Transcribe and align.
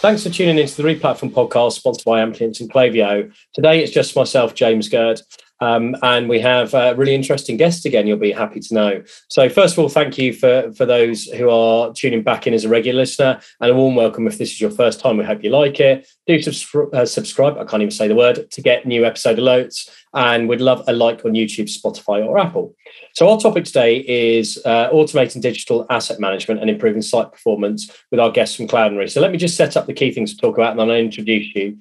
Thanks 0.00 0.22
for 0.22 0.30
tuning 0.30 0.56
into 0.56 0.80
the 0.80 0.82
Replatform 0.82 1.30
podcast 1.30 1.72
sponsored 1.72 2.06
by 2.06 2.22
Amplience 2.22 2.58
and 2.62 2.72
Klaviyo. 2.72 3.30
Today 3.52 3.82
it's 3.82 3.92
just 3.92 4.16
myself, 4.16 4.54
James 4.54 4.88
Gurd, 4.88 5.20
um, 5.60 5.94
and 6.02 6.28
we 6.28 6.40
have 6.40 6.72
a 6.74 6.94
really 6.94 7.14
interesting 7.14 7.56
guest 7.56 7.84
again, 7.84 8.06
you'll 8.06 8.16
be 8.16 8.32
happy 8.32 8.60
to 8.60 8.74
know. 8.74 9.02
So, 9.28 9.48
first 9.48 9.74
of 9.74 9.78
all, 9.78 9.88
thank 9.88 10.16
you 10.16 10.32
for, 10.32 10.72
for 10.72 10.86
those 10.86 11.24
who 11.24 11.50
are 11.50 11.92
tuning 11.92 12.22
back 12.22 12.46
in 12.46 12.54
as 12.54 12.64
a 12.64 12.68
regular 12.68 13.00
listener, 13.00 13.40
and 13.60 13.70
a 13.70 13.74
warm 13.74 13.94
welcome 13.94 14.26
if 14.26 14.38
this 14.38 14.52
is 14.52 14.60
your 14.60 14.70
first 14.70 15.00
time. 15.00 15.18
We 15.18 15.24
hope 15.24 15.44
you 15.44 15.50
like 15.50 15.78
it. 15.78 16.08
Do 16.26 16.38
subscri- 16.38 16.94
uh, 16.94 17.04
subscribe, 17.04 17.58
I 17.58 17.64
can't 17.64 17.82
even 17.82 17.90
say 17.90 18.08
the 18.08 18.14
word, 18.14 18.50
to 18.50 18.62
get 18.62 18.86
new 18.86 19.04
episode 19.04 19.38
alerts, 19.38 19.90
and 20.14 20.48
we'd 20.48 20.60
love 20.60 20.82
a 20.88 20.92
like 20.92 21.24
on 21.24 21.32
YouTube, 21.32 21.68
Spotify, 21.68 22.26
or 22.26 22.38
Apple. 22.38 22.74
So, 23.14 23.28
our 23.28 23.38
topic 23.38 23.64
today 23.64 23.98
is 23.98 24.60
uh, 24.64 24.88
automating 24.90 25.42
digital 25.42 25.86
asset 25.90 26.20
management 26.20 26.60
and 26.60 26.70
improving 26.70 27.02
site 27.02 27.32
performance 27.32 27.90
with 28.10 28.20
our 28.20 28.30
guests 28.30 28.56
from 28.56 28.66
Cloudinary. 28.66 29.10
So, 29.10 29.20
let 29.20 29.30
me 29.30 29.38
just 29.38 29.56
set 29.56 29.76
up 29.76 29.86
the 29.86 29.92
key 29.92 30.10
things 30.10 30.34
to 30.34 30.40
talk 30.40 30.56
about, 30.56 30.70
and 30.70 30.80
then 30.80 30.90
I'll 30.90 30.96
introduce 30.96 31.54
you. 31.54 31.78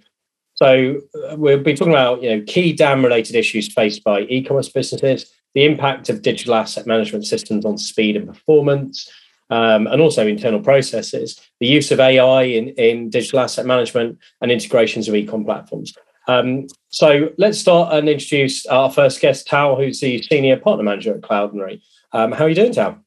So 0.62 1.00
uh, 1.30 1.38
we'll 1.38 1.64
be 1.64 1.74
talking 1.74 1.94
about 1.94 2.22
you 2.22 2.36
know 2.36 2.44
key 2.46 2.74
DAM 2.74 3.04
related 3.04 3.36
issues 3.36 3.72
faced 3.72 4.04
by 4.04 4.22
e-commerce 4.22 4.68
businesses, 4.68 5.32
the 5.56 5.66
impact 5.66 6.10
of 6.10 6.22
digital 6.22 6.54
asset 6.54 6.86
management 6.86 7.26
systems 7.26 7.64
on 7.64 7.78
speed 7.78 8.18
and 8.18 8.28
performance, 8.28 9.10
um, 9.50 9.88
and 9.88 10.02
also 10.02 10.28
internal 10.28 10.60
processes, 10.60 11.40
the 11.62 11.68
use 11.68 11.92
of 11.92 12.02
AI 12.02 12.44
in, 12.44 12.70
in 12.70 13.10
digital 13.10 13.40
asset 13.40 13.66
management 13.66 14.20
and 14.42 14.52
integrations 14.52 15.08
of 15.08 15.16
e-com 15.16 15.46
platforms. 15.46 15.94
Um, 16.28 16.68
so 16.90 17.30
let's 17.38 17.58
start 17.58 17.94
and 17.94 18.10
introduce 18.10 18.66
our 18.66 18.92
first 18.92 19.22
guest, 19.22 19.48
Tao, 19.48 19.78
who's 19.78 20.02
the 20.02 20.22
senior 20.24 20.58
partner 20.58 20.84
manager 20.84 21.16
at 21.16 21.22
Cloudinary. 21.22 21.82
Um, 22.12 22.34
how 22.34 22.44
are 22.44 22.50
you 22.50 22.56
doing, 22.56 22.74
Tao? 22.74 23.00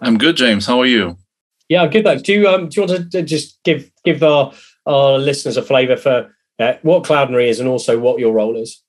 I'm 0.00 0.16
good, 0.16 0.36
James. 0.36 0.64
How 0.64 0.78
are 0.78 0.86
you? 0.86 1.18
Yeah, 1.68 1.82
I'm 1.82 1.90
good. 1.90 2.04
Thanks. 2.04 2.22
Do 2.22 2.32
you 2.32 2.46
um, 2.46 2.68
do 2.68 2.80
you 2.80 2.86
want 2.86 3.10
to 3.10 3.22
just 3.22 3.60
give 3.64 3.90
give 4.04 4.22
our 4.22 4.52
our 4.86 5.18
listeners 5.18 5.56
a 5.56 5.62
flavour 5.62 5.96
for 5.96 6.33
uh, 6.58 6.74
what 6.82 7.04
Cloudinary 7.04 7.48
is 7.48 7.60
and 7.60 7.68
also 7.68 7.98
what 7.98 8.18
your 8.18 8.32
role 8.32 8.56
is. 8.56 8.82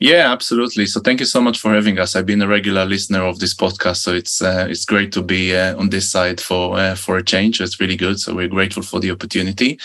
Yeah, 0.00 0.30
absolutely. 0.30 0.86
So 0.86 1.00
thank 1.00 1.18
you 1.18 1.26
so 1.26 1.40
much 1.40 1.58
for 1.58 1.74
having 1.74 1.98
us. 1.98 2.14
I've 2.14 2.24
been 2.24 2.40
a 2.40 2.46
regular 2.46 2.84
listener 2.84 3.22
of 3.24 3.40
this 3.40 3.52
podcast, 3.52 3.96
so 3.96 4.14
it's 4.14 4.40
uh, 4.40 4.68
it's 4.70 4.84
great 4.84 5.10
to 5.12 5.22
be 5.22 5.56
uh, 5.56 5.76
on 5.76 5.90
this 5.90 6.08
side 6.08 6.40
for 6.40 6.78
uh, 6.78 6.94
for 6.94 7.16
a 7.16 7.22
change. 7.24 7.60
It's 7.60 7.80
really 7.80 7.96
good. 7.96 8.20
So 8.20 8.32
we're 8.32 8.46
grateful 8.46 8.84
for 8.84 9.00
the 9.00 9.10
opportunity. 9.10 9.80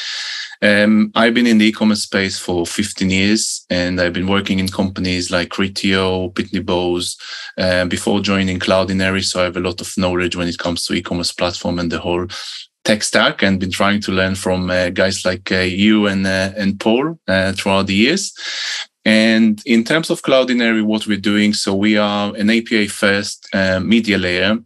Um, 0.62 1.12
I've 1.16 1.34
been 1.34 1.48
in 1.48 1.58
the 1.58 1.66
e-commerce 1.66 2.04
space 2.04 2.38
for 2.38 2.68
15 2.68 3.10
years, 3.10 3.66
and 3.72 4.00
I've 4.00 4.14
been 4.14 4.28
working 4.28 4.60
in 4.60 4.68
companies 4.68 5.32
like 5.32 5.50
Criteo, 5.50 6.32
Pitney 6.34 6.64
Bowes, 6.64 7.18
uh, 7.58 7.86
before 7.86 8.22
joining 8.22 8.60
Cloudinary. 8.60 9.24
So 9.24 9.42
I 9.42 9.46
have 9.46 9.58
a 9.58 9.62
lot 9.62 9.82
of 9.82 9.92
knowledge 9.98 10.36
when 10.36 10.48
it 10.48 10.60
comes 10.60 10.86
to 10.86 10.94
e-commerce 10.94 11.32
platform 11.32 11.80
and 11.80 11.92
the 11.92 12.00
whole 12.00 12.28
tech 12.84 13.04
stack 13.04 13.42
and 13.42 13.60
been 13.60 13.72
trying 13.72 14.02
to 14.02 14.12
learn 14.12 14.36
from 14.36 14.70
uh, 14.70 14.90
guys 14.90 15.26
like 15.26 15.52
uh, 15.52 15.60
you 15.60 16.08
and 16.08 16.26
uh, 16.28 16.52
and 16.58 16.80
Paul 16.80 17.20
uh, 17.28 17.54
throughout 17.54 17.88
the 17.88 17.96
years. 17.96 18.34
And 19.06 19.62
in 19.66 19.84
terms 19.84 20.10
of 20.10 20.22
Cloudinary, 20.22 20.84
what 20.84 21.08
we're 21.08 21.18
doing, 21.18 21.54
so 21.54 21.76
we 21.76 21.98
are 21.98 22.34
an 22.36 22.50
API 22.50 22.88
first 22.88 23.48
uh, 23.54 23.80
media 23.82 24.18
layer 24.18 24.58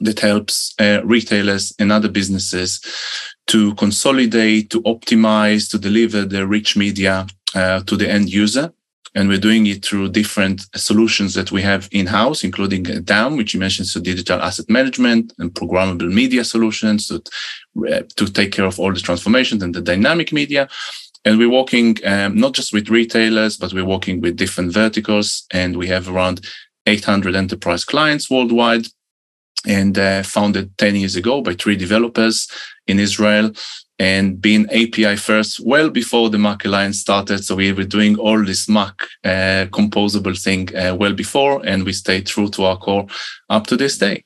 that 0.00 0.18
helps 0.18 0.74
retailers 1.04 1.74
and 1.78 1.92
other 1.92 2.08
businesses 2.08 2.80
to 3.46 3.74
consolidate, 3.74 4.70
to 4.70 4.80
optimize, 4.82 5.70
to 5.70 5.78
deliver 5.78 6.24
the 6.24 6.46
rich 6.46 6.74
media 6.74 7.26
to 7.52 7.96
the 7.96 8.10
end 8.10 8.32
user 8.32 8.72
and 9.14 9.28
we're 9.28 9.38
doing 9.38 9.66
it 9.66 9.84
through 9.84 10.08
different 10.10 10.66
solutions 10.76 11.34
that 11.34 11.50
we 11.50 11.62
have 11.62 11.88
in-house, 11.90 12.44
including 12.44 12.84
DAM, 12.84 13.36
which 13.36 13.54
you 13.54 13.60
mentioned, 13.60 13.88
so 13.88 14.00
digital 14.00 14.40
asset 14.40 14.70
management 14.70 15.32
and 15.38 15.52
programmable 15.52 16.12
media 16.12 16.44
solutions 16.44 17.08
to, 17.08 17.22
uh, 17.88 18.02
to 18.16 18.26
take 18.26 18.52
care 18.52 18.66
of 18.66 18.78
all 18.78 18.92
the 18.92 19.00
transformations 19.00 19.62
and 19.62 19.74
the 19.74 19.80
dynamic 19.80 20.32
media. 20.32 20.68
And 21.24 21.38
we're 21.38 21.50
working 21.50 21.98
um, 22.04 22.36
not 22.36 22.52
just 22.54 22.72
with 22.72 22.88
retailers, 22.88 23.56
but 23.56 23.72
we're 23.72 23.84
working 23.84 24.20
with 24.20 24.36
different 24.36 24.72
verticals. 24.72 25.44
And 25.52 25.76
we 25.76 25.88
have 25.88 26.08
around 26.08 26.46
800 26.86 27.34
enterprise 27.34 27.84
clients 27.84 28.30
worldwide 28.30 28.86
and 29.66 29.98
uh, 29.98 30.22
founded 30.22 30.76
10 30.78 30.96
years 30.96 31.16
ago 31.16 31.42
by 31.42 31.54
three 31.54 31.76
developers 31.76 32.48
in 32.86 32.98
Israel 32.98 33.52
and 34.00 34.40
being 34.40 34.64
API 34.70 35.14
first 35.14 35.60
well 35.60 35.90
before 35.90 36.30
the 36.30 36.38
MACH 36.38 36.64
Alliance 36.64 36.98
started. 36.98 37.44
So 37.44 37.54
we 37.54 37.70
were 37.70 37.84
doing 37.84 38.18
all 38.18 38.42
this 38.42 38.66
MACH 38.66 38.98
uh, 39.24 39.66
composable 39.70 40.42
thing 40.42 40.74
uh, 40.74 40.94
well 40.94 41.12
before, 41.12 41.60
and 41.66 41.84
we 41.84 41.92
stayed 41.92 42.26
true 42.26 42.48
to 42.48 42.64
our 42.64 42.78
core 42.78 43.06
up 43.50 43.66
to 43.66 43.76
this 43.76 43.98
day. 43.98 44.24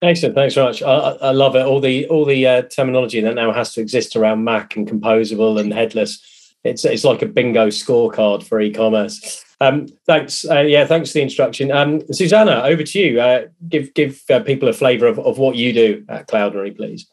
Excellent, 0.00 0.34
thanks 0.34 0.54
very 0.54 0.68
much. 0.68 0.82
I, 0.82 0.88
I 1.20 1.30
love 1.32 1.54
it. 1.54 1.66
All 1.66 1.80
the 1.80 2.06
all 2.08 2.24
the 2.24 2.46
uh, 2.46 2.62
terminology 2.62 3.20
that 3.20 3.34
now 3.34 3.52
has 3.52 3.74
to 3.74 3.82
exist 3.82 4.16
around 4.16 4.42
MACH 4.42 4.76
and 4.76 4.88
composable 4.88 5.60
and 5.60 5.72
headless. 5.72 6.54
It's 6.64 6.86
it's 6.86 7.04
like 7.04 7.20
a 7.20 7.26
bingo 7.26 7.68
scorecard 7.68 8.42
for 8.42 8.58
e-commerce. 8.58 9.44
Um, 9.60 9.86
thanks. 10.06 10.48
Uh, 10.48 10.60
yeah, 10.60 10.86
thanks 10.86 11.10
for 11.10 11.14
the 11.14 11.22
introduction. 11.22 11.70
Um, 11.70 12.00
Susanna, 12.10 12.62
over 12.64 12.82
to 12.82 12.98
you. 12.98 13.20
Uh, 13.20 13.46
give 13.68 13.92
give 13.92 14.22
uh, 14.30 14.40
people 14.40 14.70
a 14.70 14.72
flavour 14.72 15.06
of, 15.08 15.18
of 15.18 15.36
what 15.36 15.56
you 15.56 15.74
do 15.74 16.04
at 16.08 16.26
Cloudinary, 16.26 16.74
please. 16.74 17.06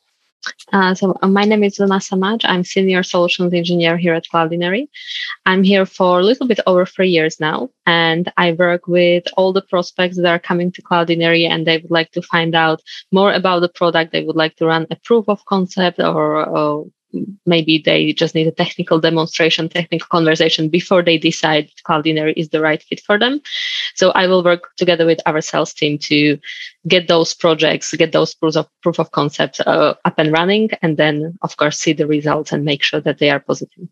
Uh, 0.72 0.94
so 0.94 1.18
uh, 1.22 1.28
my 1.28 1.44
name 1.44 1.64
is 1.64 1.80
Luna 1.80 2.02
Samaj. 2.02 2.44
I'm 2.46 2.64
senior 2.64 3.04
solutions 3.04 3.54
engineer 3.54 3.98
here 3.98 4.14
at 4.14 4.26
Cloudinary. 4.34 4.88
I'm 5.46 5.64
here 5.64 5.86
for 5.86 6.20
a 6.20 6.24
little 6.24 6.48
bit 6.48 6.60
over 6.66 6.86
three 6.86 7.10
years 7.10 7.40
now, 7.40 7.70
and 7.86 8.32
I 8.38 8.54
work 8.54 8.88
with 8.88 9.26
all 9.38 9.54
the 9.54 9.62
prospects 9.62 10.18
that 10.18 10.26
are 10.26 10.40
coming 10.40 10.72
to 10.72 10.82
Cloudinary 10.82 11.48
and 11.48 11.68
they 11.68 11.78
would 11.78 11.92
like 11.92 12.12
to 12.12 12.22
find 12.22 12.56
out 12.56 12.82
more 13.12 13.34
about 13.34 13.60
the 13.60 13.70
product. 13.70 14.12
They 14.12 14.24
would 14.24 14.36
like 14.36 14.56
to 14.58 14.66
run 14.66 14.88
a 14.90 14.96
proof 14.96 15.26
of 15.28 15.46
concept 15.46 16.00
or, 16.00 16.46
or 16.46 16.88
maybe 17.46 17.78
they 17.78 18.14
just 18.14 18.36
need 18.36 18.48
a 18.48 18.52
technical 18.52 19.00
demonstration, 19.00 19.70
technical 19.70 20.08
conversation 20.08 20.70
before 20.70 21.04
they 21.04 21.18
decide 21.18 21.70
Cloudinary 21.88 22.34
is 22.36 22.50
the 22.50 22.62
right 22.62 22.82
fit 22.82 23.00
for 23.02 23.20
them. 23.20 23.42
So 23.96 24.12
I 24.12 24.28
will 24.28 24.44
work 24.44 24.76
together 24.78 25.06
with 25.06 25.20
our 25.26 25.42
sales 25.42 25.74
team 25.74 25.98
to 26.00 26.38
get 26.88 27.08
those 27.08 27.34
projects, 27.34 27.94
get 27.94 28.12
those 28.12 28.34
proofs 28.34 28.56
of 28.56 28.68
proof 28.82 29.00
of 29.00 29.12
concept 29.12 29.62
uh, 29.62 29.96
up 30.06 30.16
and 30.18 30.32
running, 30.32 30.70
and 30.82 30.98
then 30.98 31.38
of 31.42 31.58
course 31.58 31.80
see 31.80 31.94
the 31.94 32.08
results 32.08 32.52
and 32.52 32.66
make 32.66 32.84
sure 32.84 33.02
that 33.02 33.20
they 33.20 33.30
are 33.30 33.40
positive. 33.40 33.88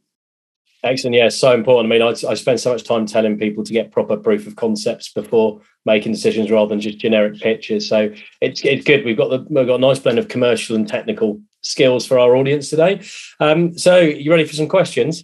Excellent. 0.84 1.16
Yeah, 1.16 1.30
so 1.30 1.54
important. 1.54 1.92
I 1.92 1.98
mean, 1.98 2.02
I, 2.02 2.32
I 2.32 2.34
spend 2.34 2.60
so 2.60 2.72
much 2.72 2.84
time 2.84 3.06
telling 3.06 3.38
people 3.38 3.64
to 3.64 3.74
get 3.74 3.92
proper 3.92 4.18
proof 4.18 4.48
of 4.48 4.56
concepts 4.56 5.14
before 5.14 5.62
making 5.86 6.12
decisions 6.12 6.50
rather 6.50 6.70
than 6.70 6.82
just 6.82 6.98
generic 6.98 7.40
pitches. 7.40 7.88
So 7.88 8.12
it's 8.42 8.66
it's 8.66 8.84
good. 8.84 9.06
We've 9.06 9.18
got 9.18 9.30
the 9.30 9.46
we've 9.50 9.68
got 9.68 9.76
a 9.76 9.80
nice 9.80 10.00
blend 10.00 10.18
of 10.18 10.28
commercial 10.28 10.76
and 10.76 10.88
technical 10.88 11.40
skills 11.62 12.06
for 12.06 12.20
our 12.20 12.36
audience 12.36 12.70
today. 12.70 13.02
Um, 13.40 13.78
so, 13.78 14.00
you 14.00 14.32
ready 14.32 14.46
for 14.46 14.54
some 14.54 14.68
questions? 14.68 15.24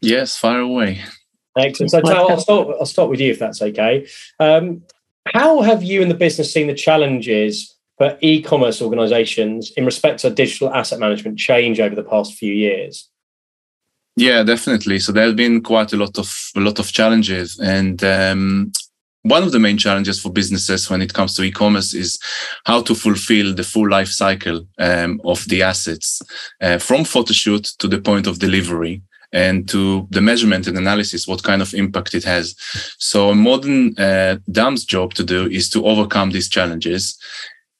Yes, 0.00 0.36
fire 0.36 0.60
away. 0.60 1.00
Excellent. 1.56 1.90
So, 1.90 2.00
Tal, 2.00 2.30
I'll 2.30 2.40
start. 2.40 2.68
I'll 2.80 2.86
start 2.86 3.10
with 3.10 3.20
you 3.20 3.30
if 3.30 3.38
that's 3.38 3.62
okay. 3.62 4.06
Um, 4.40 4.82
how 5.32 5.62
have 5.62 5.82
you 5.82 6.02
and 6.02 6.10
the 6.10 6.16
business 6.16 6.52
seen 6.52 6.66
the 6.66 6.74
challenges 6.74 7.76
for 7.98 8.18
e-commerce 8.20 8.82
organisations 8.82 9.70
in 9.76 9.84
respect 9.84 10.20
to 10.20 10.30
digital 10.30 10.72
asset 10.72 10.98
management 10.98 11.38
change 11.38 11.78
over 11.78 11.94
the 11.94 12.02
past 12.02 12.34
few 12.34 12.52
years? 12.52 13.08
Yeah, 14.16 14.42
definitely. 14.42 14.98
So 14.98 15.12
there 15.12 15.26
have 15.26 15.36
been 15.36 15.62
quite 15.62 15.92
a 15.92 15.96
lot 15.96 16.18
of 16.18 16.34
a 16.56 16.60
lot 16.60 16.78
of 16.78 16.92
challenges, 16.92 17.58
and 17.58 18.02
um, 18.04 18.72
one 19.22 19.42
of 19.42 19.52
the 19.52 19.58
main 19.58 19.78
challenges 19.78 20.20
for 20.20 20.32
businesses 20.32 20.90
when 20.90 21.00
it 21.00 21.14
comes 21.14 21.34
to 21.34 21.42
e-commerce 21.42 21.94
is 21.94 22.18
how 22.64 22.82
to 22.82 22.94
fulfill 22.94 23.54
the 23.54 23.62
full 23.62 23.88
life 23.88 24.08
cycle 24.08 24.66
um, 24.78 25.20
of 25.24 25.44
the 25.48 25.62
assets 25.62 26.22
uh, 26.60 26.78
from 26.78 27.02
photoshoot 27.02 27.76
to 27.78 27.88
the 27.88 28.00
point 28.00 28.26
of 28.26 28.40
delivery 28.40 29.02
and 29.32 29.68
to 29.68 30.06
the 30.10 30.20
measurement 30.20 30.66
and 30.66 30.76
analysis 30.76 31.26
what 31.26 31.42
kind 31.42 31.62
of 31.62 31.72
impact 31.72 32.14
it 32.14 32.24
has. 32.24 32.54
So 32.98 33.30
a 33.30 33.34
modern 33.34 33.98
uh, 33.98 34.38
dam's 34.50 34.84
job 34.84 35.14
to 35.14 35.24
do 35.24 35.46
is 35.48 35.70
to 35.70 35.86
overcome 35.86 36.30
these 36.30 36.48
challenges. 36.48 37.16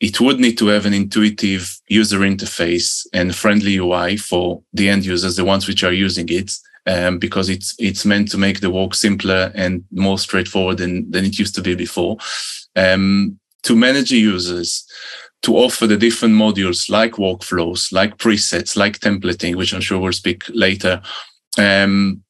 It 0.01 0.21
would 0.21 0.41
need 0.41 0.59
to 0.59 0.69
have 0.69 0.87
an 0.87 0.95
intuitive 0.95 1.79
user 1.89 2.21
interface 2.21 3.07
and 3.13 3.35
friendly 3.35 3.77
ui 3.77 4.17
for 4.17 4.63
the 4.73 4.89
end 4.89 5.05
users 5.05 5.37
the 5.37 5.45
ones 5.45 5.69
which 5.69 5.85
are 5.85 5.93
using 5.93 6.29
it 6.29 6.53
um, 6.87 7.19
because 7.19 7.49
it's 7.49 7.75
it's 7.79 8.05
meant 8.05 8.31
to 8.31 8.39
make 8.39 8.61
the 8.61 8.71
work 8.71 8.95
simpler 8.95 9.53
and 9.55 9.85
more 9.91 10.19
straightforward 10.19 10.79
than, 10.79 11.11
than 11.11 11.25
it 11.25 11.39
used 11.39 11.55
to 11.55 11.63
be 11.63 11.75
before. 11.75 12.17
Um, 12.77 13.39
to 13.63 13.77
manage 13.77 14.11
users, 14.11 14.85
to 15.43 15.57
offer 15.57 15.87
the 15.87 15.97
different 15.97 16.35
modules 16.35 16.91
like 16.91 17.13
workflows, 17.13 17.93
like 17.93 18.17
presets, 18.19 18.77
like 18.77 18.99
templating, 18.99 19.57
which 19.57 19.73
I'm 19.73 19.81
sure 19.81 20.01
we'll 20.01 20.13
speak 20.13 20.45
later. 20.49 21.01
Um, 21.59 22.23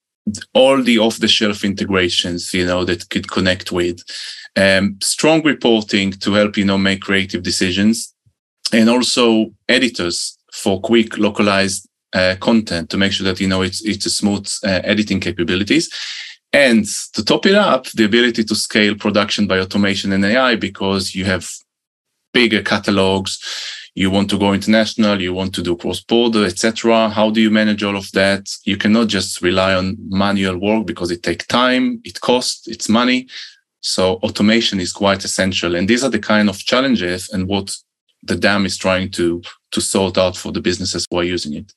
all 0.55 0.83
the 0.83 0.99
off-the-shelf 0.99 1.65
integrations, 1.65 2.55
you 2.55 2.65
know, 2.65 2.85
that 2.85 3.09
could 3.11 3.31
connect 3.31 3.73
with. 3.73 4.03
Um, 4.57 4.99
strong 5.03 5.43
reporting 5.43 6.13
to 6.13 6.35
help, 6.35 6.57
you 6.57 6.65
know, 6.65 6.79
make 6.79 7.01
creative 7.01 7.43
decisions, 7.43 8.15
and 8.73 8.89
also 8.89 9.53
editors 9.69 10.39
for 10.53 10.81
quick 10.81 11.19
localized 11.19 11.89
uh, 12.15 12.37
content 12.41 12.91
to 12.91 12.97
make 12.97 13.13
sure 13.13 13.25
that 13.25 13.41
you 13.41 13.49
know 13.49 13.63
it's 13.63 13.83
it's 13.85 14.07
a 14.07 14.11
smooth 14.11 14.49
uh, 14.65 14.81
editing 14.85 15.21
capabilities 15.21 15.91
and 16.53 16.85
to 17.15 17.25
top 17.25 17.47
it 17.47 17.55
up 17.55 17.87
the 17.93 18.05
ability 18.05 18.45
to 18.45 18.55
scale 18.55 18.95
production 18.95 19.47
by 19.47 19.59
automation 19.59 20.13
and 20.13 20.25
ai 20.25 20.55
because 20.57 21.15
you 21.15 21.25
have 21.25 21.51
bigger 22.33 22.63
catalogs 22.63 23.39
you 23.95 24.11
want 24.11 24.31
to 24.31 24.39
go 24.39 24.55
international, 24.55 25.21
you 25.21 25.35
want 25.35 25.55
to 25.55 25.63
do 25.63 25.77
cross 25.77 26.01
border, 26.01 26.45
etc. 26.45 27.11
How 27.11 27.31
do 27.31 27.41
you 27.41 27.51
manage 27.51 27.83
all 27.83 27.97
of 27.97 28.11
that? 28.13 28.49
You 28.65 28.77
cannot 28.77 29.09
just 29.09 29.43
rely 29.43 29.75
on 29.75 29.97
manual 30.09 30.57
work 30.59 30.87
because 30.87 31.11
it 31.11 31.23
takes 31.23 31.47
time, 31.47 32.01
it 32.05 32.21
costs, 32.21 32.67
it's 32.69 32.89
money. 32.89 33.29
So 33.81 34.15
automation 34.17 34.81
is 34.81 34.93
quite 34.93 35.25
essential. 35.25 35.75
And 35.75 35.89
these 35.89 36.05
are 36.05 36.09
the 36.09 36.19
kind 36.19 36.49
of 36.49 36.59
challenges 36.59 37.29
and 37.31 37.49
what 37.49 37.77
the 38.23 38.37
DAM 38.37 38.65
is 38.65 38.79
trying 38.79 39.11
to, 39.11 39.43
to 39.73 39.81
sort 39.81 40.17
out 40.17 40.37
for 40.37 40.53
the 40.53 40.61
businesses 40.61 41.07
who 41.11 41.19
are 41.19 41.25
using 41.25 41.55
it. 41.55 41.73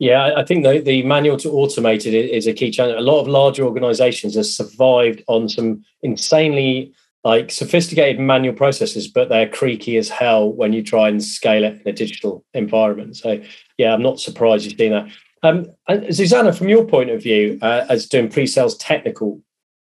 Yeah, 0.00 0.32
I 0.34 0.44
think 0.44 0.64
the, 0.64 0.80
the 0.80 1.02
manual 1.02 1.36
to 1.36 1.50
automated 1.50 2.14
is 2.14 2.46
a 2.46 2.54
key 2.54 2.70
challenge. 2.70 2.98
A 2.98 3.02
lot 3.02 3.20
of 3.20 3.28
larger 3.28 3.64
organizations 3.64 4.34
have 4.34 4.46
survived 4.46 5.22
on 5.28 5.46
some 5.46 5.84
insanely 6.02 6.94
like 7.22 7.50
sophisticated 7.50 8.18
manual 8.18 8.54
processes, 8.54 9.06
but 9.08 9.28
they're 9.28 9.46
creaky 9.46 9.98
as 9.98 10.08
hell 10.08 10.50
when 10.50 10.72
you 10.72 10.82
try 10.82 11.06
and 11.08 11.22
scale 11.22 11.64
it 11.64 11.82
in 11.82 11.88
a 11.88 11.92
digital 11.92 12.42
environment. 12.54 13.18
So, 13.18 13.42
yeah, 13.76 13.92
I'm 13.92 14.00
not 14.00 14.18
surprised 14.18 14.64
you've 14.64 14.78
seen 14.78 14.92
that. 14.92 15.10
Um, 15.42 15.66
and 15.86 16.16
Susanna, 16.16 16.54
from 16.54 16.70
your 16.70 16.86
point 16.86 17.10
of 17.10 17.22
view, 17.22 17.58
uh, 17.60 17.84
as 17.90 18.06
doing 18.06 18.30
pre-sales 18.30 18.78
technical 18.78 19.42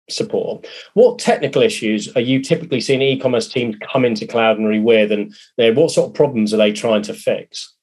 support, 0.10 0.68
what 0.94 1.20
technical 1.20 1.62
issues 1.62 2.14
are 2.18 2.22
you 2.22 2.42
typically 2.42 2.82
seeing 2.82 3.02
e-commerce 3.02 3.48
teams 3.48 3.78
come 3.94 4.04
into 4.04 4.26
Cloudinary 4.26 4.84
with, 4.84 5.14
and 5.14 5.34
what 5.78 5.92
sort 5.92 6.10
of 6.10 6.16
problems 6.16 6.54
are 6.54 6.58
they 6.58 6.74
trying 6.74 7.04
to 7.04 7.14
fix? 7.14 7.74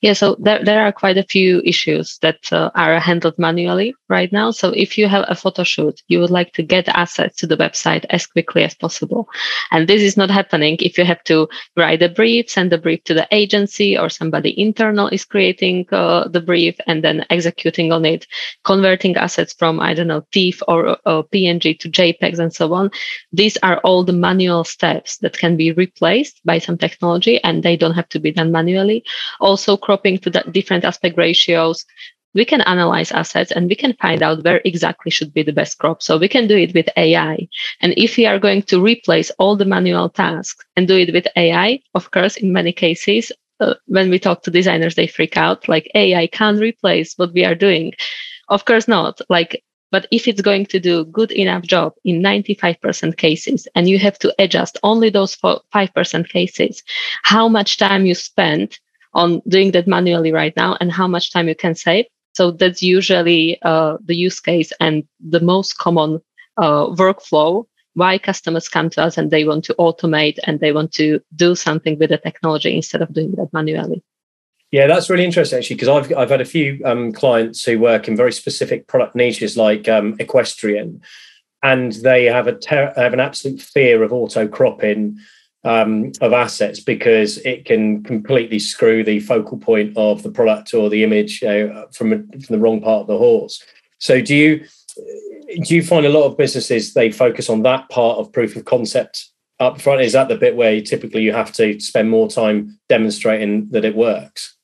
Yeah, 0.00 0.14
so 0.14 0.36
there, 0.40 0.64
there 0.64 0.80
are 0.80 0.92
quite 0.92 1.18
a 1.18 1.22
few 1.22 1.60
issues 1.62 2.18
that 2.22 2.50
uh, 2.52 2.70
are 2.74 2.98
handled 2.98 3.38
manually 3.38 3.94
right 4.08 4.32
now. 4.32 4.50
So 4.50 4.70
if 4.70 4.96
you 4.96 5.08
have 5.08 5.26
a 5.28 5.34
photo 5.34 5.62
shoot, 5.62 6.00
you 6.08 6.20
would 6.20 6.30
like 6.30 6.54
to 6.54 6.62
get 6.62 6.88
assets 6.88 7.36
to 7.38 7.46
the 7.46 7.56
website 7.56 8.06
as 8.08 8.26
quickly 8.26 8.62
as 8.64 8.74
possible. 8.74 9.28
And 9.70 9.88
this 9.88 10.00
is 10.00 10.16
not 10.16 10.30
happening 10.30 10.78
if 10.80 10.96
you 10.96 11.04
have 11.04 11.22
to 11.24 11.48
write 11.76 12.02
a 12.02 12.08
brief, 12.08 12.48
send 12.48 12.72
the 12.72 12.78
brief 12.78 13.04
to 13.04 13.14
the 13.14 13.28
agency 13.30 13.98
or 13.98 14.08
somebody 14.08 14.58
internal 14.58 15.08
is 15.08 15.26
creating 15.26 15.86
uh, 15.92 16.28
the 16.28 16.40
brief 16.40 16.76
and 16.86 17.04
then 17.04 17.26
executing 17.28 17.92
on 17.92 18.06
it, 18.06 18.26
converting 18.64 19.16
assets 19.16 19.52
from, 19.52 19.80
I 19.80 19.92
don't 19.92 20.08
know, 20.08 20.24
TIFF 20.32 20.62
or 20.66 20.96
uh, 21.04 21.22
PNG 21.32 21.78
to 21.78 21.90
JPEGs 21.90 22.38
and 22.38 22.54
so 22.54 22.72
on. 22.72 22.90
These 23.32 23.58
are 23.62 23.78
all 23.80 24.02
the 24.04 24.14
manual 24.14 24.64
steps 24.64 25.18
that 25.18 25.36
can 25.36 25.58
be 25.58 25.72
replaced 25.72 26.40
by 26.46 26.58
some 26.58 26.78
technology 26.78 27.42
and 27.44 27.62
they 27.62 27.76
don't 27.76 27.94
have 27.94 28.08
to 28.10 28.18
be 28.18 28.32
done 28.32 28.50
manually. 28.50 29.04
Also, 29.40 29.76
cropping 29.90 30.18
to 30.18 30.30
the 30.30 30.44
different 30.52 30.84
aspect 30.84 31.18
ratios, 31.18 31.84
we 32.32 32.44
can 32.44 32.60
analyze 32.60 33.10
assets 33.10 33.50
and 33.50 33.68
we 33.68 33.74
can 33.74 33.92
find 33.94 34.22
out 34.22 34.44
where 34.44 34.60
exactly 34.64 35.10
should 35.10 35.34
be 35.34 35.42
the 35.42 35.52
best 35.52 35.78
crop. 35.78 36.00
So 36.00 36.16
we 36.16 36.28
can 36.28 36.46
do 36.46 36.56
it 36.56 36.72
with 36.74 36.88
AI. 36.96 37.48
And 37.80 37.92
if 37.96 38.16
we 38.16 38.24
are 38.24 38.38
going 38.38 38.62
to 38.70 38.80
replace 38.80 39.30
all 39.40 39.56
the 39.56 39.64
manual 39.64 40.08
tasks 40.08 40.64
and 40.76 40.86
do 40.86 40.96
it 40.96 41.12
with 41.12 41.26
AI, 41.34 41.80
of 41.96 42.12
course, 42.12 42.36
in 42.36 42.52
many 42.52 42.72
cases, 42.72 43.32
uh, 43.58 43.74
when 43.86 44.10
we 44.10 44.20
talk 44.20 44.44
to 44.44 44.50
designers, 44.52 44.94
they 44.94 45.08
freak 45.08 45.36
out 45.36 45.68
like 45.68 45.90
AI 45.96 46.28
can't 46.28 46.60
replace 46.60 47.14
what 47.16 47.32
we 47.32 47.44
are 47.44 47.56
doing. 47.56 47.92
Of 48.48 48.64
course 48.64 48.86
not. 48.86 49.20
Like, 49.28 49.64
but 49.90 50.06
if 50.12 50.28
it's 50.28 50.40
going 50.40 50.66
to 50.66 50.78
do 50.78 51.04
good 51.06 51.32
enough 51.32 51.64
job 51.64 51.94
in 52.04 52.22
95% 52.22 53.16
cases 53.16 53.66
and 53.74 53.88
you 53.88 53.98
have 53.98 54.20
to 54.20 54.32
adjust 54.38 54.78
only 54.84 55.10
those 55.10 55.36
5% 55.36 56.28
cases, 56.28 56.84
how 57.24 57.48
much 57.48 57.76
time 57.76 58.06
you 58.06 58.14
spend 58.14 58.78
on 59.12 59.40
doing 59.48 59.72
that 59.72 59.86
manually 59.86 60.32
right 60.32 60.54
now 60.56 60.76
and 60.80 60.92
how 60.92 61.06
much 61.06 61.32
time 61.32 61.48
you 61.48 61.54
can 61.54 61.74
save. 61.74 62.06
So 62.34 62.52
that's 62.52 62.82
usually 62.82 63.58
uh, 63.62 63.98
the 64.04 64.14
use 64.14 64.40
case 64.40 64.72
and 64.80 65.04
the 65.20 65.40
most 65.40 65.78
common 65.78 66.20
uh, 66.56 66.86
workflow 66.86 67.66
why 67.94 68.18
customers 68.18 68.68
come 68.68 68.88
to 68.90 69.02
us 69.02 69.18
and 69.18 69.30
they 69.30 69.44
want 69.44 69.64
to 69.64 69.74
automate 69.74 70.38
and 70.44 70.60
they 70.60 70.72
want 70.72 70.92
to 70.92 71.20
do 71.34 71.54
something 71.54 71.98
with 71.98 72.10
the 72.10 72.18
technology 72.18 72.74
instead 72.74 73.02
of 73.02 73.12
doing 73.12 73.32
that 73.32 73.52
manually. 73.52 74.02
Yeah, 74.70 74.86
that's 74.86 75.10
really 75.10 75.24
interesting 75.24 75.58
actually, 75.58 75.76
because 75.76 75.88
I've 75.88 76.16
I've 76.16 76.30
had 76.30 76.40
a 76.40 76.44
few 76.44 76.80
um, 76.84 77.12
clients 77.12 77.64
who 77.64 77.80
work 77.80 78.06
in 78.06 78.16
very 78.16 78.32
specific 78.32 78.86
product 78.86 79.16
niches 79.16 79.56
like 79.56 79.88
um, 79.88 80.14
equestrian, 80.20 81.02
and 81.62 81.92
they 81.92 82.26
have 82.26 82.46
a 82.46 82.56
ter- 82.56 82.92
have 82.94 83.12
an 83.12 83.18
absolute 83.18 83.60
fear 83.60 84.04
of 84.04 84.12
auto 84.12 84.46
cropping 84.46 85.18
um, 85.64 86.12
of 86.20 86.32
assets 86.32 86.80
because 86.80 87.38
it 87.38 87.64
can 87.64 88.02
completely 88.02 88.58
screw 88.58 89.04
the 89.04 89.20
focal 89.20 89.58
point 89.58 89.96
of 89.96 90.22
the 90.22 90.30
product 90.30 90.72
or 90.72 90.88
the 90.88 91.04
image 91.04 91.40
from, 91.40 92.12
a, 92.12 92.16
from 92.18 92.46
the 92.48 92.58
wrong 92.58 92.80
part 92.80 93.02
of 93.02 93.06
the 93.06 93.18
horse. 93.18 93.62
So 93.98 94.20
do 94.20 94.34
you 94.34 94.64
do 95.62 95.74
you 95.74 95.82
find 95.82 96.06
a 96.06 96.10
lot 96.10 96.24
of 96.24 96.36
businesses 96.36 96.94
they 96.94 97.10
focus 97.10 97.50
on 97.50 97.62
that 97.62 97.88
part 97.88 98.18
of 98.18 98.32
proof 98.32 98.56
of 98.56 98.64
concept 98.64 99.28
up 99.58 99.80
front? 99.80 100.00
Is 100.00 100.12
that 100.12 100.28
the 100.28 100.36
bit 100.36 100.56
where 100.56 100.74
you 100.74 100.82
typically 100.82 101.22
you 101.22 101.32
have 101.32 101.52
to 101.54 101.78
spend 101.80 102.10
more 102.10 102.28
time 102.28 102.78
demonstrating 102.88 103.68
that 103.70 103.84
it 103.84 103.96
works? 103.96 104.56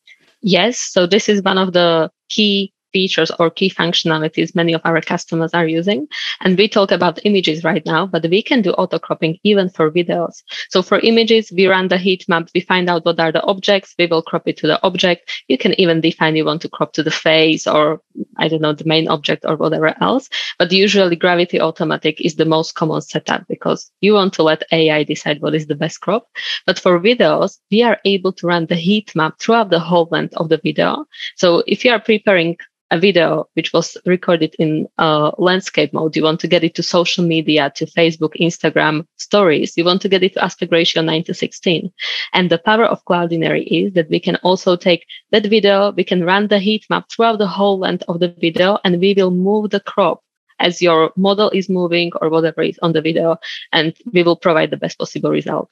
Yes. 0.43 0.79
So 0.79 1.07
this 1.07 1.29
is 1.29 1.43
one 1.43 1.59
of 1.59 1.73
the 1.73 2.11
key 2.29 2.73
features 2.97 3.31
or 3.39 3.51
key 3.51 3.71
functionalities 3.83 4.55
many 4.55 4.73
of 4.73 4.81
our 4.89 5.01
customers 5.13 5.53
are 5.53 5.69
using. 5.81 6.09
And 6.41 6.57
we 6.57 6.67
talk 6.67 6.91
about 6.93 7.25
images 7.31 7.59
right 7.71 7.85
now, 7.85 8.07
but 8.07 8.25
we 8.35 8.41
can 8.49 8.63
do 8.63 8.71
auto 8.73 8.99
cropping 8.99 9.39
even 9.51 9.69
for 9.69 9.91
videos. 9.91 10.37
So 10.73 10.83
for 10.89 10.99
images, 11.01 11.53
we 11.57 11.67
run 11.67 11.89
the 11.89 11.99
heat 11.99 12.25
map, 12.29 12.49
we 12.55 12.63
find 12.63 12.89
out 12.89 13.05
what 13.05 13.21
are 13.21 13.33
the 13.33 13.45
objects, 13.53 13.95
we 13.99 14.07
will 14.07 14.23
crop 14.23 14.49
it 14.49 14.57
to 14.59 14.67
the 14.67 14.79
object. 14.89 15.23
You 15.49 15.59
can 15.59 15.79
even 15.83 16.01
define 16.01 16.37
you 16.37 16.47
want 16.47 16.63
to 16.63 16.71
crop 16.77 16.93
to 16.95 17.03
the 17.03 17.17
face 17.29 17.67
or 17.67 18.01
I 18.39 18.49
don't 18.49 18.63
know, 18.63 18.73
the 18.73 18.93
main 18.95 19.09
object 19.09 19.45
or 19.49 19.57
whatever 19.57 19.95
else. 20.03 20.29
But 20.59 20.73
usually 20.73 21.17
gravity 21.17 21.61
automatic 21.61 22.21
is 22.21 22.37
the 22.37 22.53
most 22.57 22.75
common 22.81 23.03
setup 23.03 23.43
because 23.47 23.91
you 24.01 24.15
want 24.15 24.33
to 24.35 24.43
let 24.43 24.71
AI 24.73 25.05
decide 25.05 25.43
what 25.43 25.55
is 25.55 25.67
the 25.67 25.81
best 25.83 26.01
crop. 26.01 26.25
But 26.67 26.79
for 26.79 26.99
videos, 26.99 27.59
we 27.71 27.83
are 27.83 27.99
able 28.05 28.33
to 28.39 28.47
run 28.47 28.67
the 28.67 28.81
heat 28.87 29.15
map 29.15 29.35
throughout 29.39 29.71
the 29.71 29.85
whole 29.89 30.09
length 30.11 30.35
of 30.37 30.49
the 30.49 30.61
video. 30.67 31.05
So 31.37 31.63
if 31.67 31.85
you 31.85 31.91
are 31.93 32.01
preparing 32.01 32.57
a 32.91 32.99
video 32.99 33.49
which 33.55 33.73
was 33.73 33.97
recorded 34.07 34.55
in 34.59 34.87
uh, 34.99 35.33
landscape 35.39 35.93
mode. 35.93 36.17
You 36.17 36.23
want 36.23 36.41
to 36.41 36.49
get 36.49 36.63
it 36.63 36.75
to 36.77 36.83
social 36.83 37.25
media, 37.25 37.73
to 37.77 37.87
Facebook, 37.87 38.35
Instagram 38.41 39.07
stories. 39.17 39.77
You 39.77 39.85
want 39.85 40.03
to 40.03 40.09
get 40.09 40.23
it 40.23 40.35
to 40.35 40.45
aspect 40.45 40.73
ratio 40.73 41.03
9 41.03 41.25
to 41.25 41.35
16. 41.35 41.93
And 42.33 42.51
the 42.51 42.59
power 42.59 42.85
of 42.85 43.05
Cloudinary 43.05 43.67
is 43.67 43.93
that 43.95 44.09
we 44.09 44.21
can 44.21 44.37
also 44.37 44.77
take 44.77 45.05
that 45.33 45.47
video, 45.47 45.93
we 45.93 46.05
can 46.05 46.25
run 46.25 46.49
the 46.49 46.59
heat 46.59 46.87
map 46.89 47.11
throughout 47.11 47.39
the 47.39 47.49
whole 47.49 47.79
length 47.79 48.05
of 48.09 48.21
the 48.21 48.29
video, 48.29 48.79
and 48.85 49.01
we 49.01 49.15
will 49.15 49.31
move 49.33 49.71
the 49.71 49.81
crop 49.81 50.23
as 50.59 50.81
your 50.81 51.13
model 51.17 51.51
is 51.51 51.69
moving 51.69 52.11
or 52.21 52.31
whatever 52.31 52.63
is 52.63 52.79
on 52.83 52.93
the 52.93 53.03
video, 53.03 53.37
and 53.73 53.95
we 54.13 54.23
will 54.23 54.37
provide 54.37 54.71
the 54.71 54.77
best 54.77 54.99
possible 54.99 55.31
result. 55.31 55.69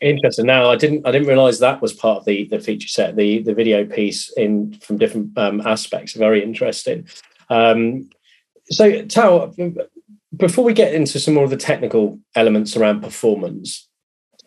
Interesting. 0.00 0.46
Now, 0.46 0.70
I 0.70 0.76
didn't 0.76 1.06
I 1.06 1.12
didn't 1.12 1.28
realize 1.28 1.58
that 1.58 1.80
was 1.80 1.92
part 1.92 2.18
of 2.18 2.24
the 2.24 2.46
the 2.48 2.60
feature 2.60 2.88
set, 2.88 3.16
the 3.16 3.42
the 3.42 3.54
video 3.54 3.84
piece 3.84 4.30
in 4.36 4.74
from 4.80 4.98
different 4.98 5.36
um, 5.38 5.60
aspects. 5.60 6.14
Very 6.14 6.42
interesting. 6.42 7.06
Um, 7.48 8.10
so, 8.66 9.02
Tao, 9.02 9.52
before 10.36 10.64
we 10.64 10.72
get 10.72 10.94
into 10.94 11.18
some 11.18 11.34
more 11.34 11.44
of 11.44 11.50
the 11.50 11.56
technical 11.56 12.18
elements 12.34 12.76
around 12.76 13.02
performance, 13.02 13.88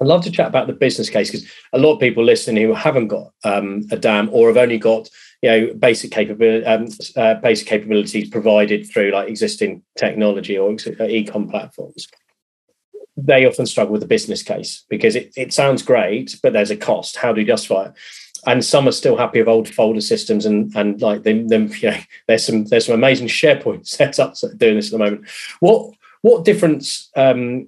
I'd 0.01 0.07
love 0.07 0.23
to 0.23 0.31
chat 0.31 0.47
about 0.47 0.67
the 0.67 0.73
business 0.73 1.09
case 1.09 1.31
because 1.31 1.49
a 1.73 1.79
lot 1.79 1.93
of 1.93 1.99
people 1.99 2.23
listening 2.23 2.63
who 2.63 2.73
haven't 2.73 3.07
got 3.07 3.31
um, 3.43 3.83
a 3.89 3.97
dam 3.97 4.29
or 4.31 4.47
have 4.49 4.57
only 4.57 4.77
got 4.77 5.09
you 5.41 5.49
know 5.49 5.73
basic 5.75 6.11
capability 6.11 6.65
um, 6.65 6.87
uh, 7.15 7.35
basic 7.35 7.67
capabilities 7.67 8.29
provided 8.29 8.87
through 8.87 9.11
like 9.11 9.29
existing 9.29 9.83
technology 9.97 10.57
or 10.57 10.75
e-com 11.07 11.47
platforms 11.47 12.07
they 13.17 13.45
often 13.45 13.65
struggle 13.65 13.91
with 13.91 14.01
the 14.01 14.07
business 14.07 14.43
case 14.43 14.85
because 14.89 15.15
it, 15.15 15.33
it 15.35 15.51
sounds 15.51 15.81
great, 15.81 16.39
but 16.43 16.53
there's 16.53 16.71
a 16.71 16.77
cost. 16.77 17.17
How 17.17 17.33
do 17.33 17.41
you 17.41 17.47
justify 17.47 17.85
it? 17.85 17.93
And 18.45 18.63
some 18.63 18.87
are 18.87 18.91
still 18.91 19.17
happy 19.17 19.39
with 19.39 19.47
old 19.47 19.67
folder 19.67 19.99
systems 20.01 20.45
and 20.45 20.73
and 20.75 21.01
like 21.01 21.23
them, 21.23 21.47
them 21.47 21.69
you 21.81 21.91
know, 21.91 21.97
there's 22.27 22.45
some 22.45 22.65
there's 22.65 22.85
some 22.85 22.95
amazing 22.95 23.27
SharePoint 23.27 23.83
setups 23.97 24.57
doing 24.57 24.75
this 24.75 24.87
at 24.87 24.91
the 24.91 25.03
moment. 25.03 25.27
What 25.59 25.93
what 26.21 26.45
difference 26.45 27.09
um, 27.15 27.67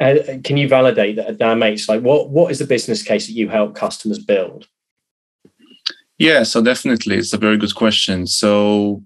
uh, 0.00 0.16
can 0.42 0.56
you 0.56 0.68
validate 0.68 1.16
that 1.16 1.38
that 1.38 1.58
makes? 1.58 1.88
Like 1.88 2.02
what 2.02 2.30
what 2.30 2.50
is 2.50 2.58
the 2.58 2.66
business 2.66 3.02
case 3.02 3.26
that 3.26 3.34
you 3.34 3.48
help 3.48 3.74
customers 3.74 4.18
build? 4.18 4.66
Yeah, 6.18 6.44
so 6.44 6.62
definitely 6.62 7.16
it's 7.16 7.34
a 7.34 7.38
very 7.38 7.58
good 7.58 7.74
question. 7.74 8.26
So 8.26 9.02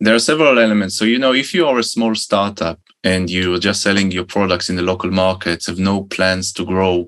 there 0.00 0.14
are 0.14 0.20
several 0.20 0.58
elements. 0.58 0.96
So, 0.96 1.04
you 1.04 1.18
know, 1.18 1.32
if 1.32 1.54
you 1.54 1.66
are 1.66 1.78
a 1.78 1.84
small 1.84 2.14
startup 2.14 2.80
and 3.04 3.30
you're 3.30 3.58
just 3.58 3.82
selling 3.82 4.10
your 4.10 4.24
products 4.24 4.68
in 4.68 4.76
the 4.76 4.82
local 4.82 5.10
markets, 5.10 5.66
have 5.66 5.78
no 5.78 6.04
plans 6.04 6.52
to 6.52 6.64
grow, 6.64 7.06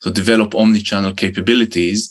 to 0.00 0.10
develop 0.10 0.54
omni-channel 0.54 1.14
capabilities, 1.14 2.10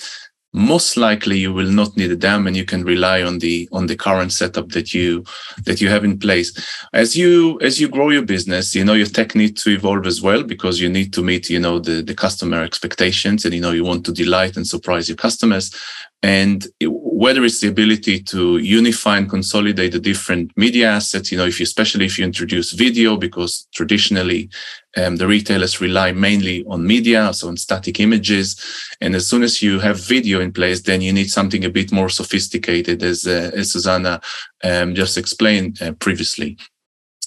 most 0.54 0.98
likely 0.98 1.38
you 1.38 1.54
will 1.54 1.70
not 1.70 1.96
need 1.98 2.12
a 2.12 2.16
dam 2.16 2.48
and 2.48 2.56
you 2.56 2.66
can 2.66 2.84
rely 2.84 3.22
on 3.22 3.40
the 3.40 3.68
on 3.72 3.86
the 3.86 3.96
current 3.96 4.32
setup 4.32 4.70
that 4.70 4.94
you 4.94 5.24
that 5.66 5.82
you 5.82 5.90
have 5.90 6.04
in 6.04 6.18
place. 6.18 6.52
As 6.94 7.16
you 7.16 7.60
as 7.62 7.80
you 7.80 7.88
grow 7.90 8.10
your 8.10 8.24
business 8.24 8.74
you 8.74 8.84
know 8.84 8.94
your 8.94 9.08
tech 9.08 9.36
needs 9.36 9.62
to 9.64 9.72
evolve 9.72 10.08
as 10.08 10.22
well 10.22 10.44
because 10.44 10.80
you 10.80 10.90
need 10.90 11.14
to 11.14 11.22
meet 11.22 11.50
you 11.50 11.60
know 11.60 11.80
the 11.80 12.02
the 12.02 12.16
customer 12.16 12.64
expectations 12.64 13.46
and 13.46 13.54
you 13.54 13.62
know 13.62 13.72
you 13.72 13.84
want 13.84 14.06
to 14.06 14.12
delight 14.12 14.56
and 14.58 14.66
surprise 14.68 15.10
your 15.10 15.18
customers 15.18 15.76
and 16.24 16.68
whether 16.82 17.44
it's 17.44 17.62
the 17.62 17.68
ability 17.68 18.20
to 18.20 18.58
unify 18.58 19.18
and 19.18 19.30
consolidate 19.30 19.92
the 19.92 20.00
different 20.00 20.52
media 20.58 20.90
assets 20.90 21.32
you 21.32 21.38
know 21.38 21.46
if 21.46 21.60
you 21.60 21.64
especially 21.64 22.06
if 22.06 22.18
you 22.18 22.26
introduce 22.26 22.74
video 22.74 23.18
because 23.18 23.68
traditionally 23.74 24.50
um, 24.98 25.18
the 25.18 25.28
retailers 25.28 25.80
rely 25.80 26.12
mainly 26.12 26.66
on 26.66 26.86
media 26.86 27.32
so 27.34 27.48
on 27.48 27.58
static 27.58 28.00
images. 28.00 28.60
And 29.00 29.16
as 29.16 29.28
soon 29.28 29.44
as 29.44 29.62
you 29.62 29.80
have 29.80 30.00
video 30.00 30.42
in 30.42 30.52
place 30.52 30.82
then 30.82 31.02
you 31.02 31.14
need 31.14 31.30
something 31.30 31.64
a 31.64 31.70
bit 31.70 31.92
more 31.92 32.10
sophisticated 32.10 33.04
as, 33.04 33.28
uh, 33.28 33.52
as 33.54 33.72
susanna 33.72 34.22
um, 34.64 34.96
just 34.96 35.18
explained 35.18 35.82
uh, 35.82 35.92
previously. 35.94 36.58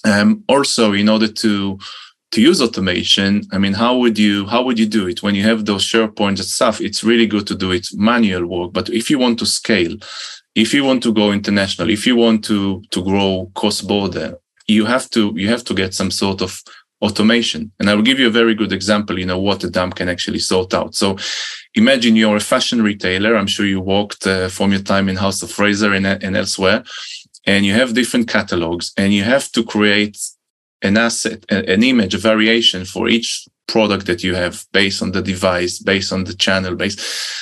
Um, 0.03 0.43
also 0.49 0.93
in 0.93 1.07
order 1.09 1.27
to 1.27 1.79
to 2.31 2.41
use 2.41 2.61
automation 2.61 3.41
i 3.51 3.57
mean 3.57 3.73
how 3.73 3.97
would 3.97 4.17
you 4.17 4.45
how 4.47 4.63
would 4.63 4.79
you 4.79 4.87
do 4.87 5.07
it? 5.07 5.21
When 5.23 5.35
you 5.35 5.43
have 5.43 5.65
those 5.65 5.83
sharepoints 5.83 6.39
and 6.39 6.51
stuff 6.57 6.81
it's 6.81 7.03
really 7.03 7.27
good 7.27 7.45
to 7.47 7.55
do 7.55 7.71
it 7.71 7.87
manual 7.93 8.45
work 8.45 8.73
but 8.73 8.89
if 8.89 9.09
you 9.09 9.19
want 9.19 9.39
to 9.39 9.45
scale 9.45 9.95
if 10.55 10.73
you 10.73 10.83
want 10.83 11.03
to 11.03 11.13
go 11.13 11.31
international 11.31 11.89
if 11.89 12.05
you 12.07 12.15
want 12.15 12.43
to 12.45 12.81
to 12.91 13.03
grow 13.03 13.51
cross 13.55 13.81
border 13.81 14.37
you 14.67 14.85
have 14.85 15.09
to 15.09 15.33
you 15.35 15.47
have 15.49 15.63
to 15.65 15.73
get 15.73 15.93
some 15.93 16.11
sort 16.11 16.41
of 16.41 16.61
automation. 17.01 17.71
And 17.79 17.89
i 17.89 17.95
will 17.95 18.03
give 18.03 18.19
you 18.19 18.27
a 18.27 18.39
very 18.41 18.55
good 18.55 18.71
example 18.71 19.19
you 19.19 19.25
know 19.25 19.39
what 19.39 19.63
a 19.63 19.69
DAM 19.69 19.91
can 19.91 20.07
actually 20.07 20.39
sort 20.39 20.73
out. 20.73 20.95
So 20.95 21.17
imagine 21.73 22.15
you're 22.15 22.35
a 22.35 22.51
fashion 22.53 22.81
retailer. 22.81 23.35
I'm 23.35 23.47
sure 23.47 23.65
you 23.65 23.81
walked 23.81 24.27
uh, 24.27 24.49
from 24.49 24.71
your 24.71 24.81
time 24.81 25.09
in 25.09 25.15
house 25.15 25.41
of 25.41 25.51
fraser 25.51 25.93
and, 25.93 26.05
and 26.05 26.37
elsewhere 26.37 26.83
and 27.45 27.65
you 27.65 27.73
have 27.73 27.93
different 27.93 28.27
catalogs 28.27 28.93
and 28.97 29.13
you 29.13 29.23
have 29.23 29.51
to 29.51 29.63
create 29.63 30.17
an 30.81 30.97
asset, 30.97 31.45
an 31.49 31.83
image, 31.83 32.13
a 32.13 32.17
variation 32.17 32.85
for 32.85 33.07
each 33.07 33.47
product 33.67 34.05
that 34.05 34.23
you 34.23 34.35
have 34.35 34.65
based 34.73 35.01
on 35.01 35.11
the 35.11 35.21
device, 35.21 35.79
based 35.79 36.11
on 36.11 36.23
the 36.25 36.33
channel, 36.33 36.75
based 36.75 36.99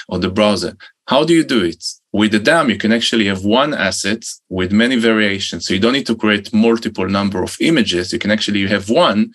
on 0.10 0.20
the 0.22 0.30
browser. 0.30 0.76
How 1.08 1.24
do 1.24 1.34
you 1.34 1.44
do 1.44 1.64
it? 1.64 1.84
With 2.12 2.32
the 2.32 2.40
DAM, 2.40 2.70
you 2.70 2.78
can 2.78 2.92
actually 2.92 3.26
have 3.26 3.44
one 3.44 3.74
asset 3.74 4.24
with 4.50 4.72
many 4.72 4.96
variations. 4.96 5.66
So 5.66 5.74
you 5.74 5.80
don't 5.80 5.94
need 5.94 6.06
to 6.08 6.16
create 6.16 6.54
multiple 6.54 7.08
number 7.08 7.42
of 7.42 7.56
images. 7.60 8.14
You 8.14 8.20
can 8.20 8.32
actually 8.32 8.68
have 8.68 8.90
one 8.90 9.32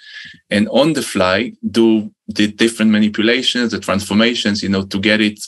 and 0.50 0.68
on 0.68 0.92
the 0.92 1.02
fly 1.02 1.52
do 1.68 2.12
the 2.28 2.46
different 2.48 2.90
manipulations, 2.90 3.72
the 3.72 3.80
transformations, 3.80 4.62
you 4.62 4.68
know, 4.68 4.84
to 4.86 4.98
get 4.98 5.20
it 5.20 5.40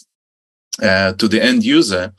uh, 0.82 1.12
to 1.14 1.28
the 1.28 1.42
end 1.42 1.64
user 1.64 2.12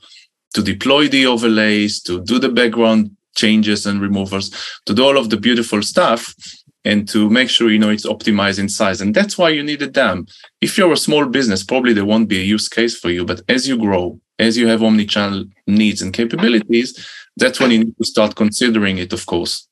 to 0.54 0.62
deploy 0.62 1.08
the 1.08 1.26
overlays, 1.26 2.02
to 2.02 2.22
do 2.24 2.38
the 2.38 2.48
background 2.48 3.10
changes 3.42 3.86
and 3.86 4.00
removals, 4.00 4.46
to 4.86 4.94
do 4.94 5.04
all 5.04 5.18
of 5.18 5.30
the 5.30 5.36
beautiful 5.36 5.82
stuff 5.82 6.34
and 6.84 7.08
to 7.08 7.28
make 7.28 7.50
sure 7.50 7.70
you 7.70 7.78
know 7.78 7.90
it's 7.90 8.06
optimized 8.06 8.58
in 8.58 8.68
size. 8.68 9.00
And 9.00 9.14
that's 9.14 9.36
why 9.38 9.50
you 9.50 9.62
need 9.62 9.82
a 9.82 9.86
DAM. 9.86 10.26
If 10.60 10.78
you're 10.78 10.92
a 10.92 11.06
small 11.06 11.26
business, 11.26 11.64
probably 11.64 11.92
there 11.92 12.10
won't 12.12 12.28
be 12.28 12.40
a 12.40 12.50
use 12.56 12.68
case 12.68 12.98
for 12.98 13.10
you. 13.10 13.24
But 13.24 13.40
as 13.48 13.68
you 13.68 13.76
grow, 13.76 14.20
as 14.38 14.56
you 14.56 14.68
have 14.68 14.82
omni-channel 14.82 15.44
needs 15.66 16.00
and 16.02 16.12
capabilities, 16.12 16.90
that's 17.36 17.60
when 17.60 17.70
you 17.70 17.78
need 17.84 17.96
to 17.98 18.06
start 18.06 18.36
considering 18.36 18.98
it, 18.98 19.12
of 19.12 19.26
course. 19.26 19.68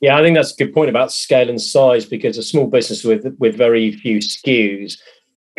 Yeah, 0.00 0.18
I 0.18 0.22
think 0.22 0.36
that's 0.36 0.52
a 0.52 0.56
good 0.56 0.74
point 0.74 0.90
about 0.90 1.12
scale 1.12 1.48
and 1.48 1.60
size 1.60 2.04
because 2.04 2.36
a 2.36 2.42
small 2.42 2.66
business 2.66 3.02
with 3.02 3.24
with 3.38 3.56
very 3.56 3.92
few 3.92 4.18
SKUs 4.18 4.98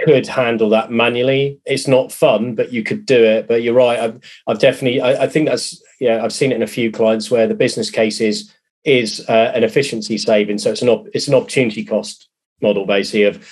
could 0.06 0.27
handle 0.27 0.70
that 0.70 0.91
manually. 0.91 1.60
It's 1.65 1.88
not 1.88 2.12
fun, 2.12 2.56
but 2.56 2.72
you 2.72 2.84
could 2.84 3.06
do 3.06 3.24
it. 3.24 3.48
But 3.48 3.63
you're 3.63 3.74
right. 3.74 4.00
I've, 4.00 4.20
I've 4.48 4.60
definitely, 4.60 5.01
I, 5.01 5.24
I, 5.24 5.27
think 5.27 5.48
that's, 5.48 5.82
yeah, 6.00 6.24
I've 6.24 6.34
seen 6.34 6.51
it 6.51 6.56
in 6.56 6.63
a 6.63 6.68
few 6.68 6.92
clients 6.92 7.32
where 7.32 7.48
the 7.48 7.56
business 7.56 7.89
case 7.89 8.22
is, 8.22 8.54
is 8.84 9.25
uh, 9.27 9.51
an 9.54 9.63
efficiency 9.63 10.18
saving. 10.18 10.58
So 10.58 10.72
it's 10.72 10.82
an, 10.82 10.89
op, 10.89 11.08
it's 11.13 11.27
an 11.27 11.34
opportunity 11.34 11.84
cost 11.84 12.30
model 12.62 12.86
basically 12.86 13.24
of 13.24 13.48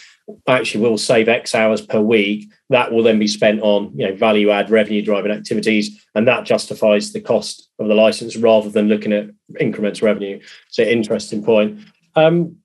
actually 0.48 0.82
we'll 0.82 0.98
save 0.98 1.30
X 1.30 1.54
hours 1.54 1.82
per 1.82 2.00
week. 2.00 2.50
That 2.70 2.92
will 2.92 3.04
then 3.04 3.20
be 3.20 3.28
spent 3.28 3.62
on, 3.62 3.92
you 3.96 4.08
know, 4.08 4.16
value 4.16 4.50
add 4.50 4.70
revenue 4.70 5.04
driving 5.04 5.32
activities. 5.32 6.04
And 6.16 6.28
that 6.28 6.46
justifies 6.46 7.14
the 7.14 7.22
cost 7.22 7.70
of 7.80 7.88
the 7.88 7.94
license 7.94 8.36
rather 8.36 8.70
than 8.70 8.88
looking 8.88 9.14
at 9.14 9.30
increments 9.60 10.02
revenue. 10.02 10.42
So 10.70 10.84
interesting 10.84 11.44
point. 11.44 11.80
Um, 12.16 12.58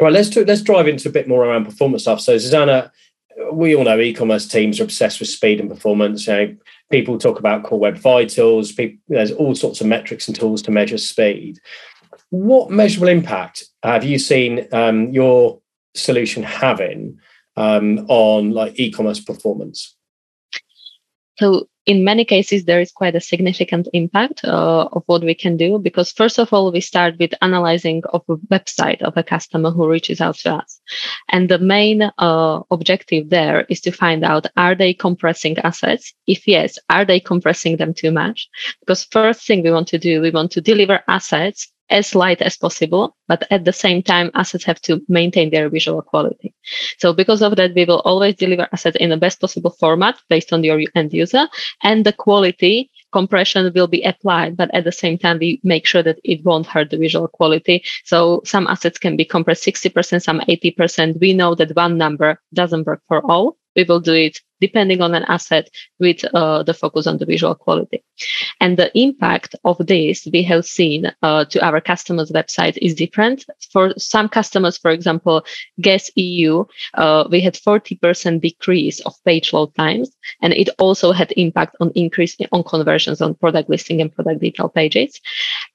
right, 0.00 0.12
let's 0.12 0.30
do, 0.30 0.44
let's 0.44 0.62
drive 0.62 0.86
into 0.86 1.08
a 1.08 1.12
bit 1.12 1.26
more 1.26 1.44
around 1.44 1.64
performance 1.64 2.02
stuff. 2.02 2.20
So 2.20 2.38
Susanna, 2.38 2.92
we 3.52 3.74
all 3.74 3.84
know 3.84 3.98
e-commerce 3.98 4.46
teams 4.46 4.78
are 4.78 4.84
obsessed 4.84 5.18
with 5.18 5.28
speed 5.28 5.60
and 5.60 5.70
performance. 5.70 6.26
You 6.26 6.32
know, 6.32 6.56
people 6.90 7.18
talk 7.18 7.38
about 7.38 7.62
core 7.62 7.78
web 7.78 7.96
vitals. 7.96 8.72
People, 8.72 8.98
there's 9.08 9.32
all 9.32 9.54
sorts 9.54 9.80
of 9.80 9.86
metrics 9.86 10.28
and 10.28 10.36
tools 10.36 10.60
to 10.62 10.70
measure 10.70 10.98
speed. 10.98 11.58
What 12.30 12.70
measurable 12.70 13.08
impact 13.08 13.64
have 13.82 14.04
you 14.04 14.18
seen 14.18 14.68
um, 14.72 15.10
your 15.10 15.60
solution 15.94 16.42
having 16.42 17.18
um, 17.56 18.06
on 18.08 18.50
like 18.52 18.78
e-commerce 18.78 19.20
performance? 19.20 19.96
So 21.38 21.68
in 21.86 22.04
many 22.04 22.24
cases, 22.24 22.64
there 22.64 22.80
is 22.80 22.92
quite 22.92 23.16
a 23.16 23.20
significant 23.20 23.88
impact 23.92 24.44
uh, 24.44 24.88
of 24.92 25.02
what 25.06 25.22
we 25.22 25.34
can 25.34 25.56
do 25.56 25.78
because 25.78 26.12
first 26.12 26.38
of 26.38 26.52
all, 26.52 26.70
we 26.70 26.80
start 26.80 27.14
with 27.18 27.32
analyzing 27.40 28.02
of 28.12 28.22
a 28.28 28.36
website 28.36 29.00
of 29.02 29.16
a 29.16 29.22
customer 29.22 29.70
who 29.70 29.88
reaches 29.88 30.20
out 30.20 30.36
to 30.36 30.54
us. 30.54 30.80
And 31.30 31.48
the 31.48 31.58
main 31.58 32.02
uh, 32.18 32.60
objective 32.70 33.30
there 33.30 33.62
is 33.70 33.80
to 33.82 33.92
find 33.92 34.24
out, 34.24 34.46
are 34.56 34.74
they 34.74 34.92
compressing 34.92 35.58
assets? 35.58 36.12
If 36.26 36.46
yes, 36.46 36.78
are 36.90 37.04
they 37.04 37.18
compressing 37.20 37.78
them 37.78 37.94
too 37.94 38.10
much? 38.10 38.48
Because 38.80 39.04
first 39.04 39.46
thing 39.46 39.62
we 39.62 39.70
want 39.70 39.88
to 39.88 39.98
do, 39.98 40.20
we 40.20 40.30
want 40.30 40.52
to 40.52 40.60
deliver 40.60 41.00
assets 41.08 41.72
as 41.90 42.14
light 42.14 42.40
as 42.42 42.56
possible, 42.56 43.16
but 43.28 43.46
at 43.50 43.64
the 43.64 43.72
same 43.72 44.02
time, 44.02 44.30
assets 44.34 44.64
have 44.64 44.80
to 44.82 45.00
maintain 45.08 45.50
their 45.50 45.68
visual 45.68 46.02
quality. 46.02 46.54
So 46.98 47.12
because 47.12 47.42
of 47.42 47.56
that, 47.56 47.74
we 47.74 47.84
will 47.84 48.00
always 48.00 48.36
deliver 48.36 48.68
assets 48.72 48.96
in 49.00 49.10
the 49.10 49.16
best 49.16 49.40
possible 49.40 49.70
format 49.78 50.16
based 50.28 50.52
on 50.52 50.64
your 50.64 50.80
end 50.94 51.12
user 51.12 51.48
and 51.82 52.04
the 52.06 52.12
quality 52.12 52.90
compression 53.12 53.72
will 53.74 53.88
be 53.88 54.02
applied, 54.02 54.56
but 54.56 54.72
at 54.74 54.84
the 54.84 54.92
same 54.92 55.18
time, 55.18 55.38
we 55.38 55.60
make 55.64 55.86
sure 55.86 56.02
that 56.02 56.20
it 56.24 56.44
won't 56.44 56.66
hurt 56.66 56.90
the 56.90 56.96
visual 56.96 57.28
quality. 57.28 57.82
So 58.04 58.42
some 58.44 58.66
assets 58.66 58.98
can 58.98 59.16
be 59.16 59.24
compressed 59.24 59.64
60%, 59.64 60.22
some 60.22 60.40
80%. 60.40 61.20
We 61.20 61.32
know 61.32 61.54
that 61.56 61.74
one 61.74 61.98
number 61.98 62.40
doesn't 62.54 62.86
work 62.86 63.02
for 63.08 63.28
all. 63.30 63.56
We 63.76 63.84
will 63.84 64.00
do 64.00 64.14
it 64.14 64.38
depending 64.60 65.00
on 65.00 65.14
an 65.14 65.24
asset 65.24 65.68
with 65.98 66.24
uh, 66.34 66.62
the 66.62 66.74
focus 66.74 67.06
on 67.06 67.18
the 67.18 67.26
visual 67.26 67.54
quality. 67.54 68.02
And 68.60 68.76
the 68.76 68.96
impact 68.98 69.54
of 69.64 69.78
this 69.86 70.26
we 70.32 70.42
have 70.44 70.64
seen 70.64 71.10
uh, 71.22 71.44
to 71.46 71.64
our 71.64 71.80
customers' 71.80 72.30
websites 72.30 72.78
is 72.80 72.94
different. 72.94 73.44
For 73.72 73.94
some 73.98 74.28
customers, 74.28 74.78
for 74.78 74.90
example, 74.90 75.44
Guess 75.80 76.10
EU, 76.16 76.64
uh, 76.94 77.28
we 77.30 77.40
had 77.40 77.54
40% 77.54 78.40
decrease 78.40 79.00
of 79.00 79.14
page 79.24 79.52
load 79.52 79.74
times, 79.74 80.10
and 80.42 80.52
it 80.52 80.68
also 80.78 81.12
had 81.12 81.32
impact 81.36 81.76
on 81.80 81.90
increase 81.94 82.36
on 82.52 82.64
conversions 82.64 83.20
on 83.20 83.34
product 83.34 83.70
listing 83.70 84.00
and 84.00 84.14
product 84.14 84.40
detail 84.40 84.68
pages. 84.68 85.20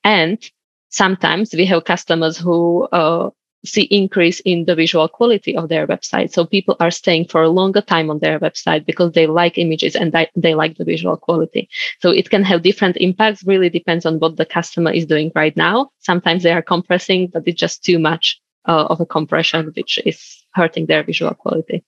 And 0.03 0.43
sometimes 0.89 1.53
we 1.53 1.65
have 1.65 1.83
customers 1.83 2.37
who 2.37 2.87
uh, 2.91 3.29
see 3.65 3.83
increase 3.83 4.39
in 4.41 4.65
the 4.65 4.75
visual 4.75 5.07
quality 5.07 5.55
of 5.55 5.69
their 5.69 5.87
website. 5.87 6.31
So 6.31 6.45
people 6.45 6.75
are 6.79 6.91
staying 6.91 7.27
for 7.27 7.43
a 7.43 7.49
longer 7.49 7.81
time 7.81 8.09
on 8.09 8.19
their 8.19 8.39
website 8.39 8.85
because 8.85 9.11
they 9.11 9.27
like 9.27 9.57
images 9.57 9.95
and 9.95 10.13
they, 10.35 10.55
like 10.55 10.77
the 10.77 10.85
visual 10.85 11.17
quality. 11.17 11.69
So 11.99 12.09
it 12.11 12.29
can 12.29 12.43
have 12.43 12.61
different 12.61 12.97
impacts, 12.97 13.43
really 13.43 13.69
depends 13.69 14.05
on 14.05 14.19
what 14.19 14.37
the 14.37 14.45
customer 14.45 14.91
is 14.91 15.05
doing 15.05 15.31
right 15.35 15.55
now. 15.57 15.91
Sometimes 15.99 16.43
they 16.43 16.51
are 16.51 16.61
compressing, 16.61 17.27
but 17.27 17.43
it's 17.45 17.59
just 17.59 17.83
too 17.83 17.99
much 17.99 18.39
uh, 18.67 18.85
of 18.89 19.01
a 19.01 19.05
compression, 19.05 19.71
which 19.75 19.99
is 20.05 20.43
hurting 20.53 20.85
their 20.85 21.03
visual 21.03 21.33
quality. 21.33 21.83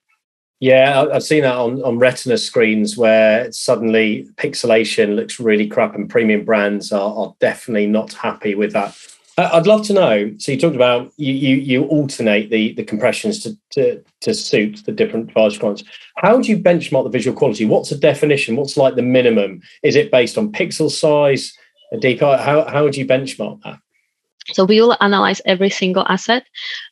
Yeah, 0.60 1.06
I've 1.14 1.24
seen 1.24 1.44
that 1.44 1.56
on, 1.56 1.84
on 1.84 2.00
retina 2.00 2.38
screens 2.38 2.98
where 2.98 3.52
suddenly 3.52 4.28
pixelation 4.38 5.16
looks 5.16 5.40
really 5.40 5.68
crap 5.68 5.94
and 5.94 6.10
premium 6.10 6.46
brands 6.46 6.92
are, 6.92 7.14
are 7.16 7.36
definitely 7.40 7.86
not 7.86 8.14
happy 8.14 8.56
with 8.56 8.74
that 8.74 8.98
I'd 9.38 9.67
love 9.67 9.86
to 9.86 9.94
know. 9.94 10.34
So 10.39 10.51
you 10.51 10.60
talked 10.60 10.75
about 10.75 11.13
you 11.17 11.32
you, 11.32 11.58
you 11.58 11.84
alternate 11.86 12.50
the 12.50 12.74
the 12.74 12.84
compressions 12.84 13.44
to, 13.44 13.56
to 13.72 14.03
to 14.22 14.34
suit 14.34 14.84
the 14.86 14.91
different 14.91 15.27
device 15.27 15.53
requirements. 15.53 15.84
How 16.15 16.41
do 16.41 16.50
you 16.50 16.58
benchmark 16.58 17.03
the 17.03 17.12
visual 17.12 17.38
quality? 17.38 17.65
What's 17.65 17.89
the 17.89 17.98
definition? 17.98 18.56
What's 18.56 18.77
like 18.77 18.96
the 18.96 19.03
minimum? 19.03 19.62
Is 19.84 19.96
it 19.96 20.12
based 20.12 20.38
on 20.38 20.51
pixel 20.51 20.89
size? 20.89 21.53
A 21.91 21.98
deep 21.98 22.20
how 22.20 22.67
how 22.67 22.84
would 22.84 22.98
you 22.98 23.06
benchmark 23.06 23.62
that? 23.63 23.79
So 24.53 24.65
we 24.65 24.82
will 24.82 24.98
analyze 25.01 25.41
every 25.46 25.70
single 25.70 26.06
asset. 26.08 26.46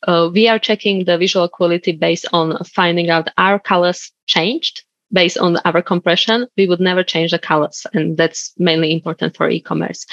Uh, 0.06 0.30
we 0.32 0.46
are 0.46 0.58
checking 0.58 1.04
the 1.04 1.18
visual 1.18 1.48
quality 1.48 1.92
based 1.92 2.26
on 2.32 2.62
finding 2.64 3.10
out 3.10 3.28
are 3.38 3.58
colors 3.58 4.12
changed 4.26 4.85
based 5.12 5.38
on 5.38 5.56
our 5.64 5.82
compression, 5.82 6.46
we 6.56 6.66
would 6.66 6.80
never 6.80 7.02
change 7.02 7.30
the 7.30 7.38
colors. 7.38 7.86
And 7.94 8.16
that's 8.16 8.52
mainly 8.58 8.92
important 8.92 9.36
for 9.36 9.48
e-commerce. 9.48 10.04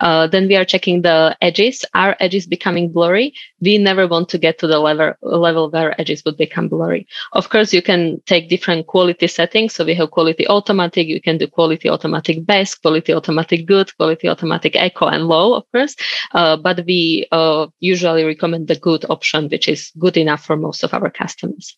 Uh, 0.00 0.26
then 0.26 0.48
we 0.48 0.56
are 0.56 0.64
checking 0.64 1.02
the 1.02 1.36
edges. 1.40 1.84
Are 1.94 2.16
edges 2.20 2.46
becoming 2.46 2.92
blurry? 2.92 3.32
We 3.60 3.78
never 3.78 4.06
want 4.06 4.28
to 4.30 4.38
get 4.38 4.58
to 4.58 4.66
the 4.66 4.78
level, 4.78 5.14
level 5.22 5.70
where 5.70 5.98
edges 6.00 6.24
would 6.24 6.36
become 6.36 6.68
blurry. 6.68 7.06
Of 7.32 7.50
course, 7.50 7.72
you 7.72 7.82
can 7.82 8.20
take 8.26 8.48
different 8.48 8.86
quality 8.86 9.28
settings. 9.28 9.74
So 9.74 9.84
we 9.84 9.94
have 9.94 10.10
quality 10.10 10.48
automatic. 10.48 11.06
You 11.06 11.20
can 11.20 11.38
do 11.38 11.46
quality 11.46 11.88
automatic 11.88 12.44
best, 12.44 12.82
quality 12.82 13.12
automatic 13.12 13.66
good, 13.66 13.96
quality 13.96 14.28
automatic 14.28 14.76
eco 14.76 15.06
and 15.06 15.28
low, 15.28 15.54
of 15.54 15.64
course. 15.72 15.94
Uh, 16.32 16.56
but 16.56 16.84
we 16.86 17.26
uh, 17.32 17.66
usually 17.80 18.24
recommend 18.24 18.68
the 18.68 18.76
good 18.76 19.04
option, 19.08 19.48
which 19.48 19.68
is 19.68 19.92
good 19.98 20.16
enough 20.16 20.44
for 20.44 20.56
most 20.56 20.82
of 20.82 20.92
our 20.94 21.10
customers. 21.10 21.76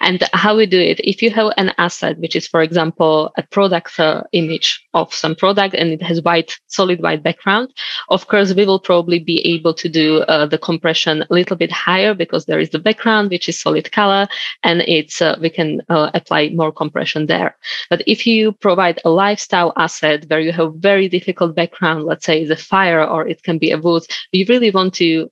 And 0.00 0.22
how 0.32 0.56
we 0.56 0.66
do 0.66 0.80
it, 0.80 1.00
if 1.00 1.22
you 1.22 1.30
have 1.30 1.52
an 1.56 1.72
asset 1.78 2.05
asset, 2.06 2.20
which 2.20 2.36
is, 2.36 2.46
for 2.46 2.62
example, 2.62 3.32
a 3.36 3.42
product 3.42 3.98
uh, 3.98 4.22
image 4.32 4.84
of 4.94 5.12
some 5.12 5.34
product 5.34 5.74
and 5.74 5.90
it 5.90 6.02
has 6.02 6.22
white, 6.22 6.58
solid 6.66 7.02
white 7.02 7.22
background, 7.22 7.68
of 8.08 8.26
course, 8.28 8.54
we 8.54 8.64
will 8.64 8.80
probably 8.80 9.18
be 9.18 9.38
able 9.40 9.74
to 9.74 9.88
do 9.88 10.20
uh, 10.22 10.46
the 10.46 10.58
compression 10.58 11.22
a 11.22 11.34
little 11.34 11.56
bit 11.56 11.72
higher 11.72 12.14
because 12.14 12.46
there 12.46 12.60
is 12.60 12.70
the 12.70 12.78
background, 12.78 13.30
which 13.30 13.48
is 13.48 13.60
solid 13.60 13.90
color, 13.92 14.26
and 14.62 14.82
it's 14.82 15.20
uh, 15.20 15.36
we 15.40 15.50
can 15.50 15.82
uh, 15.88 16.10
apply 16.14 16.50
more 16.50 16.72
compression 16.72 17.26
there. 17.26 17.56
But 17.90 18.02
if 18.06 18.26
you 18.26 18.52
provide 18.52 19.00
a 19.04 19.10
lifestyle 19.10 19.72
asset 19.76 20.26
where 20.28 20.40
you 20.40 20.52
have 20.52 20.74
very 20.76 21.08
difficult 21.08 21.54
background, 21.54 22.04
let's 22.04 22.26
say 22.26 22.44
the 22.44 22.56
fire 22.56 23.04
or 23.04 23.26
it 23.26 23.42
can 23.42 23.58
be 23.58 23.70
a 23.70 23.78
wood, 23.78 24.06
we 24.32 24.44
really 24.48 24.70
want 24.70 24.94
to 24.94 25.28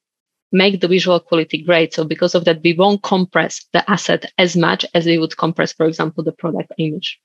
make 0.54 0.80
the 0.80 0.88
visual 0.88 1.20
quality 1.20 1.61
great. 1.61 1.92
So 1.92 2.04
because 2.04 2.34
of 2.34 2.44
that, 2.44 2.62
we 2.62 2.73
won't 2.73 3.02
compress 3.02 3.66
the 3.73 3.88
asset 3.90 4.32
as 4.38 4.56
much 4.56 4.87
as 4.94 5.04
we 5.04 5.18
would 5.18 5.37
compress, 5.37 5.73
for 5.73 5.84
example, 5.84 6.25
the 6.25 6.32
product 6.32 6.73
image. 6.78 7.20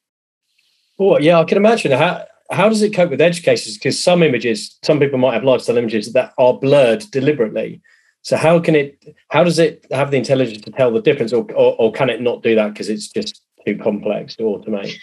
Oh, 0.99 1.17
yeah, 1.19 1.39
I 1.39 1.45
can 1.45 1.57
imagine. 1.57 1.91
How, 1.91 2.25
how 2.51 2.67
does 2.67 2.81
it 2.81 2.93
cope 2.93 3.11
with 3.11 3.21
edge 3.21 3.43
cases? 3.43 3.77
Because 3.77 4.03
some 4.03 4.23
images, 4.23 4.77
some 4.83 4.99
people 4.99 5.19
might 5.19 5.35
have 5.35 5.43
lifestyle 5.43 5.77
images 5.77 6.11
that 6.13 6.33
are 6.37 6.55
blurred 6.55 7.05
deliberately. 7.11 7.81
So 8.23 8.35
how 8.35 8.59
can 8.59 8.75
it, 8.75 9.15
how 9.29 9.43
does 9.43 9.59
it 9.59 9.85
have 9.91 10.11
the 10.11 10.17
intelligence 10.17 10.63
to 10.65 10.71
tell 10.71 10.91
the 10.91 11.01
difference 11.01 11.31
or, 11.31 11.45
or, 11.53 11.75
or 11.79 11.91
can 11.93 12.09
it 12.09 12.21
not 12.21 12.43
do 12.43 12.55
that 12.55 12.73
because 12.73 12.89
it's 12.89 13.07
just 13.07 13.41
too 13.65 13.77
complex 13.77 14.35
to 14.37 14.43
automate? 14.43 14.93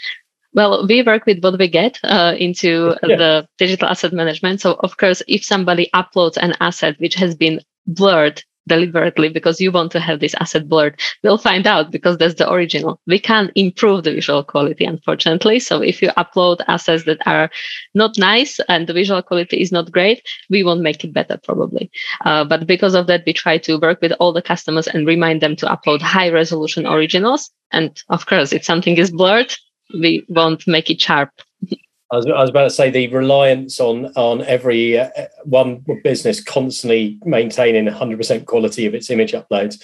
Well, 0.52 0.87
we 0.87 1.02
work 1.02 1.26
with 1.26 1.42
what 1.42 1.59
we 1.59 1.68
get 1.68 2.00
uh, 2.02 2.35
into 2.38 2.97
yeah. 3.02 3.16
the 3.16 3.49
digital 3.59 3.88
asset 3.88 4.12
management. 4.12 4.61
So, 4.61 4.73
of 4.80 4.97
course, 4.97 5.23
if 5.28 5.45
somebody 5.45 5.88
uploads 5.95 6.37
an 6.38 6.54
asset 6.61 6.97
which 6.99 7.14
has 7.14 7.35
been 7.35 7.61
blurred 7.87 8.43
deliberately 8.69 9.28
because 9.28 9.61
you 9.61 9.71
want 9.71 9.93
to 9.93 10.00
have 10.00 10.21
this 10.21 10.35
asset 10.40 10.69
blurred, 10.69 11.00
we'll 11.23 11.38
find 11.38 11.66
out 11.66 11.90
because 11.90 12.19
that's 12.19 12.35
the 12.35 12.50
original. 12.50 13.00
We 13.07 13.19
can 13.19 13.50
improve 13.55 14.05
the 14.05 14.12
visual 14.12 14.43
quality, 14.43 14.85
unfortunately. 14.85 15.61
So 15.61 15.83
if 15.83 16.02
you 16.02 16.09
upload 16.11 16.61
assets 16.69 17.05
that 17.05 17.25
are 17.26 17.50
not 17.95 18.19
nice 18.19 18.59
and 18.69 18.87
the 18.87 18.93
visual 18.93 19.23
quality 19.23 19.61
is 19.61 19.73
not 19.73 19.93
great, 19.93 20.26
we 20.50 20.62
won't 20.62 20.83
make 20.83 21.05
it 21.05 21.12
better 21.12 21.38
probably. 21.43 21.90
Uh, 22.25 22.45
but 22.45 22.66
because 22.66 22.95
of 22.95 23.07
that, 23.07 23.23
we 23.26 23.33
try 23.33 23.59
to 23.59 23.78
work 23.78 24.00
with 24.00 24.12
all 24.19 24.33
the 24.33 24.43
customers 24.43 24.88
and 24.88 25.07
remind 25.07 25.40
them 25.40 25.57
to 25.57 25.66
upload 25.66 26.00
high 26.00 26.31
resolution 26.31 26.87
originals. 26.87 27.50
And 27.73 28.00
of 28.09 28.26
course, 28.26 28.52
if 28.52 28.64
something 28.64 28.97
is 28.97 29.11
blurred, 29.11 29.55
we 29.95 30.25
won't 30.28 30.66
make 30.66 30.90
it 30.90 31.00
sharp. 31.00 31.31
I 32.12 32.16
was, 32.16 32.26
I 32.26 32.40
was, 32.40 32.50
about 32.50 32.64
to 32.64 32.70
say 32.70 32.90
the 32.90 33.08
reliance 33.08 33.80
on 33.80 34.06
on 34.14 34.42
every 34.42 34.98
uh, 34.98 35.08
one 35.44 35.84
business 36.04 36.42
constantly 36.42 37.18
maintaining 37.25 37.86
100% 37.86 38.46
quality 38.46 38.86
of 38.86 38.94
its 38.94 39.10
image 39.10 39.32
uploads. 39.32 39.82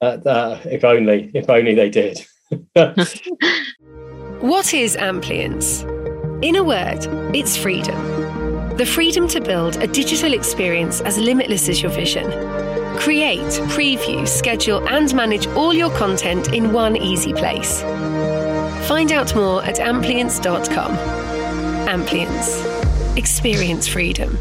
Uh, 0.00 0.18
uh, 0.26 0.60
if 0.64 0.82
only, 0.84 1.30
if 1.32 1.48
only 1.48 1.74
they 1.74 1.90
did. 1.90 2.26
what 4.40 4.74
is 4.74 4.96
Amplience? 4.96 5.82
In 6.42 6.56
a 6.56 6.64
word, 6.64 7.06
it's 7.36 7.56
freedom. 7.56 7.96
The 8.76 8.86
freedom 8.86 9.28
to 9.28 9.40
build 9.40 9.76
a 9.76 9.86
digital 9.86 10.32
experience 10.32 11.02
as 11.02 11.18
limitless 11.18 11.68
as 11.68 11.82
your 11.82 11.92
vision. 11.92 12.30
Create, 12.98 13.46
preview, 13.70 14.26
schedule, 14.26 14.88
and 14.88 15.14
manage 15.14 15.46
all 15.48 15.74
your 15.74 15.90
content 15.90 16.52
in 16.52 16.72
one 16.72 16.96
easy 16.96 17.32
place. 17.32 17.82
Find 18.88 19.12
out 19.12 19.36
more 19.36 19.62
at 19.64 19.78
amplience.com. 19.78 21.29
Experience 23.16 23.88
freedom. 23.88 24.38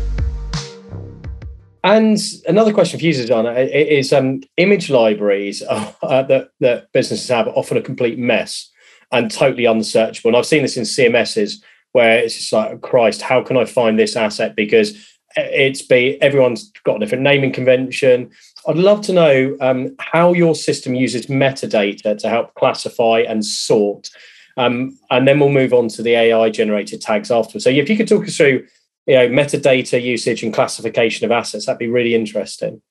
And 1.84 2.16
another 2.48 2.72
question 2.72 3.00
for 3.00 3.06
you, 3.08 3.12
Susanna, 3.12 3.54
is 3.54 4.14
um, 4.14 4.44
image 4.58 4.92
libraries 4.92 5.64
uh, 5.70 5.92
that, 6.04 6.52
that 6.60 6.92
businesses 6.92 7.28
have 7.30 7.48
often 7.48 7.78
a 7.78 7.82
complete 7.82 8.20
mess 8.20 8.70
and 9.12 9.32
totally 9.32 9.66
unsearchable. 9.66 10.30
And 10.30 10.38
I've 10.38 10.46
seen 10.46 10.62
this 10.62 10.78
in 10.78 10.84
CMSs 10.84 11.56
where 11.94 12.20
it's 12.20 12.38
just 12.38 12.54
like, 12.54 12.82
Christ, 12.82 13.24
how 13.24 13.42
can 13.42 13.58
I 13.58 13.66
find 13.66 13.98
this 13.98 14.16
asset? 14.16 14.56
Because 14.56 15.04
it's 15.36 15.82
be 15.82 16.22
everyone's 16.22 16.72
got 16.84 16.98
a 16.98 17.00
different 17.00 17.24
naming 17.24 17.52
convention. 17.52 18.30
I'd 18.68 18.78
love 18.78 19.02
to 19.08 19.14
know 19.14 19.58
um, 19.60 19.96
how 19.98 20.34
your 20.34 20.54
system 20.54 20.94
uses 20.94 21.26
metadata 21.26 22.16
to 22.16 22.30
help 22.30 22.54
classify 22.54 23.24
and 23.28 23.44
sort 23.44 24.12
um, 24.60 25.00
and 25.10 25.26
then 25.26 25.40
we'll 25.40 25.50
move 25.50 25.74
on 25.74 25.88
to 25.88 26.04
the 26.04 26.16
AI 26.16 26.50
generated 26.50 27.02
tags 27.02 27.32
afterwards. 27.32 27.64
So 27.64 27.70
if 27.70 27.90
you 27.90 27.96
could 27.96 28.10
talk 28.10 28.28
us 28.28 28.36
through, 28.36 28.68
you 29.08 29.16
know, 29.16 29.30
metadata 29.30 30.04
usage 30.04 30.44
and 30.44 30.54
classification 30.54 31.24
of 31.24 31.32
assets, 31.32 31.66
that'd 31.66 31.80
be 31.80 31.88
really 31.88 32.14
interesting. 32.14 32.82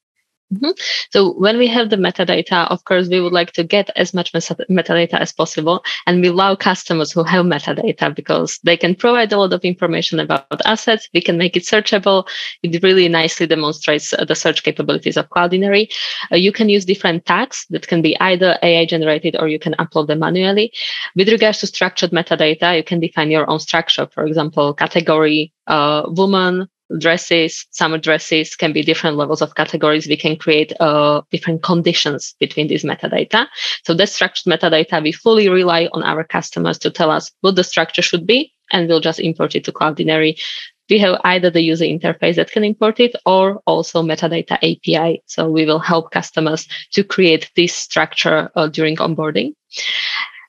Mm-hmm. 0.53 0.71
So 1.11 1.35
when 1.35 1.59
we 1.59 1.67
have 1.67 1.91
the 1.91 1.97
metadata, 1.97 2.71
of 2.71 2.83
course, 2.85 3.09
we 3.09 3.21
would 3.21 3.35
like 3.35 3.53
to 3.53 3.65
get 3.65 3.91
as 3.97 4.15
much 4.15 4.33
metadata 4.33 5.15
as 5.15 5.31
possible. 5.31 5.85
And 6.07 6.23
we 6.23 6.29
allow 6.29 6.57
customers 6.57 7.13
who 7.13 7.23
have 7.25 7.45
metadata 7.45 8.15
because 8.15 8.59
they 8.65 8.77
can 8.77 8.95
provide 8.95 9.31
a 9.33 9.37
lot 9.37 9.53
of 9.53 9.61
information 9.63 10.19
about 10.19 10.47
assets. 10.65 11.07
We 11.13 11.21
can 11.21 11.37
make 11.37 11.55
it 11.55 11.65
searchable. 11.65 12.27
It 12.63 12.83
really 12.83 13.09
nicely 13.09 13.47
demonstrates 13.47 14.15
uh, 14.15 14.25
the 14.25 14.35
search 14.35 14.63
capabilities 14.63 15.19
of 15.19 15.29
Cloudinary. 15.29 15.93
Uh, 16.33 16.37
you 16.37 16.53
can 16.53 16.71
use 16.71 16.87
different 16.87 17.27
tags 17.27 17.67
that 17.69 17.87
can 17.87 18.01
be 18.01 18.19
either 18.21 18.59
AI 18.63 18.87
generated 18.87 19.37
or 19.39 19.49
you 19.49 19.59
can 19.59 19.75
upload 19.75 20.07
them 20.07 20.21
manually. 20.21 20.73
With 21.15 21.29
regards 21.29 21.61
to 21.61 21.67
structured 21.67 22.11
metadata, 22.11 22.75
you 22.75 22.85
can 22.85 23.01
define 23.01 23.31
your 23.31 23.49
own 23.51 23.61
structure. 23.61 24.09
For 24.15 24.25
example, 24.25 24.73
category, 24.73 25.53
uh, 25.67 26.05
woman, 26.09 26.69
dresses, 26.99 27.67
summer 27.71 27.99
dresses 27.99 28.57
can 28.57 28.73
be 28.73 28.83
different 28.83 29.17
levels 29.17 29.43
of 29.43 29.55
categories. 29.55 30.09
We 30.09 30.17
can 30.17 30.37
create 30.37 30.73
uh, 30.81 31.23
different 31.31 31.63
conditions 31.63 32.35
between 32.41 32.69
these 32.69 32.85
metadata. 32.85 33.47
So 33.85 33.95
that 33.95 34.09
structured 34.09 34.51
metadata, 34.51 35.03
we 35.03 35.13
fully 35.13 35.49
rely 35.49 35.89
on 35.93 36.03
our 36.03 36.25
customers 36.25 36.79
to 36.79 36.91
tell 36.91 37.11
us 37.11 37.31
what 37.41 37.57
the 37.57 37.65
structure 37.65 38.03
should 38.03 38.27
be, 38.27 38.53
and 38.73 38.89
we'll 38.89 39.01
just 39.01 39.21
import 39.21 39.55
it 39.55 39.65
to 39.65 39.73
Cloudinary. 39.73 40.41
We 40.89 40.99
have 41.01 41.21
either 41.25 41.51
the 41.51 41.61
user 41.61 41.85
interface 41.85 42.37
that 42.37 42.51
can 42.51 42.65
import 42.65 42.99
it 42.99 43.15
or 43.27 43.61
also 43.67 44.03
metadata 44.03 44.57
API. 44.57 45.23
So 45.27 45.51
we 45.51 45.67
will 45.67 45.79
help 45.79 46.13
customers 46.13 46.67
to 46.93 47.05
create 47.05 47.51
this 47.57 47.75
structure 47.75 48.51
uh, 48.57 48.69
during 48.69 48.97
onboarding. 48.97 49.53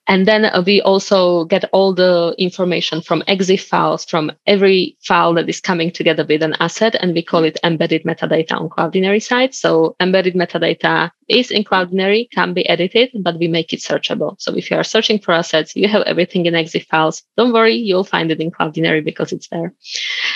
And 0.10 0.28
then 0.28 0.52
we 0.66 0.82
also 0.82 1.46
get 1.46 1.66
all 1.72 1.94
the 1.94 2.34
information 2.40 3.00
from 3.04 3.22
EXIF 3.28 3.62
files 3.62 4.06
from 4.06 4.32
every 4.48 4.98
file 5.02 5.36
that 5.36 5.48
is 5.48 5.62
coming 5.62 5.92
together 5.92 6.26
with 6.28 6.42
an 6.42 6.56
asset, 6.60 6.96
and 7.00 7.14
we 7.14 7.22
call 7.22 7.44
it 7.44 7.60
embedded 7.64 8.06
metadata 8.06 8.54
on 8.54 8.70
Cloudinary 8.70 9.22
side. 9.22 9.54
So 9.54 9.96
embedded 10.00 10.34
metadata 10.34 11.12
is 11.30 11.52
in 11.52 11.64
Cloudinary, 11.64 12.30
can 12.32 12.54
be 12.54 12.68
edited, 12.68 13.12
but 13.22 13.38
we 13.40 13.48
make 13.48 13.72
it 13.72 13.80
searchable. 13.80 14.36
So 14.40 14.56
if 14.56 14.70
you 14.70 14.78
are 14.78 14.84
searching 14.84 15.20
for 15.20 15.34
assets, 15.34 15.76
you 15.76 15.88
have 15.88 16.02
everything 16.04 16.46
in 16.46 16.56
EXIF 16.56 16.86
files. 16.88 17.24
Don't 17.38 17.54
worry, 17.54 17.76
you'll 17.76 18.04
find 18.04 18.32
it 18.32 18.42
in 18.42 18.52
Cloudinary 18.52 19.04
because 19.04 19.32
it's 19.32 19.48
there. 19.50 19.74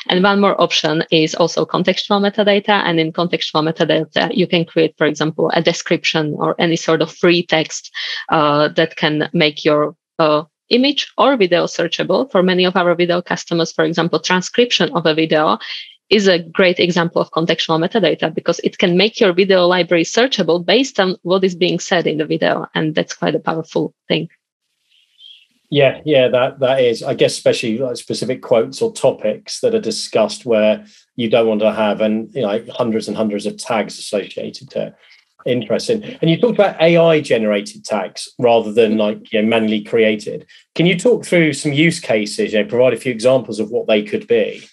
And 0.07 0.23
one 0.23 0.39
more 0.39 0.59
option 0.61 1.03
is 1.11 1.35
also 1.35 1.65
contextual 1.65 2.21
metadata. 2.21 2.83
And 2.85 2.99
in 2.99 3.11
contextual 3.11 3.63
metadata, 3.67 4.35
you 4.35 4.47
can 4.47 4.65
create, 4.65 4.95
for 4.97 5.07
example, 5.07 5.51
a 5.53 5.61
description 5.61 6.35
or 6.37 6.55
any 6.59 6.75
sort 6.75 7.01
of 7.01 7.11
free 7.11 7.45
text 7.45 7.91
uh, 8.29 8.67
that 8.69 8.95
can 8.95 9.29
make 9.33 9.65
your 9.65 9.95
uh, 10.19 10.43
image 10.69 11.11
or 11.17 11.37
video 11.37 11.65
searchable. 11.65 12.31
For 12.31 12.43
many 12.43 12.65
of 12.65 12.75
our 12.75 12.95
video 12.95 13.21
customers, 13.21 13.71
for 13.71 13.85
example, 13.85 14.19
transcription 14.19 14.91
of 14.93 15.05
a 15.05 15.13
video 15.13 15.57
is 16.13 16.27
a 16.27 16.39
great 16.39 16.79
example 16.79 17.21
of 17.21 17.31
contextual 17.31 17.79
metadata 17.79 18.33
because 18.33 18.59
it 18.59 18.77
can 18.77 18.95
make 18.95 19.19
your 19.19 19.33
video 19.33 19.65
library 19.65 20.03
searchable 20.03 20.63
based 20.63 20.99
on 20.99 21.17
what 21.23 21.43
is 21.43 21.55
being 21.55 21.79
said 21.79 22.05
in 22.05 22.19
the 22.19 22.25
video. 22.25 22.67
And 22.75 22.93
that's 22.93 23.15
quite 23.15 23.33
a 23.33 23.39
powerful 23.39 23.95
thing. 24.07 24.29
Yeah, 25.71 26.01
yeah, 26.05 26.27
that 26.27 26.59
that 26.59 26.81
is. 26.81 27.01
I 27.01 27.15
guess 27.15 27.33
especially 27.33 27.79
like 27.79 27.97
specific 27.97 28.43
quotes 28.43 28.79
or 28.79 28.93
topics 28.93 29.59
that 29.61 29.73
are 29.73 29.81
discussed 29.81 30.45
where 30.45 30.85
you 31.15 31.31
don't 31.31 31.47
want 31.47 31.61
to 31.61 31.73
have 31.73 31.99
and 31.99 32.31
you 32.35 32.41
know 32.41 32.47
like 32.47 32.67
hundreds 32.69 33.07
and 33.07 33.17
hundreds 33.17 33.47
of 33.47 33.57
tags 33.57 33.97
associated 33.97 34.69
to 34.69 34.87
it. 34.87 34.95
Interesting. 35.47 36.03
And 36.21 36.29
you 36.29 36.39
talked 36.39 36.59
about 36.59 36.79
AI 36.79 37.21
generated 37.21 37.83
tags 37.85 38.29
rather 38.37 38.71
than 38.71 38.91
mm-hmm. 38.91 38.99
like 38.99 39.33
you 39.33 39.41
know, 39.41 39.47
manually 39.47 39.83
created. 39.83 40.45
Can 40.75 40.85
you 40.85 40.97
talk 40.97 41.25
through 41.25 41.53
some 41.53 41.73
use 41.73 41.99
cases? 41.99 42.53
You 42.53 42.61
know, 42.61 42.69
provide 42.69 42.93
a 42.93 42.97
few 42.97 43.11
examples 43.11 43.59
of 43.59 43.71
what 43.71 43.87
they 43.87 44.03
could 44.03 44.27
be. 44.27 44.63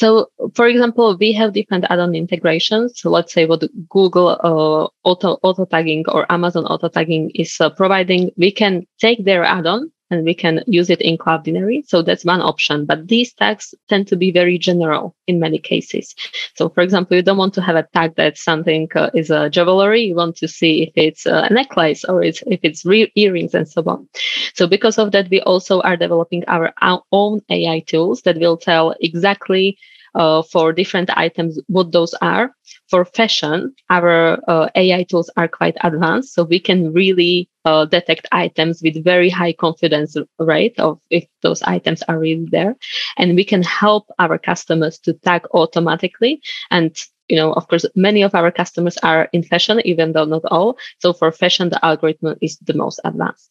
So, 0.00 0.30
for 0.54 0.66
example, 0.66 1.14
we 1.20 1.30
have 1.34 1.52
different 1.52 1.84
add-on 1.90 2.14
integrations. 2.14 2.98
So 2.98 3.10
let's 3.10 3.34
say 3.34 3.44
what 3.44 3.62
Google 3.90 4.28
uh, 4.30 4.88
auto 5.04 5.36
auto 5.42 5.66
tagging 5.66 6.04
or 6.08 6.24
Amazon 6.32 6.64
auto 6.64 6.88
tagging 6.88 7.28
is 7.34 7.60
uh, 7.60 7.68
providing. 7.68 8.30
We 8.38 8.50
can 8.50 8.86
take 8.98 9.26
their 9.26 9.44
add-on 9.44 9.92
and 10.10 10.24
we 10.24 10.34
can 10.34 10.62
use 10.66 10.90
it 10.90 11.00
in 11.00 11.16
Cloudinary. 11.16 11.86
So 11.86 12.02
that's 12.02 12.24
one 12.24 12.40
option. 12.40 12.84
But 12.84 13.08
these 13.08 13.32
tags 13.32 13.74
tend 13.88 14.08
to 14.08 14.16
be 14.16 14.30
very 14.32 14.58
general 14.58 15.14
in 15.26 15.38
many 15.38 15.58
cases. 15.58 16.14
So, 16.56 16.68
for 16.68 16.82
example, 16.82 17.16
you 17.16 17.22
don't 17.22 17.36
want 17.36 17.54
to 17.54 17.62
have 17.62 17.76
a 17.76 17.86
tag 17.94 18.16
that 18.16 18.36
something 18.36 18.88
uh, 18.94 19.10
is 19.14 19.30
a 19.30 19.48
jewelry. 19.48 20.02
You 20.02 20.16
want 20.16 20.36
to 20.36 20.48
see 20.48 20.82
if 20.82 20.92
it's 20.96 21.26
a 21.26 21.48
necklace 21.50 22.04
or 22.04 22.22
it's, 22.22 22.42
if 22.46 22.60
it's 22.62 22.84
re- 22.84 23.12
earrings 23.14 23.54
and 23.54 23.68
so 23.68 23.82
on. 23.86 24.08
So, 24.54 24.66
because 24.66 24.98
of 24.98 25.12
that, 25.12 25.30
we 25.30 25.40
also 25.42 25.80
are 25.82 25.96
developing 25.96 26.44
our 26.48 26.72
own 27.12 27.40
AI 27.48 27.80
tools 27.80 28.22
that 28.22 28.38
will 28.38 28.56
tell 28.56 28.94
exactly 29.00 29.78
uh, 30.14 30.42
for 30.42 30.72
different 30.72 31.10
items 31.16 31.58
what 31.66 31.92
those 31.92 32.14
are. 32.14 32.52
For 32.88 33.04
fashion, 33.04 33.74
our 33.88 34.38
uh, 34.48 34.68
AI 34.74 35.04
tools 35.04 35.30
are 35.36 35.48
quite 35.48 35.76
advanced, 35.82 36.34
so 36.34 36.44
we 36.44 36.60
can 36.60 36.92
really 36.92 37.48
uh, 37.64 37.84
detect 37.84 38.26
items 38.32 38.80
with 38.82 39.04
very 39.04 39.28
high 39.28 39.52
confidence 39.52 40.16
rate 40.38 40.78
of 40.78 41.00
if 41.10 41.24
those 41.42 41.62
items 41.62 42.02
are 42.02 42.18
really 42.18 42.46
there, 42.50 42.76
and 43.18 43.34
we 43.34 43.44
can 43.44 43.62
help 43.62 44.06
our 44.18 44.38
customers 44.38 44.98
to 45.00 45.12
tag 45.14 45.46
automatically 45.52 46.40
and 46.70 46.96
you 47.28 47.36
know, 47.36 47.52
of 47.52 47.68
course, 47.68 47.86
many 47.94 48.22
of 48.22 48.34
our 48.34 48.50
customers 48.50 48.98
are 49.04 49.28
in 49.32 49.44
fashion, 49.44 49.80
even 49.84 50.12
though 50.12 50.24
not 50.24 50.44
all. 50.46 50.76
So 50.98 51.12
for 51.12 51.30
fashion, 51.30 51.68
the 51.68 51.82
algorithm 51.84 52.36
is 52.42 52.58
the 52.58 52.74
most 52.74 53.00
advanced. 53.04 53.49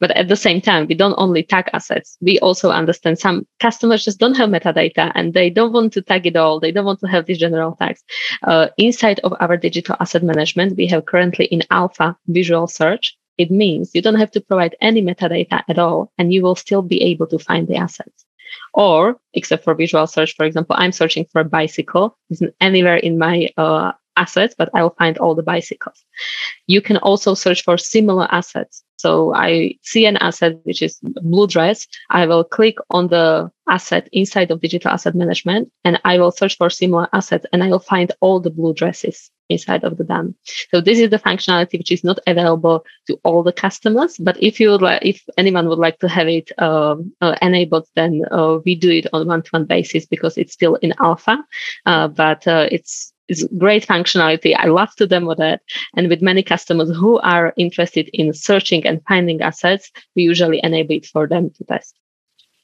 But 0.00 0.10
at 0.12 0.28
the 0.28 0.36
same 0.36 0.60
time, 0.60 0.86
we 0.86 0.94
don't 0.94 1.14
only 1.16 1.42
tag 1.42 1.70
assets. 1.72 2.18
We 2.20 2.38
also 2.40 2.70
understand 2.70 3.18
some 3.18 3.46
customers 3.60 4.04
just 4.04 4.18
don't 4.18 4.36
have 4.36 4.50
metadata 4.50 5.12
and 5.14 5.32
they 5.32 5.50
don't 5.50 5.72
want 5.72 5.92
to 5.94 6.02
tag 6.02 6.26
it 6.26 6.36
all. 6.36 6.60
They 6.60 6.72
don't 6.72 6.84
want 6.84 7.00
to 7.00 7.08
have 7.08 7.26
these 7.26 7.38
general 7.38 7.76
tags. 7.76 8.02
Uh, 8.42 8.68
inside 8.76 9.20
of 9.20 9.32
our 9.40 9.56
digital 9.56 9.96
asset 10.00 10.22
management, 10.22 10.76
we 10.76 10.86
have 10.88 11.06
currently 11.06 11.46
in 11.46 11.62
alpha 11.70 12.16
visual 12.26 12.66
search. 12.66 13.16
It 13.38 13.50
means 13.50 13.90
you 13.94 14.02
don't 14.02 14.18
have 14.18 14.30
to 14.32 14.40
provide 14.40 14.76
any 14.80 15.02
metadata 15.02 15.62
at 15.68 15.78
all, 15.78 16.10
and 16.16 16.32
you 16.32 16.42
will 16.42 16.56
still 16.56 16.82
be 16.82 17.02
able 17.02 17.26
to 17.26 17.38
find 17.38 17.68
the 17.68 17.76
assets. 17.76 18.24
Or, 18.72 19.16
except 19.34 19.64
for 19.64 19.74
visual 19.74 20.06
search, 20.06 20.34
for 20.36 20.46
example, 20.46 20.76
I'm 20.78 20.92
searching 20.92 21.26
for 21.30 21.40
a 21.40 21.44
bicycle. 21.44 22.16
It's 22.30 22.42
anywhere 22.60 22.96
in 22.96 23.18
my 23.18 23.48
uh, 23.56 23.92
assets, 24.16 24.54
but 24.56 24.70
I 24.74 24.82
will 24.82 24.96
find 24.98 25.18
all 25.18 25.34
the 25.34 25.42
bicycles. 25.42 26.04
You 26.66 26.80
can 26.80 26.96
also 26.98 27.34
search 27.34 27.62
for 27.62 27.76
similar 27.78 28.26
assets. 28.32 28.82
So 28.96 29.34
I 29.34 29.74
see 29.82 30.06
an 30.06 30.16
asset, 30.16 30.58
which 30.64 30.82
is 30.82 30.98
blue 31.02 31.46
dress. 31.46 31.86
I 32.10 32.26
will 32.26 32.44
click 32.44 32.76
on 32.90 33.08
the 33.08 33.50
asset 33.68 34.08
inside 34.12 34.50
of 34.50 34.60
digital 34.60 34.90
asset 34.90 35.14
management 35.14 35.70
and 35.84 36.00
I 36.04 36.18
will 36.18 36.32
search 36.32 36.56
for 36.56 36.70
similar 36.70 37.08
assets 37.12 37.46
and 37.52 37.62
I 37.62 37.68
will 37.68 37.78
find 37.78 38.10
all 38.20 38.40
the 38.40 38.50
blue 38.50 38.72
dresses 38.72 39.30
inside 39.48 39.84
of 39.84 39.96
the 39.96 40.04
DAM. 40.04 40.34
So 40.70 40.80
this 40.80 40.98
is 40.98 41.10
the 41.10 41.18
functionality 41.18 41.78
which 41.78 41.92
is 41.92 42.02
not 42.02 42.18
available 42.26 42.84
to 43.06 43.18
all 43.22 43.42
the 43.42 43.52
customers. 43.52 44.16
But 44.18 44.42
if 44.42 44.58
you 44.58 44.70
would 44.70 44.82
like, 44.82 45.04
if 45.04 45.22
anyone 45.36 45.68
would 45.68 45.78
like 45.78 45.98
to 46.00 46.08
have 46.08 46.28
it 46.28 46.50
uh, 46.58 46.96
uh, 47.20 47.36
enabled, 47.42 47.86
then 47.94 48.22
uh, 48.30 48.58
we 48.64 48.74
do 48.74 48.90
it 48.90 49.06
on 49.12 49.26
one-to-one 49.26 49.66
basis 49.66 50.06
because 50.06 50.38
it's 50.38 50.52
still 50.52 50.76
in 50.76 50.94
alpha. 51.00 51.38
Uh, 51.84 52.08
but 52.08 52.46
uh, 52.46 52.68
it's 52.72 53.12
it's 53.28 53.44
great 53.58 53.86
functionality. 53.86 54.54
I 54.56 54.66
love 54.66 54.94
to 54.96 55.06
demo 55.06 55.34
that. 55.34 55.62
And 55.96 56.08
with 56.08 56.22
many 56.22 56.42
customers 56.42 56.90
who 56.94 57.18
are 57.20 57.52
interested 57.56 58.08
in 58.12 58.32
searching 58.32 58.86
and 58.86 59.02
finding 59.08 59.42
assets, 59.42 59.90
we 60.14 60.22
usually 60.22 60.60
enable 60.62 60.94
it 60.94 61.06
for 61.06 61.26
them 61.26 61.50
to 61.50 61.64
test. 61.64 61.94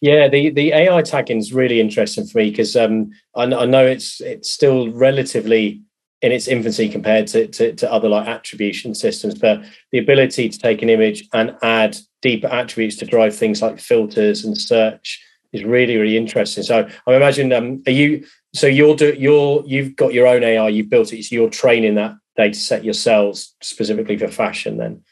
Yeah, 0.00 0.28
the, 0.28 0.50
the 0.50 0.72
AI 0.72 1.02
tagging 1.02 1.38
is 1.38 1.52
really 1.52 1.80
interesting 1.80 2.26
for 2.26 2.38
me 2.38 2.50
because 2.50 2.74
um, 2.74 3.12
I, 3.36 3.44
I, 3.44 3.66
know 3.66 3.86
it's 3.86 4.20
it's 4.20 4.50
still 4.50 4.90
relatively 4.90 5.80
in 6.22 6.32
its 6.32 6.48
infancy 6.48 6.88
compared 6.88 7.28
to, 7.28 7.46
to, 7.46 7.72
to 7.74 7.92
other 7.92 8.08
like 8.08 8.26
attribution 8.26 8.96
systems, 8.96 9.36
but 9.36 9.62
the 9.92 9.98
ability 9.98 10.48
to 10.48 10.58
take 10.58 10.82
an 10.82 10.88
image 10.88 11.28
and 11.32 11.56
add 11.62 11.96
deeper 12.20 12.48
attributes 12.48 12.96
to 12.96 13.06
drive 13.06 13.34
things 13.34 13.62
like 13.62 13.78
filters 13.78 14.44
and 14.44 14.58
search 14.58 15.20
is 15.52 15.62
really 15.62 15.96
really 15.96 16.16
interesting. 16.16 16.64
So 16.64 16.88
I 17.06 17.14
imagine 17.14 17.52
um, 17.52 17.82
are 17.86 17.92
you 17.92 18.24
so 18.54 18.66
you're 18.66 18.96
do, 18.96 19.14
you're 19.18 19.62
you've 19.66 19.96
got 19.96 20.12
your 20.12 20.26
own 20.26 20.42
AI, 20.42 20.68
you've 20.68 20.90
built 20.90 21.12
it, 21.12 21.22
so 21.24 21.34
you're 21.34 21.50
training 21.50 21.94
that 21.96 22.14
data 22.36 22.58
set 22.58 22.84
yourselves 22.84 23.54
specifically 23.62 24.16
for 24.16 24.28
fashion 24.28 24.76
then. 24.76 25.02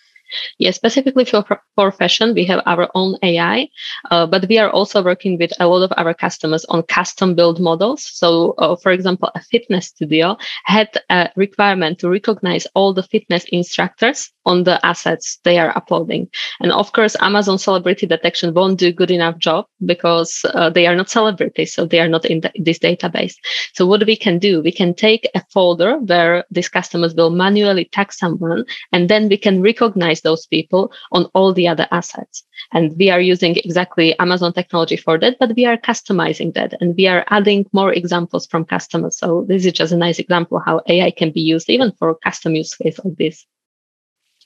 Yeah, 0.59 0.71
specifically 0.71 1.25
for, 1.25 1.45
for 1.75 1.93
fashion, 1.93 2.35
we 2.35 2.45
have 2.45 2.62
our 2.66 2.88
own 2.95 3.16
AI, 3.23 3.69
uh, 4.11 4.27
but 4.27 4.49
we 4.49 4.59
are 4.59 4.71
also 4.71 5.03
working 5.03 5.38
with 5.38 5.53
a 5.61 5.66
lot 5.66 5.83
of 5.83 5.93
our 5.97 6.14
customers 6.14 6.64
on 6.66 6.83
custom 6.85 7.35
build 7.35 7.61
models. 7.61 8.03
So, 8.05 8.55
uh, 8.59 8.77
for 8.77 8.93
example, 8.93 9.31
a 9.35 9.40
fitness 9.40 9.87
studio 9.87 10.37
had 10.64 10.88
a 11.11 11.31
requirement 11.37 11.99
to 12.01 12.09
recognize 12.09 12.66
all 12.75 12.93
the 12.93 13.03
fitness 13.03 13.45
instructors 13.51 14.31
on 14.47 14.64
the 14.64 14.85
assets 14.85 15.38
they 15.45 15.59
are 15.59 15.77
uploading. 15.77 16.29
And 16.61 16.73
of 16.73 16.93
course, 16.93 17.16
Amazon 17.21 17.59
celebrity 17.59 18.07
detection 18.07 18.55
won't 18.55 18.79
do 18.79 18.93
good 18.93 19.11
enough 19.11 19.38
job 19.38 19.66
because 19.85 20.45
uh, 20.55 20.71
they 20.71 20.87
are 20.87 20.97
not 20.97 21.11
celebrities, 21.11 21.75
so 21.75 21.85
they 21.85 22.01
are 22.01 22.09
not 22.09 22.25
in 22.25 22.40
the, 22.40 22.51
this 22.57 22.79
database. 22.79 23.35
So 23.75 23.87
what 23.87 24.07
we 24.07 24.16
can 24.16 24.38
do, 24.38 24.62
we 24.62 24.73
can 24.73 24.95
take 24.95 25.29
a 25.35 25.43
folder 25.53 25.99
where 25.99 26.45
these 26.51 26.69
customers 26.69 27.14
will 27.14 27.31
manually 27.31 27.87
tag 27.87 28.12
someone, 28.12 28.64
and 28.93 29.09
then 29.09 29.29
we 29.29 29.37
can 29.37 29.62
recognize 29.62 30.19
those 30.22 30.46
people 30.46 30.92
on 31.12 31.24
all 31.35 31.52
the 31.52 31.68
other 31.68 31.87
assets. 31.90 32.44
And 32.72 32.96
we 32.96 33.11
are 33.11 33.20
using 33.20 33.56
exactly 33.56 34.18
Amazon 34.18 34.52
technology 34.52 34.96
for 34.96 35.18
that, 35.18 35.38
but 35.38 35.56
we 35.56 35.64
are 35.64 35.76
customizing 35.76 36.54
that 36.54 36.74
and 36.80 36.94
we 36.96 37.06
are 37.06 37.24
adding 37.28 37.66
more 37.72 37.92
examples 37.92 38.46
from 38.46 38.64
customers. 38.64 39.16
So 39.16 39.44
this 39.48 39.64
is 39.64 39.72
just 39.72 39.92
a 39.92 39.96
nice 39.96 40.18
example 40.18 40.59
how 40.59 40.83
AI 40.87 41.11
can 41.11 41.30
be 41.30 41.40
used 41.40 41.70
even 41.70 41.92
for 41.92 42.14
custom 42.16 42.54
use 42.54 42.74
case 42.74 42.98
like 43.04 43.16
this. 43.16 43.46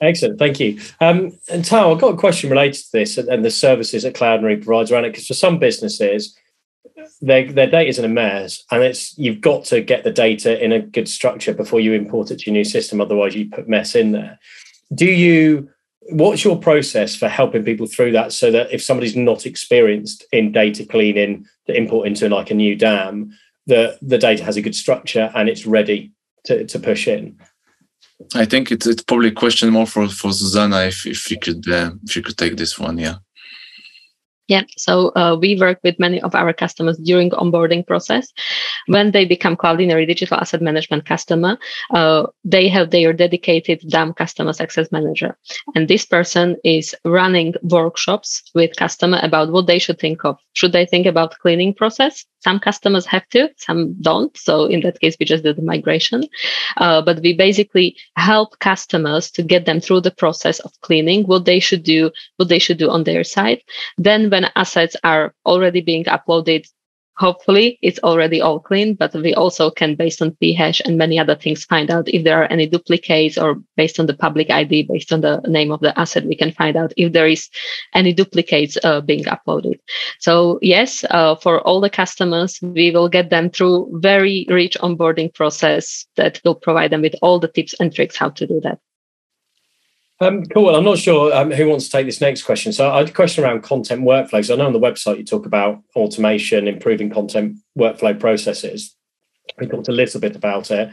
Excellent, 0.00 0.38
thank 0.38 0.58
you. 0.58 0.80
Um, 1.00 1.38
and 1.48 1.64
Tao, 1.64 1.92
I've 1.92 2.00
got 2.00 2.14
a 2.14 2.16
question 2.16 2.50
related 2.50 2.82
to 2.82 2.92
this 2.92 3.16
and, 3.16 3.28
and 3.28 3.44
the 3.44 3.50
services 3.50 4.02
that 4.02 4.14
Cloudinary 4.14 4.62
provides 4.62 4.90
around 4.90 5.04
it. 5.04 5.12
Because 5.12 5.26
for 5.26 5.34
some 5.34 5.58
businesses, 5.58 6.36
their, 7.20 7.50
their 7.50 7.70
data 7.70 7.88
is 7.88 7.98
in 7.98 8.04
a 8.04 8.08
mess, 8.08 8.64
and 8.70 8.82
it's 8.82 9.16
you've 9.18 9.40
got 9.40 9.64
to 9.66 9.80
get 9.80 10.04
the 10.04 10.10
data 10.10 10.62
in 10.62 10.72
a 10.72 10.80
good 10.80 11.08
structure 11.08 11.54
before 11.54 11.80
you 11.80 11.92
import 11.92 12.30
it 12.30 12.40
to 12.40 12.46
your 12.46 12.54
new 12.54 12.64
system. 12.64 13.00
Otherwise, 13.00 13.34
you 13.34 13.48
put 13.48 13.68
mess 13.68 13.94
in 13.94 14.12
there 14.12 14.38
do 14.94 15.06
you 15.06 15.68
what's 16.10 16.44
your 16.44 16.58
process 16.58 17.16
for 17.16 17.28
helping 17.28 17.64
people 17.64 17.86
through 17.86 18.12
that 18.12 18.32
so 18.32 18.50
that 18.50 18.70
if 18.70 18.82
somebody's 18.82 19.16
not 19.16 19.46
experienced 19.46 20.24
in 20.32 20.52
data 20.52 20.84
cleaning 20.84 21.46
to 21.66 21.74
import 21.74 22.06
into 22.06 22.28
like 22.28 22.50
a 22.50 22.54
new 22.54 22.76
dam 22.76 23.30
the 23.66 23.98
the 24.02 24.18
data 24.18 24.44
has 24.44 24.56
a 24.56 24.62
good 24.62 24.74
structure 24.74 25.30
and 25.34 25.48
it's 25.48 25.66
ready 25.66 26.12
to, 26.44 26.64
to 26.66 26.78
push 26.78 27.08
in? 27.08 27.38
I 28.34 28.44
think 28.44 28.70
it's, 28.70 28.86
it's 28.86 29.02
probably 29.02 29.28
a 29.28 29.32
question 29.32 29.70
more 29.70 29.86
for 29.86 30.08
for 30.08 30.32
susanna 30.32 30.82
if, 30.82 31.06
if 31.06 31.30
you 31.30 31.38
could 31.38 31.68
uh, 31.70 31.92
if 32.04 32.16
you 32.16 32.22
could 32.22 32.36
take 32.36 32.56
this 32.56 32.78
one 32.78 32.98
yeah 32.98 33.16
yeah, 34.48 34.62
so 34.76 35.12
uh, 35.16 35.36
we 35.40 35.58
work 35.58 35.80
with 35.82 35.98
many 35.98 36.20
of 36.20 36.34
our 36.34 36.52
customers 36.52 36.98
during 36.98 37.30
onboarding 37.30 37.86
process. 37.86 38.32
When 38.86 39.12
they 39.12 39.24
become 39.24 39.56
Cloudinary 39.56 40.06
Digital 40.06 40.38
Asset 40.38 40.60
Management 40.60 41.06
customer, 41.06 41.58
uh, 41.94 42.26
they 42.44 42.68
have 42.68 42.90
their 42.90 43.12
dedicated 43.12 43.80
DAM 43.88 44.12
Customer 44.12 44.52
Success 44.52 44.92
Manager, 44.92 45.36
and 45.74 45.88
this 45.88 46.04
person 46.04 46.56
is 46.64 46.94
running 47.04 47.54
workshops 47.62 48.42
with 48.54 48.76
customer 48.76 49.18
about 49.22 49.50
what 49.50 49.66
they 49.66 49.78
should 49.78 49.98
think 49.98 50.24
of. 50.24 50.38
Should 50.52 50.72
they 50.72 50.86
think 50.86 51.06
about 51.06 51.38
cleaning 51.38 51.74
process? 51.74 52.24
Some 52.44 52.60
customers 52.60 53.06
have 53.06 53.26
to, 53.30 53.48
some 53.56 53.94
don't. 54.02 54.36
So 54.36 54.66
in 54.66 54.80
that 54.82 55.00
case, 55.00 55.16
we 55.18 55.24
just 55.24 55.44
do 55.44 55.54
the 55.54 55.62
migration. 55.62 56.24
Uh, 56.76 57.00
but 57.00 57.20
we 57.20 57.32
basically 57.32 57.96
help 58.16 58.58
customers 58.58 59.30
to 59.30 59.42
get 59.42 59.64
them 59.64 59.80
through 59.80 60.02
the 60.02 60.10
process 60.10 60.60
of 60.60 60.72
cleaning, 60.82 61.24
what 61.24 61.46
they 61.46 61.58
should 61.58 61.82
do, 61.82 62.10
what 62.36 62.50
they 62.50 62.58
should 62.58 62.76
do 62.76 62.90
on 62.90 63.04
their 63.04 63.24
side. 63.24 63.62
Then 63.96 64.28
when 64.34 64.50
assets 64.56 64.96
are 65.04 65.32
already 65.46 65.80
being 65.80 66.04
uploaded. 66.04 66.66
Hopefully 67.16 67.78
it's 67.80 68.00
already 68.00 68.40
all 68.40 68.58
clean 68.58 68.96
but 68.96 69.14
we 69.14 69.32
also 69.34 69.70
can 69.70 69.94
based 69.94 70.20
on 70.20 70.36
phash 70.42 70.80
and 70.84 70.98
many 70.98 71.16
other 71.16 71.36
things 71.36 71.64
find 71.64 71.88
out 71.88 72.08
if 72.08 72.24
there 72.24 72.42
are 72.42 72.50
any 72.50 72.66
duplicates 72.66 73.38
or 73.38 73.62
based 73.76 74.00
on 74.00 74.06
the 74.06 74.16
public 74.24 74.50
id 74.50 74.82
based 74.92 75.12
on 75.12 75.20
the 75.20 75.40
name 75.46 75.70
of 75.70 75.78
the 75.78 75.96
asset 75.96 76.26
we 76.26 76.34
can 76.34 76.50
find 76.50 76.76
out 76.76 76.92
if 76.96 77.12
there 77.12 77.28
is 77.28 77.48
any 77.94 78.12
duplicates 78.12 78.76
uh, 78.82 79.00
being 79.00 79.22
uploaded. 79.34 79.78
So 80.18 80.58
yes 80.60 81.04
uh, 81.10 81.36
for 81.36 81.60
all 81.60 81.80
the 81.80 81.96
customers 82.02 82.58
we 82.60 82.90
will 82.90 83.08
get 83.08 83.30
them 83.30 83.50
through 83.50 83.76
very 84.00 84.46
rich 84.50 84.76
onboarding 84.80 85.32
process 85.32 86.06
that 86.16 86.40
will 86.44 86.56
provide 86.56 86.90
them 86.90 87.02
with 87.02 87.14
all 87.22 87.38
the 87.38 87.52
tips 87.56 87.74
and 87.78 87.94
tricks 87.94 88.16
how 88.16 88.30
to 88.30 88.44
do 88.44 88.60
that 88.64 88.80
um, 90.24 90.44
cool. 90.46 90.74
I'm 90.74 90.84
not 90.84 90.98
sure 90.98 91.34
um, 91.34 91.50
who 91.50 91.68
wants 91.68 91.86
to 91.86 91.90
take 91.90 92.06
this 92.06 92.20
next 92.20 92.42
question. 92.42 92.72
So 92.72 92.90
I 92.90 92.98
had 92.98 93.08
a 93.08 93.12
question 93.12 93.44
around 93.44 93.62
content 93.62 94.02
workflows. 94.02 94.52
I 94.52 94.56
know 94.56 94.66
on 94.66 94.72
the 94.72 94.80
website 94.80 95.18
you 95.18 95.24
talk 95.24 95.46
about 95.46 95.82
automation, 95.94 96.68
improving 96.68 97.10
content 97.10 97.58
workflow 97.78 98.18
processes. 98.18 98.96
We 99.58 99.66
talked 99.66 99.88
a 99.88 99.92
little 99.92 100.20
bit 100.20 100.36
about 100.36 100.70
it. 100.70 100.90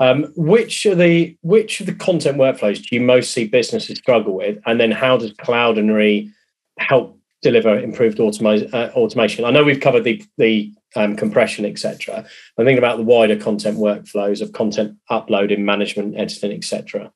Um, 0.00 0.32
which 0.34 0.84
of 0.86 0.98
the 0.98 1.36
which 1.42 1.80
of 1.80 1.86
the 1.86 1.94
content 1.94 2.36
workflows 2.36 2.82
do 2.82 2.96
you 2.96 3.00
most 3.00 3.30
see 3.30 3.46
businesses 3.46 3.98
struggle 3.98 4.34
with, 4.34 4.58
and 4.66 4.80
then 4.80 4.90
how 4.90 5.16
does 5.16 5.32
Cloudinary 5.34 6.30
help 6.78 7.18
deliver 7.40 7.78
improved 7.78 8.18
uh, 8.18 8.24
automation? 8.24 9.44
I 9.44 9.50
know 9.50 9.62
we've 9.62 9.80
covered 9.80 10.04
the 10.04 10.24
the 10.38 10.72
um, 10.96 11.14
compression, 11.14 11.64
etc. 11.64 12.24
I'm 12.58 12.64
thinking 12.64 12.78
about 12.78 12.96
the 12.96 13.04
wider 13.04 13.36
content 13.36 13.78
workflows 13.78 14.42
of 14.42 14.52
content 14.52 14.96
uploading, 15.08 15.64
management, 15.64 16.18
editing, 16.18 16.52
etc. 16.52 17.12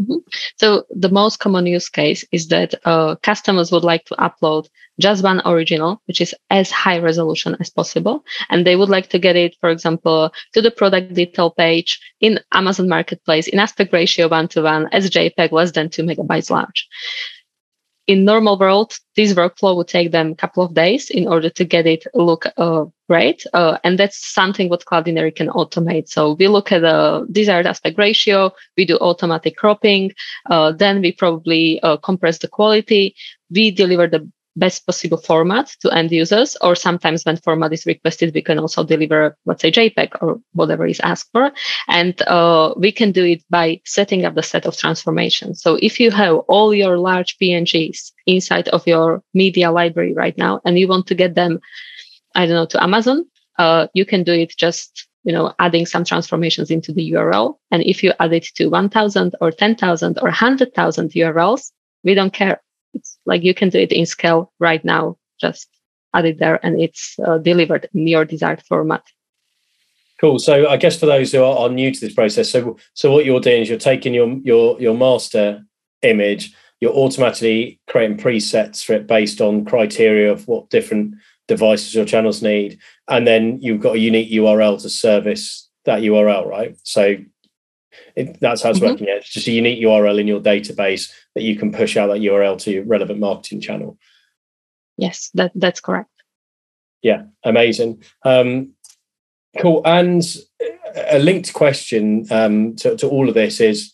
Mm-hmm. 0.00 0.18
So 0.56 0.84
the 0.90 1.10
most 1.10 1.38
common 1.38 1.66
use 1.66 1.88
case 1.88 2.24
is 2.32 2.48
that 2.48 2.74
uh, 2.84 3.16
customers 3.16 3.70
would 3.70 3.84
like 3.84 4.04
to 4.06 4.14
upload 4.16 4.68
just 5.00 5.22
one 5.22 5.42
original, 5.44 6.02
which 6.06 6.20
is 6.20 6.34
as 6.50 6.70
high 6.70 6.98
resolution 6.98 7.56
as 7.60 7.70
possible, 7.70 8.24
and 8.50 8.66
they 8.66 8.76
would 8.76 8.88
like 8.88 9.08
to 9.10 9.18
get 9.18 9.36
it, 9.36 9.56
for 9.60 9.70
example, 9.70 10.32
to 10.54 10.62
the 10.62 10.70
product 10.70 11.14
detail 11.14 11.50
page 11.50 12.00
in 12.20 12.40
Amazon 12.52 12.88
Marketplace 12.88 13.48
in 13.48 13.58
aspect 13.58 13.92
ratio 13.92 14.28
one 14.28 14.48
to 14.48 14.62
one 14.62 14.88
as 14.92 15.10
JPEG 15.10 15.52
less 15.52 15.72
than 15.72 15.88
two 15.88 16.02
megabytes 16.02 16.50
large 16.50 16.88
in 18.12 18.26
normal 18.26 18.58
world, 18.58 18.98
this 19.16 19.32
workflow 19.32 19.74
would 19.74 19.88
take 19.88 20.12
them 20.12 20.32
a 20.32 20.34
couple 20.34 20.62
of 20.62 20.74
days 20.74 21.08
in 21.08 21.26
order 21.26 21.48
to 21.48 21.64
get 21.64 21.86
it 21.86 22.06
look 22.12 22.44
uh, 22.58 22.84
great. 23.08 23.46
Uh, 23.54 23.78
and 23.84 23.98
that's 23.98 24.18
something 24.34 24.68
what 24.68 24.84
Cloudinary 24.84 25.34
can 25.34 25.48
automate. 25.48 26.08
So 26.08 26.32
we 26.34 26.46
look 26.48 26.70
at 26.72 26.82
the 26.82 27.26
desired 27.32 27.66
aspect 27.66 27.96
ratio, 27.98 28.52
we 28.76 28.84
do 28.84 28.98
automatic 28.98 29.56
cropping, 29.56 30.12
uh, 30.50 30.72
then 30.72 31.00
we 31.00 31.12
probably 31.12 31.80
uh, 31.82 31.96
compress 31.96 32.38
the 32.38 32.48
quality, 32.48 33.14
we 33.50 33.70
deliver 33.70 34.06
the 34.06 34.30
best 34.56 34.86
possible 34.86 35.18
format 35.18 35.68
to 35.80 35.90
end 35.90 36.10
users, 36.10 36.56
or 36.60 36.74
sometimes 36.74 37.24
when 37.24 37.36
format 37.36 37.72
is 37.72 37.86
requested, 37.86 38.34
we 38.34 38.42
can 38.42 38.58
also 38.58 38.84
deliver, 38.84 39.36
let's 39.46 39.62
say, 39.62 39.70
JPEG 39.70 40.10
or 40.20 40.40
whatever 40.52 40.86
is 40.86 41.00
asked 41.00 41.30
for. 41.32 41.52
And 41.88 42.20
uh, 42.22 42.74
we 42.76 42.92
can 42.92 43.12
do 43.12 43.24
it 43.24 43.42
by 43.50 43.80
setting 43.84 44.24
up 44.24 44.34
the 44.34 44.42
set 44.42 44.66
of 44.66 44.76
transformations. 44.76 45.62
So 45.62 45.78
if 45.80 45.98
you 45.98 46.10
have 46.10 46.36
all 46.48 46.74
your 46.74 46.98
large 46.98 47.38
PNGs 47.38 48.12
inside 48.26 48.68
of 48.68 48.86
your 48.86 49.22
media 49.34 49.70
library 49.70 50.14
right 50.14 50.36
now, 50.36 50.60
and 50.64 50.78
you 50.78 50.88
want 50.88 51.06
to 51.08 51.14
get 51.14 51.34
them, 51.34 51.60
I 52.34 52.46
don't 52.46 52.56
know, 52.56 52.66
to 52.66 52.82
Amazon, 52.82 53.24
uh, 53.58 53.86
you 53.94 54.04
can 54.04 54.22
do 54.22 54.32
it 54.32 54.54
just 54.56 55.08
you 55.24 55.32
know 55.32 55.54
adding 55.58 55.86
some 55.86 56.04
transformations 56.04 56.70
into 56.70 56.92
the 56.92 57.12
url 57.12 57.58
and 57.70 57.82
if 57.84 58.02
you 58.02 58.12
add 58.18 58.32
it 58.32 58.44
to 58.56 58.66
1000 58.66 59.36
or 59.40 59.52
10000 59.52 60.18
or 60.20 60.28
100000 60.28 61.10
urls 61.12 61.70
we 62.02 62.14
don't 62.14 62.32
care 62.32 62.60
like 63.26 63.42
you 63.42 63.54
can 63.54 63.68
do 63.68 63.78
it 63.78 63.92
in 63.92 64.06
scale 64.06 64.52
right 64.58 64.84
now, 64.84 65.16
just 65.40 65.68
add 66.14 66.26
it 66.26 66.38
there 66.38 66.64
and 66.64 66.80
it's 66.80 67.16
uh, 67.26 67.38
delivered 67.38 67.88
in 67.94 68.06
your 68.06 68.24
desired 68.24 68.62
format. 68.62 69.02
Cool. 70.20 70.38
So 70.38 70.68
I 70.68 70.76
guess 70.76 70.98
for 70.98 71.06
those 71.06 71.32
who 71.32 71.42
are, 71.42 71.58
are, 71.58 71.68
new 71.68 71.92
to 71.92 72.00
this 72.00 72.14
process, 72.14 72.48
so 72.50 72.76
so 72.94 73.10
what 73.10 73.24
you're 73.24 73.40
doing 73.40 73.62
is 73.62 73.68
you're 73.68 73.78
taking 73.78 74.14
your 74.14 74.28
your 74.44 74.80
your 74.80 74.96
master 74.96 75.64
image, 76.02 76.54
you're 76.80 76.94
automatically 76.94 77.80
creating 77.88 78.18
presets 78.18 78.84
for 78.84 78.92
it 78.92 79.08
based 79.08 79.40
on 79.40 79.64
criteria 79.64 80.30
of 80.30 80.46
what 80.46 80.70
different 80.70 81.16
devices 81.48 81.92
your 81.92 82.04
channels 82.04 82.40
need, 82.40 82.78
and 83.08 83.26
then 83.26 83.60
you've 83.60 83.80
got 83.80 83.96
a 83.96 83.98
unique 83.98 84.30
URL 84.30 84.80
to 84.80 84.88
service 84.88 85.68
that 85.86 86.02
URL, 86.02 86.46
right? 86.46 86.78
So 86.84 87.16
it, 88.16 88.40
that's 88.40 88.62
how 88.62 88.70
it's 88.70 88.78
mm-hmm. 88.78 88.88
working. 88.88 89.08
It's 89.08 89.28
just 89.28 89.48
a 89.48 89.52
unique 89.52 89.82
URL 89.82 90.18
in 90.18 90.26
your 90.26 90.40
database 90.40 91.12
that 91.34 91.42
you 91.42 91.56
can 91.56 91.72
push 91.72 91.96
out 91.96 92.08
that 92.08 92.20
URL 92.20 92.58
to 92.60 92.70
your 92.70 92.84
relevant 92.84 93.20
marketing 93.20 93.60
channel. 93.60 93.98
Yes, 94.96 95.30
that 95.34 95.52
that's 95.54 95.80
correct. 95.80 96.10
Yeah, 97.02 97.24
amazing. 97.44 98.02
Um, 98.24 98.74
cool. 99.58 99.82
And 99.84 100.22
a 100.94 101.18
linked 101.18 101.52
question 101.52 102.26
um, 102.30 102.76
to, 102.76 102.96
to 102.96 103.08
all 103.08 103.28
of 103.28 103.34
this 103.34 103.60
is 103.60 103.92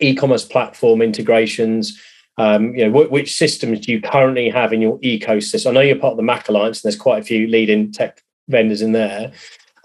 e-commerce 0.00 0.44
platform 0.44 1.00
integrations. 1.00 2.00
Um, 2.38 2.74
you 2.74 2.88
know, 2.88 3.04
wh- 3.04 3.10
which 3.10 3.34
systems 3.34 3.80
do 3.80 3.92
you 3.92 4.00
currently 4.00 4.50
have 4.50 4.72
in 4.72 4.82
your 4.82 4.98
ecosystem? 5.00 5.68
I 5.68 5.70
know 5.72 5.80
you're 5.80 5.96
part 5.96 6.12
of 6.12 6.18
the 6.18 6.22
MACH 6.22 6.48
Alliance, 6.48 6.78
and 6.78 6.84
there's 6.84 7.00
quite 7.00 7.22
a 7.22 7.24
few 7.24 7.46
leading 7.46 7.92
tech 7.92 8.22
vendors 8.48 8.82
in 8.82 8.92
there. 8.92 9.32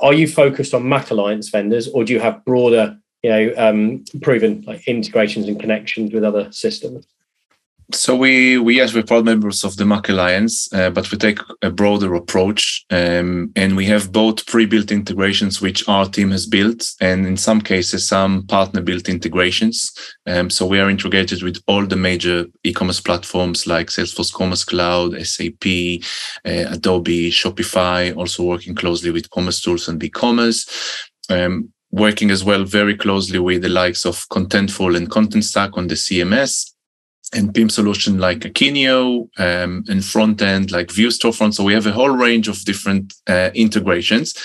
Are 0.02 0.14
you 0.14 0.28
focused 0.28 0.74
on 0.74 0.90
MACH 0.90 1.12
Alliance 1.12 1.50
vendors, 1.50 1.88
or 1.88 2.04
do 2.04 2.12
you 2.14 2.20
have 2.20 2.44
broader 2.44 2.98
you 3.24 3.30
know 3.30 3.54
um, 3.58 4.04
proven 4.22 4.64
like 4.68 4.88
integrations 4.88 5.48
and 5.48 5.60
connections 5.60 6.14
with 6.14 6.24
other 6.24 6.52
systems 6.52 7.08
so 7.94 8.16
we 8.16 8.58
we 8.58 8.78
yes 8.78 8.94
we're 8.94 9.04
proud 9.04 9.26
members 9.26 9.64
of 9.64 9.76
the 9.76 9.86
MACH 9.86 10.10
Alliance, 10.10 10.72
uh, 10.74 10.90
but 10.90 11.12
we 11.12 11.18
take 11.18 11.40
a 11.62 11.70
broader 11.70 12.14
approach, 12.14 12.86
um, 12.90 13.52
and 13.56 13.76
we 13.76 13.86
have 13.86 14.12
both 14.12 14.46
pre-built 14.46 14.92
integrations 14.92 15.62
which 15.62 15.88
our 15.88 16.08
team 16.08 16.32
has 16.32 16.46
built, 16.46 16.86
and 17.02 17.26
in 17.26 17.38
some 17.38 17.62
cases 17.62 18.08
some 18.08 18.46
partner-built 18.48 19.10
integrations. 19.10 19.92
Um, 20.26 20.50
so 20.50 20.66
we 20.66 20.80
are 20.80 20.90
integrated 20.90 21.44
with 21.44 21.62
all 21.68 21.86
the 21.86 21.96
major 21.96 22.46
e-commerce 22.64 23.02
platforms 23.02 23.68
like 23.68 23.88
Salesforce 23.88 24.34
Commerce 24.34 24.64
Cloud, 24.64 25.16
SAP, 25.26 26.02
uh, 26.46 26.74
Adobe, 26.74 27.32
Shopify. 27.32 28.16
Also 28.16 28.44
working 28.44 28.76
closely 28.76 29.12
with 29.12 29.30
commercetools 29.30 29.90
and 29.90 30.00
BigCommerce. 30.00 31.02
Um, 31.30 31.74
working 31.92 32.32
as 32.32 32.44
well 32.44 32.64
very 32.64 32.96
closely 32.96 33.40
with 33.40 33.62
the 33.62 33.70
likes 33.70 34.06
of 34.06 34.28
Contentful 34.30 34.96
and 34.96 35.10
Contentstack 35.10 35.78
on 35.78 35.88
the 35.88 35.96
CMS 35.96 36.72
and 37.34 37.54
PIM 37.54 37.70
solution 37.70 38.18
like 38.18 38.40
Akeneo 38.40 39.28
um, 39.40 39.84
and 39.88 40.04
front 40.04 40.42
end 40.42 40.72
like 40.72 40.92
Vue 40.92 41.10
Storefront. 41.10 41.54
So 41.54 41.64
we 41.64 41.74
have 41.74 41.88
a 41.88 41.92
whole 41.92 42.10
range 42.10 42.48
of 42.48 42.64
different 42.66 43.14
uh, 43.28 43.52
integrations. 43.54 44.36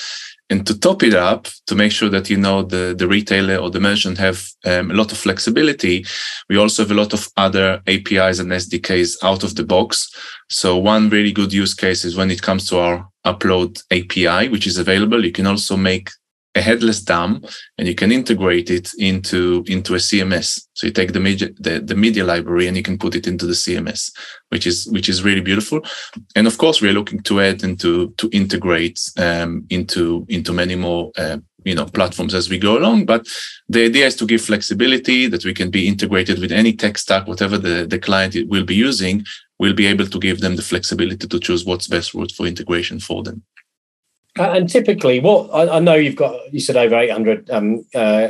And 0.49 0.65
to 0.69 0.79
top 0.79 1.03
it 1.03 1.15
up, 1.15 1.49
to 1.67 1.75
make 1.75 1.91
sure 1.91 2.09
that 2.09 2.31
you 2.31 2.37
know 2.37 2.63
the, 2.63 2.95
the 2.97 3.09
retailer 3.09 3.57
or 3.57 3.69
the 3.69 3.81
merchant 3.81 4.17
have 4.19 4.47
um, 4.65 4.93
a 4.93 4.95
lot 4.95 5.11
of 5.11 5.19
flexibility, 5.19 6.07
we 6.49 6.57
also 6.57 6.85
have 6.85 6.93
a 6.93 6.95
lot 6.95 7.13
of 7.13 7.29
other 7.37 7.83
APIs 7.89 8.39
and 8.39 8.53
SDKs 8.53 9.17
out 9.25 9.43
of 9.43 9.57
the 9.57 9.65
box. 9.65 10.09
So 10.49 10.77
one 10.77 11.11
really 11.11 11.33
good 11.33 11.53
use 11.53 11.75
case 11.75 12.05
is 12.05 12.17
when 12.17 12.31
it 12.31 12.43
comes 12.43 12.69
to 12.69 12.79
our 12.79 13.09
upload 13.27 13.83
API, 13.91 14.49
which 14.49 14.69
is 14.69 14.79
available. 14.79 15.25
You 15.25 15.33
can 15.33 15.49
also 15.49 15.77
make 15.77 16.11
a 16.57 16.61
headless 16.63 17.01
DAM 17.01 17.45
and 17.79 17.87
you 17.87 17.95
can 17.95 18.11
integrate 18.11 18.71
it 18.71 18.93
into 18.99 19.63
into 19.67 19.95
a 19.95 19.99
CMS. 19.99 20.67
So 20.75 20.87
you 20.87 20.93
take 20.93 21.13
the 21.13 21.21
media 21.21 21.51
the, 21.59 21.81
the 21.81 21.95
media 21.95 22.25
library 22.25 22.67
and 22.67 22.77
you 22.77 22.83
can 22.83 22.99
put 22.99 23.15
it 23.15 23.27
into 23.27 23.47
the 23.47 23.53
CMS, 23.53 24.11
which 24.49 24.67
is 24.67 24.87
which 24.89 25.09
is 25.09 25.23
really 25.23 25.43
beautiful. 25.43 25.81
And 26.35 26.47
of 26.47 26.59
course, 26.59 26.81
we're 26.81 26.95
looking 26.95 27.21
to 27.25 27.41
add 27.41 27.63
and 27.63 27.79
to 27.81 28.11
to 28.17 28.29
integrate 28.33 28.99
um, 29.19 29.67
into 29.71 30.27
into 30.29 30.53
many 30.53 30.77
more 30.77 31.13
uh, 31.17 31.39
you 31.65 31.75
know 31.75 31.87
platforms 31.87 32.35
as 32.35 32.49
we 32.49 32.59
go 32.59 32.79
along. 32.79 33.05
But 33.05 33.27
the 33.69 33.85
idea 33.85 34.07
is 34.07 34.17
to 34.17 34.27
give 34.27 34.41
flexibility 34.41 35.29
that 35.29 35.45
we 35.45 35.53
can 35.53 35.71
be 35.71 35.87
integrated 35.87 36.39
with 36.39 36.53
any 36.53 36.73
tech 36.73 36.99
stack, 36.99 37.27
whatever 37.27 37.59
the 37.59 37.87
the 37.87 37.99
client 37.99 38.35
will 38.49 38.65
be 38.65 38.75
using. 38.75 39.25
We'll 39.59 39.75
be 39.75 39.87
able 39.87 40.07
to 40.07 40.19
give 40.19 40.41
them 40.41 40.57
the 40.57 40.69
flexibility 40.71 41.27
to 41.27 41.41
choose 41.41 41.65
what's 41.65 41.89
best 41.89 42.13
route 42.13 42.33
for 42.33 42.47
integration 42.47 43.01
for 43.01 43.23
them. 43.23 43.43
And 44.39 44.69
typically, 44.69 45.21
what 45.21 45.49
I, 45.53 45.79
know 45.79 45.95
you've 45.95 46.17
got, 46.17 46.53
you 46.53 46.61
said 46.61 46.77
over 46.77 46.97
800 46.97 47.51
um, 47.51 47.85
uh, 47.95 48.29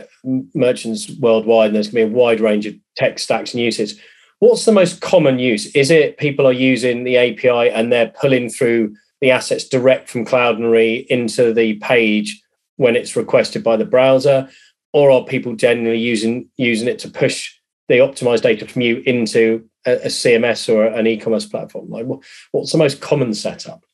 merchants 0.55 1.11
worldwide, 1.19 1.69
and 1.69 1.77
there's 1.77 1.89
going 1.89 2.07
to 2.07 2.11
be 2.11 2.15
a 2.15 2.17
wide 2.17 2.41
range 2.41 2.67
of 2.67 2.75
tech 2.97 3.19
stacks 3.19 3.53
and 3.53 3.63
uses. 3.63 3.99
What's 4.39 4.65
the 4.65 4.73
most 4.73 5.01
common 5.01 5.39
use? 5.39 5.67
Is 5.75 5.91
it 5.91 6.19
people 6.19 6.47
are 6.47 6.53
using 6.53 7.05
the 7.05 7.17
API 7.17 7.71
and 7.71 7.91
they're 7.91 8.13
pulling 8.21 8.51
through 8.51 8.95
the 9.21 9.31
assets 9.31 9.67
direct 9.67 10.09
from 10.09 10.27
Cloudinary 10.27 11.07
into 11.07 11.53
the 11.53 11.75
page 11.77 12.43
when 12.77 12.97
it's 12.97 13.17
requested 13.17 13.65
by 13.65 13.77
the 13.77 13.87
browser, 13.87 14.49
or 14.93 15.11
are 15.11 15.25
people 15.25 15.57
generally 15.57 15.99
using 15.99 16.49
using 16.57 16.89
it 16.89 16.99
to 17.01 17.11
push 17.11 17.53
the 17.89 17.95
optimized 17.95 18.43
data 18.43 18.67
from 18.67 18.83
you 18.83 19.03
into 19.07 19.69
a, 19.87 19.93
a 19.93 20.07
CMS 20.09 20.73
or 20.73 20.85
an 20.85 21.07
e-commerce 21.07 21.47
platform? 21.47 21.89
Like, 21.89 22.07
what, 22.07 22.21
what's 22.53 22.73
the 22.73 22.79
most 22.79 23.01
common 23.01 23.33
setup? 23.33 23.85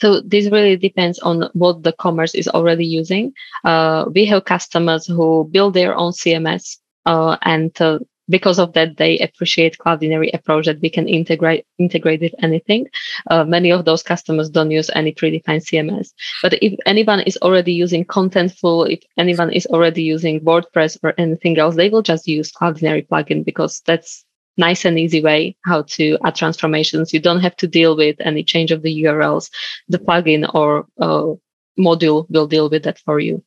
So 0.00 0.20
this 0.20 0.50
really 0.50 0.76
depends 0.76 1.18
on 1.18 1.50
what 1.52 1.82
the 1.82 1.92
commerce 1.92 2.34
is 2.34 2.48
already 2.48 2.86
using. 2.86 3.32
Uh, 3.64 4.06
we 4.14 4.24
have 4.26 4.44
customers 4.44 5.06
who 5.06 5.48
build 5.50 5.74
their 5.74 5.94
own 5.94 6.12
CMS, 6.12 6.78
uh, 7.06 7.36
and 7.42 7.78
uh, 7.80 7.98
because 8.30 8.58
of 8.58 8.72
that, 8.74 8.96
they 8.96 9.18
appreciate 9.18 9.76
Cloudinary 9.78 10.30
approach 10.32 10.66
that 10.66 10.80
we 10.80 10.88
can 10.88 11.08
integrate 11.08 11.66
integrate 11.78 12.20
with 12.20 12.34
anything. 12.42 12.86
Uh, 13.30 13.44
many 13.44 13.70
of 13.70 13.84
those 13.84 14.02
customers 14.02 14.48
don't 14.48 14.70
use 14.70 14.88
any 14.94 15.12
predefined 15.12 15.66
CMS. 15.66 16.12
But 16.42 16.54
if 16.62 16.78
anyone 16.86 17.20
is 17.20 17.36
already 17.38 17.72
using 17.72 18.04
Contentful, 18.04 18.90
if 18.90 19.00
anyone 19.18 19.52
is 19.52 19.66
already 19.66 20.02
using 20.02 20.40
WordPress 20.40 20.96
or 21.02 21.12
anything 21.18 21.58
else, 21.58 21.74
they 21.74 21.90
will 21.90 22.02
just 22.02 22.26
use 22.26 22.52
Cloudinary 22.52 23.06
plugin 23.06 23.44
because 23.44 23.82
that's 23.84 24.24
nice 24.60 24.84
and 24.84 24.98
easy 24.98 25.20
way 25.20 25.56
how 25.64 25.82
to 25.82 26.16
add 26.24 26.36
transformations. 26.36 27.12
You 27.12 27.20
don't 27.20 27.40
have 27.40 27.56
to 27.56 27.66
deal 27.66 27.96
with 27.96 28.16
any 28.20 28.44
change 28.44 28.70
of 28.70 28.82
the 28.82 29.04
URLs. 29.04 29.50
The 29.88 29.98
plugin 29.98 30.48
or 30.54 30.86
uh, 31.00 31.34
module 31.78 32.26
will 32.30 32.46
deal 32.46 32.68
with 32.70 32.84
that 32.84 32.98
for 33.00 33.18
you. 33.18 33.42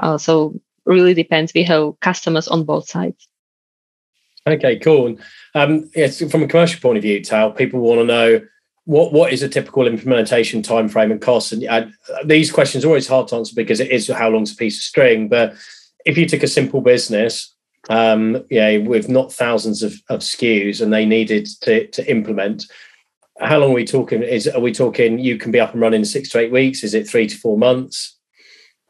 Uh, 0.00 0.18
so 0.18 0.60
really 0.86 1.14
depends. 1.14 1.54
We 1.54 1.62
have 1.64 2.00
customers 2.00 2.48
on 2.48 2.64
both 2.64 2.88
sides. 2.88 3.28
Okay, 4.46 4.78
cool. 4.78 5.16
Um, 5.54 5.90
yes, 5.94 6.20
from 6.30 6.42
a 6.42 6.48
commercial 6.48 6.80
point 6.80 6.98
of 6.98 7.02
view, 7.02 7.22
Tal, 7.22 7.52
people 7.52 7.80
want 7.80 8.00
to 8.00 8.04
know 8.04 8.40
what 8.84 9.12
what 9.14 9.32
is 9.32 9.42
a 9.42 9.48
typical 9.48 9.86
implementation 9.86 10.62
time 10.62 10.88
frame 10.88 11.10
and 11.10 11.20
cost. 11.20 11.52
And 11.52 11.64
uh, 11.66 11.86
these 12.24 12.52
questions 12.52 12.84
are 12.84 12.88
always 12.88 13.08
hard 13.08 13.28
to 13.28 13.36
answer 13.36 13.54
because 13.56 13.80
it 13.80 13.90
is 13.90 14.08
how 14.08 14.28
long's 14.28 14.52
a 14.52 14.56
piece 14.56 14.76
of 14.76 14.82
string. 14.82 15.28
But 15.28 15.54
if 16.04 16.18
you 16.18 16.28
took 16.28 16.42
a 16.42 16.48
simple 16.48 16.82
business 16.82 17.53
um, 17.88 18.44
yeah, 18.50 18.78
with 18.78 19.08
not 19.08 19.32
thousands 19.32 19.82
of, 19.82 19.94
of 20.08 20.20
SKUs, 20.20 20.80
and 20.80 20.92
they 20.92 21.04
needed 21.04 21.46
to, 21.62 21.86
to 21.88 22.10
implement. 22.10 22.64
How 23.40 23.58
long 23.58 23.70
are 23.70 23.74
we 23.74 23.84
talking? 23.84 24.22
Is 24.22 24.46
are 24.48 24.60
we 24.60 24.72
talking 24.72 25.18
you 25.18 25.38
can 25.38 25.50
be 25.50 25.60
up 25.60 25.72
and 25.72 25.80
running 25.80 26.04
six 26.04 26.28
to 26.30 26.38
eight 26.38 26.52
weeks? 26.52 26.84
Is 26.84 26.94
it 26.94 27.08
three 27.08 27.26
to 27.26 27.36
four 27.36 27.58
months? 27.58 28.16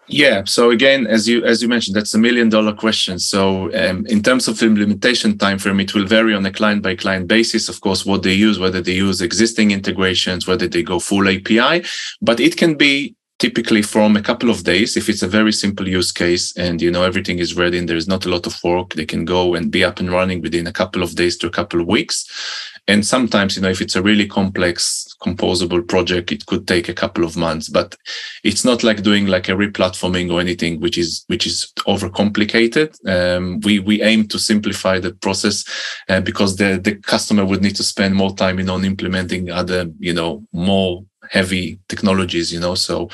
Yeah. 0.07 0.42
So 0.44 0.70
again, 0.70 1.07
as 1.07 1.26
you 1.26 1.44
as 1.44 1.62
you 1.62 1.68
mentioned, 1.68 1.96
that's 1.96 2.12
a 2.12 2.18
million 2.18 2.50
dollar 2.50 2.74
question. 2.74 3.18
So 3.18 3.74
um, 3.74 4.04
in 4.07 4.22
terms 4.22 4.48
of 4.48 4.62
implementation 4.62 5.38
time 5.38 5.59
frame, 5.59 5.80
it 5.80 5.94
will 5.94 6.04
vary 6.04 6.35
on 6.35 6.44
a 6.44 6.52
client 6.52 6.83
by 6.83 6.94
client 6.94 7.26
basis. 7.26 7.70
Of 7.70 7.80
course, 7.80 8.04
what 8.04 8.22
they 8.22 8.35
use, 8.35 8.59
whether 8.59 8.83
they 8.83 8.92
use 8.92 9.22
existing 9.22 9.70
integrations, 9.70 10.46
whether 10.46 10.68
they 10.68 10.83
go 10.83 10.98
full 10.98 11.26
API, 11.26 11.85
but 12.20 12.38
it 12.38 12.59
can 12.59 12.74
be 12.74 13.16
typically 13.38 13.83
from 13.83 14.16
a 14.16 14.23
couple 14.23 14.49
of 14.49 14.62
days 14.62 14.97
if 14.97 15.09
it's 15.09 15.23
a 15.23 15.29
very 15.29 15.53
simple 15.53 15.88
use 15.88 16.12
case 16.12 16.57
and 16.57 16.81
you 16.81 16.90
know 16.90 17.03
everything 17.03 17.38
is 17.40 17.57
ready 17.57 17.79
and 17.79 17.88
there's 17.88 18.07
not 18.07 18.25
a 18.25 18.29
lot 18.29 18.47
of 18.47 18.57
work 18.62 18.94
they 18.94 19.05
can 19.05 19.25
go 19.25 19.55
and 19.55 19.73
be 19.73 19.83
up 19.83 19.99
and 19.99 20.11
running 20.11 20.40
within 20.40 20.66
a 20.66 20.73
couple 20.73 21.03
of 21.03 21.14
days 21.16 21.37
to 21.37 21.47
a 21.47 21.51
couple 21.51 21.81
of 21.81 21.87
weeks. 21.87 22.27
And 22.87 23.05
sometimes 23.05 23.57
you 23.57 23.62
know 23.62 23.70
if 23.70 23.81
it's 23.81 23.97
a 23.97 24.03
really 24.03 24.27
complex 24.27 25.07
composable 25.23 25.87
project 25.88 26.31
it 26.31 26.47
could 26.47 26.68
take 26.68 26.88
a 26.88 26.94
couple 26.94 27.25
of 27.25 27.35
months 27.37 27.68
but 27.70 27.97
it's 28.44 28.64
not 28.64 28.85
like 28.85 29.03
doing 29.03 29.27
like 29.27 29.49
a 29.49 29.53
replatforming 29.53 30.31
or 30.31 30.38
anything 30.38 30.81
which 30.81 30.99
is 30.99 31.25
which 31.27 31.47
is 31.47 31.73
overcomplicated. 31.88 32.90
Um, 33.09 33.61
we 33.61 33.81
we 33.81 34.03
aim 34.03 34.29
to 34.29 34.38
simplify 34.38 35.01
the 35.01 35.12
process 35.12 35.64
uh, 36.09 36.20
because 36.20 36.57
the 36.57 36.79
the 36.79 36.97
customer 36.97 37.44
would 37.44 37.62
need 37.62 37.77
to 37.77 37.83
spend 37.83 38.14
more 38.14 38.35
time 38.37 38.59
you 38.59 38.64
know 38.66 38.75
on 38.75 38.85
implementing 38.85 39.51
other 39.51 39.87
you 39.99 40.12
know 40.12 40.44
more 40.53 41.05
heavy 41.30 41.78
technologies 41.88 42.52
you 42.52 42.60
know 42.60 42.74
so 42.74 43.08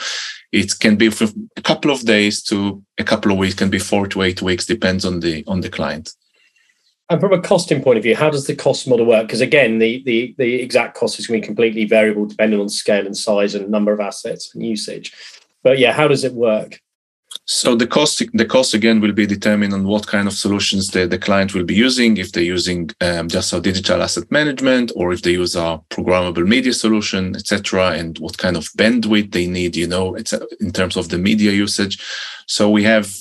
it 0.53 0.79
can 0.81 0.97
be 0.97 1.11
from 1.11 1.51
a 1.57 1.63
couple 1.63 1.91
of 1.91 2.05
days 2.05 2.43
to 2.43 2.83
a 2.99 3.05
couple 3.05 3.31
of 3.31 3.39
weeks 3.39 3.55
can 3.55 3.71
be 3.71 3.79
four 3.79 4.07
to 4.07 4.23
eight 4.23 4.43
weeks 4.43 4.67
depends 4.67 5.05
on 5.05 5.21
the 5.21 5.45
on 5.47 5.61
the 5.61 5.69
client. 5.69 6.11
And 7.09 7.21
from 7.21 7.33
a 7.33 7.41
costing 7.41 7.83
point 7.83 7.99
of 7.99 8.03
view 8.05 8.17
how 8.17 8.31
does 8.31 8.47
the 8.47 8.57
cost 8.57 8.89
model 8.89 9.07
work? 9.07 9.27
Because 9.27 9.41
again 9.41 9.79
the 9.79 10.03
the 10.05 10.35
the 10.39 10.55
exact 10.61 10.97
cost 10.97 11.19
is 11.19 11.27
going 11.27 11.41
to 11.41 11.45
be 11.45 11.47
completely 11.47 11.85
variable 11.85 12.27
depending 12.27 12.61
on 12.61 12.69
scale 12.69 13.07
and 13.07 13.17
size 13.17 13.55
and 13.55 13.69
number 13.69 13.93
of 13.93 14.01
assets 14.01 14.55
and 14.55 14.65
usage. 14.65 15.13
But 15.63 15.79
yeah 15.79 15.93
how 15.93 16.09
does 16.09 16.25
it 16.25 16.35
work 16.35 16.81
so 17.53 17.75
the 17.75 17.87
cost, 17.87 18.23
the 18.33 18.45
cost 18.45 18.75
again 18.75 19.01
will 19.01 19.11
be 19.11 19.27
determined 19.27 19.75
on 19.75 19.83
what 19.83 20.07
kind 20.07 20.29
of 20.29 20.35
solutions 20.35 20.93
the, 20.93 21.09
the 21.09 21.19
client 21.19 21.53
will 21.53 21.65
be 21.65 21.75
using. 21.75 22.17
If 22.17 22.31
they're 22.31 22.45
using 22.45 22.91
um, 23.01 23.27
just 23.27 23.53
our 23.53 23.59
digital 23.59 24.01
asset 24.05 24.31
management, 24.31 24.93
or 24.95 25.13
if 25.13 25.23
they 25.23 25.33
use 25.33 25.57
our 25.57 25.83
programmable 25.91 26.47
media 26.47 26.73
solution, 26.73 27.35
etc., 27.35 27.91
and 27.91 28.17
what 28.21 28.39
kind 28.39 28.57
of 28.57 28.67
bandwidth 28.79 29.33
they 29.33 29.49
need, 29.49 29.75
you 29.75 29.89
know, 29.89 30.15
it's 30.15 30.33
in 30.61 30.71
terms 30.71 30.97
of 30.97 31.09
the 31.09 31.19
media 31.19 31.51
usage. 31.51 32.01
So 32.47 32.71
we 32.71 32.85
have 32.85 33.13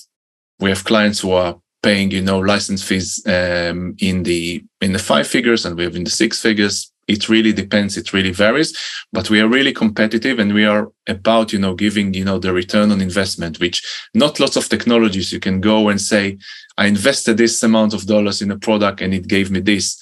we 0.60 0.70
have 0.70 0.84
clients 0.84 1.20
who 1.22 1.32
are 1.32 1.60
paying, 1.82 2.12
you 2.12 2.22
know, 2.22 2.38
license 2.38 2.84
fees 2.84 3.26
um, 3.26 3.96
in 3.98 4.22
the 4.22 4.64
in 4.80 4.94
the 4.94 5.00
five 5.00 5.26
figures, 5.26 5.66
and 5.66 5.76
we 5.76 5.86
have 5.86 5.96
in 5.96 6.04
the 6.04 6.12
six 6.12 6.40
figures 6.40 6.92
it 7.10 7.28
really 7.28 7.52
depends 7.52 7.98
it 7.98 8.14
really 8.14 8.32
varies 8.32 8.72
but 9.12 9.30
we 9.30 9.42
are 9.42 9.48
really 9.48 9.74
competitive 9.74 10.38
and 10.40 10.54
we 10.54 10.64
are 10.64 10.92
about 11.08 11.52
you 11.52 11.60
know 11.60 11.74
giving 11.74 12.14
you 12.14 12.24
know 12.24 12.38
the 12.40 12.54
return 12.54 12.92
on 12.92 13.02
investment 13.02 13.60
which 13.60 13.84
not 14.14 14.40
lots 14.40 14.56
of 14.56 14.70
technologies 14.70 15.34
you 15.34 15.40
can 15.40 15.60
go 15.60 15.90
and 15.90 16.00
say 16.00 16.38
i 16.78 16.86
invested 16.86 17.36
this 17.38 17.62
amount 17.64 17.94
of 17.94 18.06
dollars 18.06 18.42
in 18.42 18.52
a 18.52 18.60
product 18.60 19.02
and 19.02 19.14
it 19.14 19.28
gave 19.28 19.50
me 19.50 19.60
this 19.60 20.02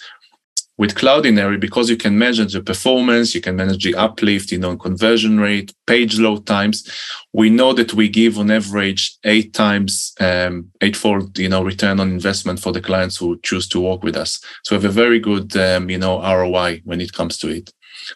with 0.77 0.95
Cloudinary, 0.95 1.59
because 1.59 1.89
you 1.89 1.97
can 1.97 2.17
measure 2.17 2.45
the 2.45 2.61
performance, 2.61 3.33
you 3.33 3.41
can 3.41 3.55
manage 3.55 3.83
the 3.83 3.95
uplift, 3.95 4.51
you 4.51 4.59
know, 4.59 4.77
conversion 4.77 5.39
rate, 5.39 5.73
page 5.87 6.19
load 6.19 6.45
times. 6.45 6.87
We 7.33 7.49
know 7.49 7.73
that 7.73 7.93
we 7.93 8.09
give 8.09 8.37
on 8.37 8.51
average 8.51 9.17
eight 9.23 9.53
times, 9.53 10.13
um, 10.19 10.71
eightfold, 10.81 11.39
you 11.39 11.49
know, 11.49 11.63
return 11.63 11.99
on 11.99 12.11
investment 12.11 12.59
for 12.59 12.71
the 12.71 12.81
clients 12.81 13.17
who 13.17 13.39
choose 13.43 13.67
to 13.69 13.79
work 13.79 14.03
with 14.03 14.15
us. 14.15 14.39
So 14.63 14.75
we 14.75 14.83
have 14.83 14.91
a 14.91 14.93
very 14.93 15.19
good, 15.19 15.55
um, 15.57 15.89
you 15.89 15.97
know, 15.97 16.21
ROI 16.21 16.81
when 16.85 17.01
it 17.01 17.13
comes 17.13 17.37
to 17.39 17.49
it. 17.49 17.71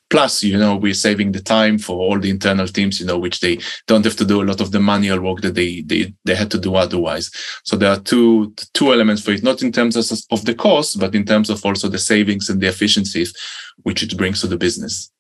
Plus, 0.10 0.43
you 0.43 0.58
know, 0.58 0.75
we're 0.75 0.93
saving 0.93 1.32
the 1.32 1.41
time 1.41 1.77
for 1.77 1.97
all 1.97 2.19
the 2.19 2.30
internal 2.30 2.67
teams, 2.67 2.99
you 2.99 3.06
know, 3.06 3.17
which 3.17 3.39
they 3.39 3.60
don't 3.88 4.06
have 4.06 4.15
to 4.17 4.25
do 4.25 4.41
a 4.41 4.45
lot 4.45 4.62
of 4.62 4.71
the 4.71 4.80
manual 4.80 5.21
work 5.21 5.41
that 5.41 5.56
they 5.56 5.82
they, 5.82 6.13
they 6.25 6.36
had 6.36 6.51
to 6.51 6.60
do 6.60 6.75
otherwise. 6.75 7.32
So 7.63 7.75
there 7.75 7.91
are 7.91 7.99
two 7.99 8.54
two 8.73 8.93
elements 8.93 9.21
for 9.21 9.32
it, 9.32 9.43
not 9.43 9.62
in 9.62 9.71
terms 9.71 9.95
of, 9.95 10.17
of 10.32 10.45
the 10.45 10.56
cost, 10.56 10.99
but 10.99 11.15
in 11.15 11.25
terms 11.25 11.49
of 11.49 11.65
also 11.65 11.88
the 11.88 11.99
savings 11.99 12.49
and 12.49 12.62
the 12.62 12.67
efficiencies 12.67 13.36
which 13.84 14.04
it 14.04 14.17
brings 14.17 14.41
to 14.41 14.47
the 14.47 14.58
business. 14.58 15.12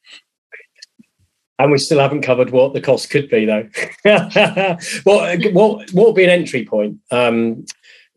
And 1.59 1.71
we 1.71 1.77
still 1.77 1.99
haven't 1.99 2.23
covered 2.23 2.49
what 2.49 2.73
the 2.73 2.81
cost 2.81 3.11
could 3.11 3.29
be, 3.29 3.45
though. 3.45 3.69
what 5.03 5.39
what 5.53 5.91
what 5.91 6.07
would 6.07 6.15
be 6.15 6.23
an 6.23 6.31
entry 6.31 6.65
point? 6.65 6.97
Um, 7.11 7.65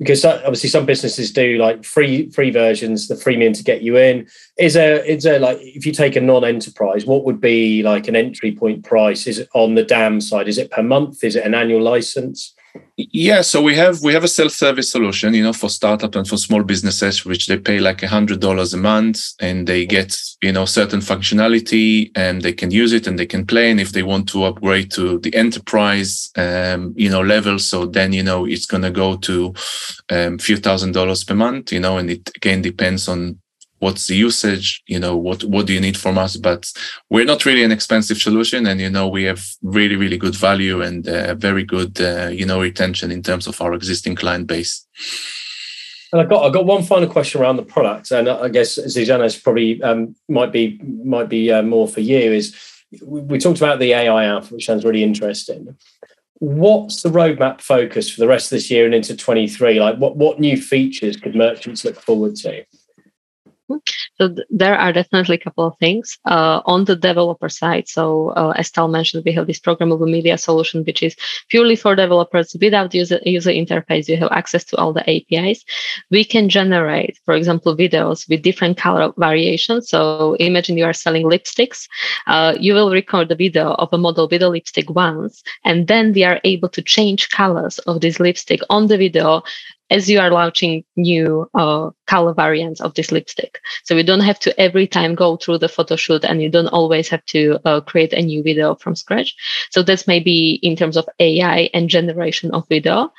because 0.05 0.23
obviously 0.23 0.69
some 0.69 0.85
businesses 0.85 1.33
do 1.33 1.57
like 1.57 1.83
free 1.83 2.29
free 2.31 2.51
versions, 2.51 3.09
the 3.09 3.15
freemium 3.15 3.57
to 3.57 3.65
get 3.65 3.81
you 3.81 3.97
in. 3.97 4.27
Is 4.59 4.75
there 4.75 5.03
is 5.03 5.25
there 5.25 5.39
like 5.39 5.59
if 5.61 5.87
you 5.87 5.93
take 5.93 6.15
a 6.15 6.21
non-enterprise, 6.21 7.07
what 7.07 7.25
would 7.25 7.41
be 7.41 7.83
like 7.83 8.07
an 8.07 8.15
entry 8.15 8.53
point 8.55 8.85
price? 8.85 9.27
Is 9.27 9.39
it 9.39 9.49
on 9.55 9.77
the 9.77 9.83
DAM 9.83 10.21
side? 10.21 10.47
Is 10.47 10.59
it 10.59 10.71
per 10.71 10.83
month? 10.83 11.25
Is 11.25 11.37
it 11.37 11.47
an 11.47 11.55
annual 11.55 11.81
license? 11.81 12.55
Yeah, 12.97 13.41
so 13.43 13.61
we 13.61 13.75
have 13.77 14.03
we 14.03 14.13
have 14.15 14.25
a 14.25 14.29
self-service 14.29 14.91
solution, 14.91 15.35
you 15.35 15.43
know, 15.43 15.53
for 15.53 15.69
startups 15.69 16.17
and 16.17 16.29
for 16.29 16.37
small 16.37 16.63
businesses, 16.63 17.25
which 17.25 17.47
they 17.49 17.59
pay 17.59 17.81
like 17.81 18.03
a 18.03 18.09
hundred 18.09 18.41
dollars 18.41 18.73
a 18.73 18.77
month, 18.77 19.21
and 19.41 19.67
they 19.67 19.85
get 19.85 20.17
you 20.43 20.53
know 20.53 20.65
certain 20.65 21.01
functionality, 21.01 22.11
and 22.17 22.43
they 22.43 22.53
can 22.53 22.71
use 22.71 22.93
it 22.93 23.07
and 23.07 23.19
they 23.19 23.27
can 23.27 23.47
play. 23.47 23.71
And 23.71 23.81
if 23.81 23.93
they 23.93 24.03
want 24.05 24.29
to 24.31 24.45
upgrade 24.45 24.93
to 24.93 25.19
the 25.21 25.35
enterprise, 25.35 26.31
um, 26.37 26.95
you 26.97 27.11
know, 27.11 27.23
level, 27.23 27.59
so 27.59 27.87
then 27.87 28.13
you 28.13 28.23
know 28.23 28.45
it's 28.45 28.67
gonna 28.67 28.91
go 28.93 29.17
to 29.19 29.55
a 30.11 30.27
um, 30.29 30.39
few 30.39 30.57
thousand 30.57 30.93
dollars 30.93 31.25
per 31.25 31.35
month, 31.35 31.73
you 31.73 31.81
know, 31.81 31.99
and 31.99 32.11
it 32.11 32.31
again 32.37 32.63
depends 32.63 33.09
on 33.09 33.39
what's 33.81 34.07
the 34.07 34.17
usage 34.17 34.83
you 34.87 34.99
know 34.99 35.17
what 35.17 35.45
what 35.45 35.67
do 35.67 35.73
you 35.73 35.81
need 35.81 35.97
from 35.97 36.17
us 36.17 36.37
but 36.37 36.73
we're 37.11 37.25
not 37.25 37.45
really 37.45 37.65
an 37.65 37.73
expensive 37.73 38.19
solution 38.19 38.67
and 38.67 38.81
you 38.81 38.89
know 38.89 39.09
we 39.09 39.25
have 39.25 39.45
really 39.63 39.97
really 39.97 40.17
good 40.17 40.35
value 40.35 40.81
and 40.81 41.09
uh, 41.09 41.35
very 41.35 41.65
good 41.65 42.01
uh, 42.01 42.29
you 42.29 42.47
know 42.47 42.61
retention 42.61 43.11
in 43.11 43.23
terms 43.23 43.47
of 43.47 43.61
our 43.61 43.75
existing 43.75 44.15
client 44.15 44.47
base 44.47 44.87
and 46.15 46.21
I 46.21 46.27
got 46.27 46.45
I 46.45 46.51
got 46.51 46.65
one 46.65 46.85
final 46.85 47.09
question 47.09 47.41
around 47.41 47.57
the 47.57 47.65
product, 47.65 48.13
and 48.13 48.29
I 48.29 48.49
guess 48.49 48.79
Zuzana 48.79 49.43
probably 49.43 49.83
um, 49.83 50.15
might 50.29 50.53
be 50.53 50.81
might 51.05 51.29
be 51.29 51.51
uh, 51.51 51.63
more 51.63 51.89
for 51.89 52.03
you. 52.03 52.33
Is 52.33 52.55
we, 53.03 53.21
we, 53.23 53.39
talked 53.41 53.59
about 53.59 53.81
the 53.81 53.93
AI 53.93 54.27
alpha, 54.27 54.55
which 54.55 54.67
sounds 54.67 54.85
really 54.85 55.03
interesting. 55.03 55.77
What's 56.39 57.03
the 57.03 57.09
roadmap 57.09 57.61
focus 57.61 58.09
for 58.09 58.21
the 58.21 58.29
rest 58.29 58.47
of 58.47 58.51
this 58.51 58.71
year 58.71 58.85
and 58.85 58.95
into 58.95 59.17
23? 59.17 59.81
Like, 59.81 59.97
what 59.97 60.17
what 60.17 60.39
new 60.39 60.57
features 60.57 61.17
could 61.17 61.35
merchants 61.35 61.85
look 61.85 62.01
forward 62.01 62.37
to? 62.37 62.65
So 63.69 64.29
th- 64.29 64.47
there 64.51 64.77
are 64.77 64.93
definitely 64.93 65.37
a 65.37 65.39
couple 65.39 65.67
of 65.67 65.77
things 65.79 66.19
uh, 66.27 66.61
on 66.67 66.85
the 66.85 66.97
developer 66.97 67.49
side. 67.49 67.89
So 67.89 68.29
uh, 68.31 68.53
as 68.57 68.71
Tal 68.71 68.89
mentioned, 68.89 69.25
we 69.25 69.33
have 69.33 69.47
this 69.47 69.59
programmable 69.59 70.11
media 70.11 70.39
solution, 70.39 70.85
which 70.85 71.03
is 71.03 71.17
purely 71.49 71.77
for 71.77 71.97
developers 71.97 72.55
without 72.61 72.95
user, 72.95 73.21
user 73.25 73.51
interface. 73.51 74.09
You 74.09 74.17
have 74.19 74.33
access 74.33 74.65
to 74.65 74.77
all 74.77 74.93
the 74.93 75.09
APIs. 75.09 75.65
We 76.11 76.25
can 76.25 76.49
generate, 76.49 77.19
for 77.25 77.35
example, 77.35 77.77
videos 77.77 78.29
with 78.29 78.43
different 78.43 78.77
color 78.77 79.13
variations. 79.17 79.89
So 79.89 80.35
imagine 80.35 80.79
you 80.79 80.85
are 80.85 80.93
selling 80.93 81.25
lipsticks. 81.25 81.89
Uh, 82.27 82.55
you 82.59 82.75
will 82.75 82.91
record 82.91 83.29
the 83.29 83.37
video 83.37 83.73
of 83.75 83.89
a 83.93 83.99
model 83.99 84.29
with 84.31 84.43
a 84.43 84.49
lipstick 84.49 84.91
once, 84.91 85.43
and 85.65 85.89
then 85.89 86.13
we 86.13 86.25
are 86.25 86.41
able 86.45 86.69
to 86.69 86.83
change 86.83 87.31
colors 87.31 87.79
of 87.81 88.01
this 88.01 88.21
lipstick 88.21 88.61
on 88.71 88.87
the 88.87 88.99
video 88.99 89.43
as 89.91 90.09
you 90.09 90.19
are 90.19 90.31
launching 90.31 90.85
new 90.97 91.49
uh, 91.55 91.91
color 92.07 92.35
variants 92.35 92.81
of 92.81 92.95
this 92.95 93.13
lipstick. 93.13 93.61
So 93.85 93.95
you 93.95 94.03
don't 94.03 94.21
have 94.21 94.39
to 94.41 94.59
every 94.61 94.87
time 94.87 95.15
go 95.15 95.37
through 95.37 95.59
the 95.59 95.69
photo 95.69 95.97
shoot 95.97 96.25
and 96.25 96.43
you 96.43 96.51
don't 96.51 96.69
always 96.69 97.09
have 97.09 97.25
to 97.27 97.59
uh, 97.65 97.81
create 97.81 98.13
a 98.13 98.23
new 98.23 98.43
video 98.43 98.75
from 98.75 98.95
scratch. 98.97 99.35
So 99.71 99.83
that's 99.83 100.07
maybe 100.07 100.55
in 100.63 100.77
terms 100.77 100.97
of 100.97 101.09
AI 101.19 101.71
and 101.75 101.89
generation 101.89 102.51
of 102.53 102.69
video. 102.69 103.13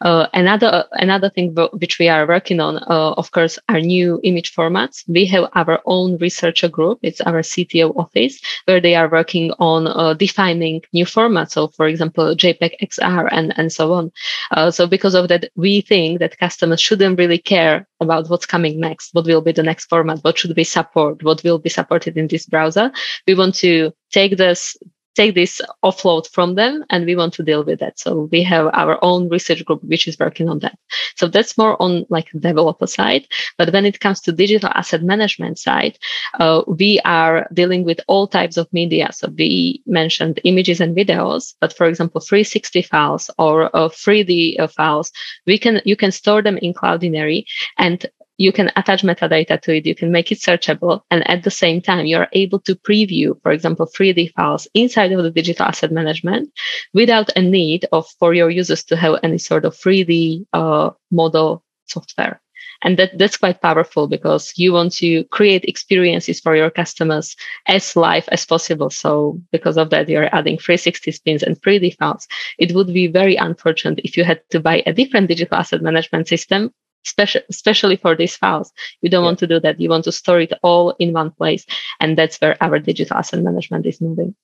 Uh, 0.00 0.26
another 0.32 0.84
another 0.92 1.30
thing 1.30 1.54
which 1.74 1.98
we 1.98 2.08
are 2.08 2.26
working 2.26 2.60
on, 2.60 2.78
uh, 2.78 3.12
of 3.12 3.30
course, 3.32 3.58
are 3.68 3.80
new 3.80 4.20
image 4.22 4.54
formats. 4.54 5.04
We 5.08 5.26
have 5.26 5.50
our 5.54 5.80
own 5.86 6.18
researcher 6.18 6.68
group. 6.68 6.98
It's 7.02 7.20
our 7.20 7.42
CTO 7.42 7.96
office 7.96 8.40
where 8.66 8.80
they 8.80 8.94
are 8.94 9.08
working 9.08 9.52
on 9.58 9.86
uh, 9.86 10.14
defining 10.14 10.82
new 10.92 11.04
formats. 11.04 11.52
So 11.52 11.68
for 11.68 11.86
example, 11.86 12.34
JPEG 12.34 12.72
XL 12.90 13.28
and, 13.30 13.52
and 13.58 13.72
so 13.72 13.92
on. 13.92 14.12
Uh, 14.50 14.70
so 14.70 14.86
because 14.86 15.14
of 15.14 15.28
that, 15.28 15.50
we 15.56 15.80
think 15.80 16.11
that 16.18 16.38
customers 16.38 16.80
shouldn't 16.80 17.18
really 17.18 17.38
care 17.38 17.86
about 18.00 18.28
what's 18.28 18.46
coming 18.46 18.80
next, 18.80 19.10
what 19.12 19.26
will 19.26 19.40
be 19.40 19.52
the 19.52 19.62
next 19.62 19.86
format, 19.86 20.18
what 20.22 20.38
should 20.38 20.56
we 20.56 20.64
support, 20.64 21.22
what 21.22 21.42
will 21.44 21.58
be 21.58 21.68
supported 21.68 22.16
in 22.16 22.28
this 22.28 22.46
browser. 22.46 22.90
We 23.26 23.34
want 23.34 23.54
to 23.56 23.92
take 24.12 24.36
this 24.36 24.76
take 25.14 25.34
this 25.34 25.60
offload 25.84 26.28
from 26.30 26.54
them 26.54 26.84
and 26.90 27.04
we 27.04 27.16
want 27.16 27.34
to 27.34 27.42
deal 27.42 27.64
with 27.64 27.80
that. 27.80 27.98
So 27.98 28.28
we 28.32 28.42
have 28.44 28.70
our 28.72 28.98
own 29.02 29.28
research 29.28 29.64
group 29.64 29.82
which 29.84 30.08
is 30.08 30.18
working 30.18 30.48
on 30.48 30.60
that. 30.60 30.78
So 31.16 31.28
that's 31.28 31.58
more 31.58 31.80
on 31.80 32.06
like 32.08 32.30
developer 32.38 32.86
side. 32.86 33.26
But 33.58 33.72
when 33.72 33.84
it 33.84 34.00
comes 34.00 34.20
to 34.22 34.32
digital 34.32 34.70
asset 34.74 35.02
management 35.02 35.58
side 35.58 35.98
uh, 36.38 36.62
we 36.66 37.00
are 37.04 37.46
dealing 37.52 37.84
with 37.84 38.00
all 38.08 38.26
types 38.26 38.56
of 38.56 38.72
media. 38.72 39.10
So 39.12 39.28
we 39.36 39.82
mentioned 39.86 40.40
images 40.44 40.80
and 40.80 40.96
videos 40.96 41.54
but 41.60 41.72
for 41.72 41.86
example 41.86 42.20
360 42.20 42.82
files 42.82 43.30
or 43.38 43.74
uh, 43.76 43.88
3d 43.88 44.60
uh, 44.60 44.66
files 44.66 45.12
we 45.46 45.58
can 45.58 45.80
you 45.84 45.96
can 45.96 46.12
store 46.12 46.42
them 46.42 46.58
in 46.58 46.74
cloudinary 46.74 47.44
and 47.78 48.06
you 48.42 48.52
can 48.52 48.72
attach 48.74 49.02
metadata 49.02 49.60
to 49.62 49.76
it, 49.76 49.86
you 49.86 49.94
can 49.94 50.10
make 50.10 50.32
it 50.32 50.38
searchable, 50.38 51.02
and 51.12 51.28
at 51.30 51.44
the 51.44 51.50
same 51.50 51.80
time, 51.80 52.06
you're 52.06 52.26
able 52.32 52.58
to 52.58 52.74
preview, 52.74 53.40
for 53.42 53.52
example, 53.52 53.86
3D 53.86 54.32
files 54.32 54.66
inside 54.74 55.12
of 55.12 55.22
the 55.22 55.30
digital 55.30 55.66
asset 55.66 55.92
management 55.92 56.50
without 56.92 57.30
a 57.36 57.42
need 57.42 57.86
of 57.92 58.04
for 58.18 58.34
your 58.34 58.50
users 58.50 58.82
to 58.84 58.96
have 58.96 59.14
any 59.22 59.38
sort 59.38 59.64
of 59.64 59.74
3D 59.76 60.44
uh, 60.52 60.90
model 61.10 61.62
software. 61.86 62.40
and 62.84 62.98
that 62.98 63.16
that's 63.18 63.36
quite 63.36 63.60
powerful 63.68 64.04
because 64.16 64.44
you 64.62 64.72
want 64.72 64.92
to 64.92 65.24
create 65.36 65.64
experiences 65.72 66.40
for 66.44 66.56
your 66.56 66.70
customers 66.80 67.36
as 67.76 67.96
live 67.96 68.26
as 68.36 68.44
possible 68.52 68.90
so 68.90 69.12
because 69.54 69.76
of 69.82 69.90
that 69.90 70.08
you're 70.08 70.34
adding 70.38 70.58
360 70.58 71.12
spins 71.18 71.42
and 71.44 71.60
3d 71.62 71.86
files 71.98 72.26
it 72.58 72.74
would 72.74 72.90
be 73.00 73.06
very 73.20 73.36
unfortunate 73.36 74.00
if 74.08 74.16
you 74.16 74.24
had 74.24 74.40
to 74.50 74.58
buy 74.68 74.82
a 74.86 74.92
different 75.00 75.28
digital 75.28 75.58
asset 75.62 75.82
management 75.88 76.26
system 76.34 76.70
especially 77.06 77.42
especially 77.50 77.96
for 77.96 78.14
these 78.14 78.36
files 78.36 78.72
you 79.00 79.10
don't 79.10 79.22
yeah. 79.22 79.26
want 79.26 79.38
to 79.38 79.46
do 79.46 79.60
that 79.60 79.80
you 79.80 79.88
want 79.88 80.04
to 80.04 80.12
store 80.12 80.40
it 80.40 80.52
all 80.62 80.90
in 80.98 81.12
one 81.12 81.30
place 81.30 81.66
and 82.00 82.16
that's 82.16 82.38
where 82.40 82.56
our 82.62 82.78
digital 82.78 83.16
asset 83.16 83.42
management 83.42 83.86
is 83.86 84.00
moving 84.00 84.34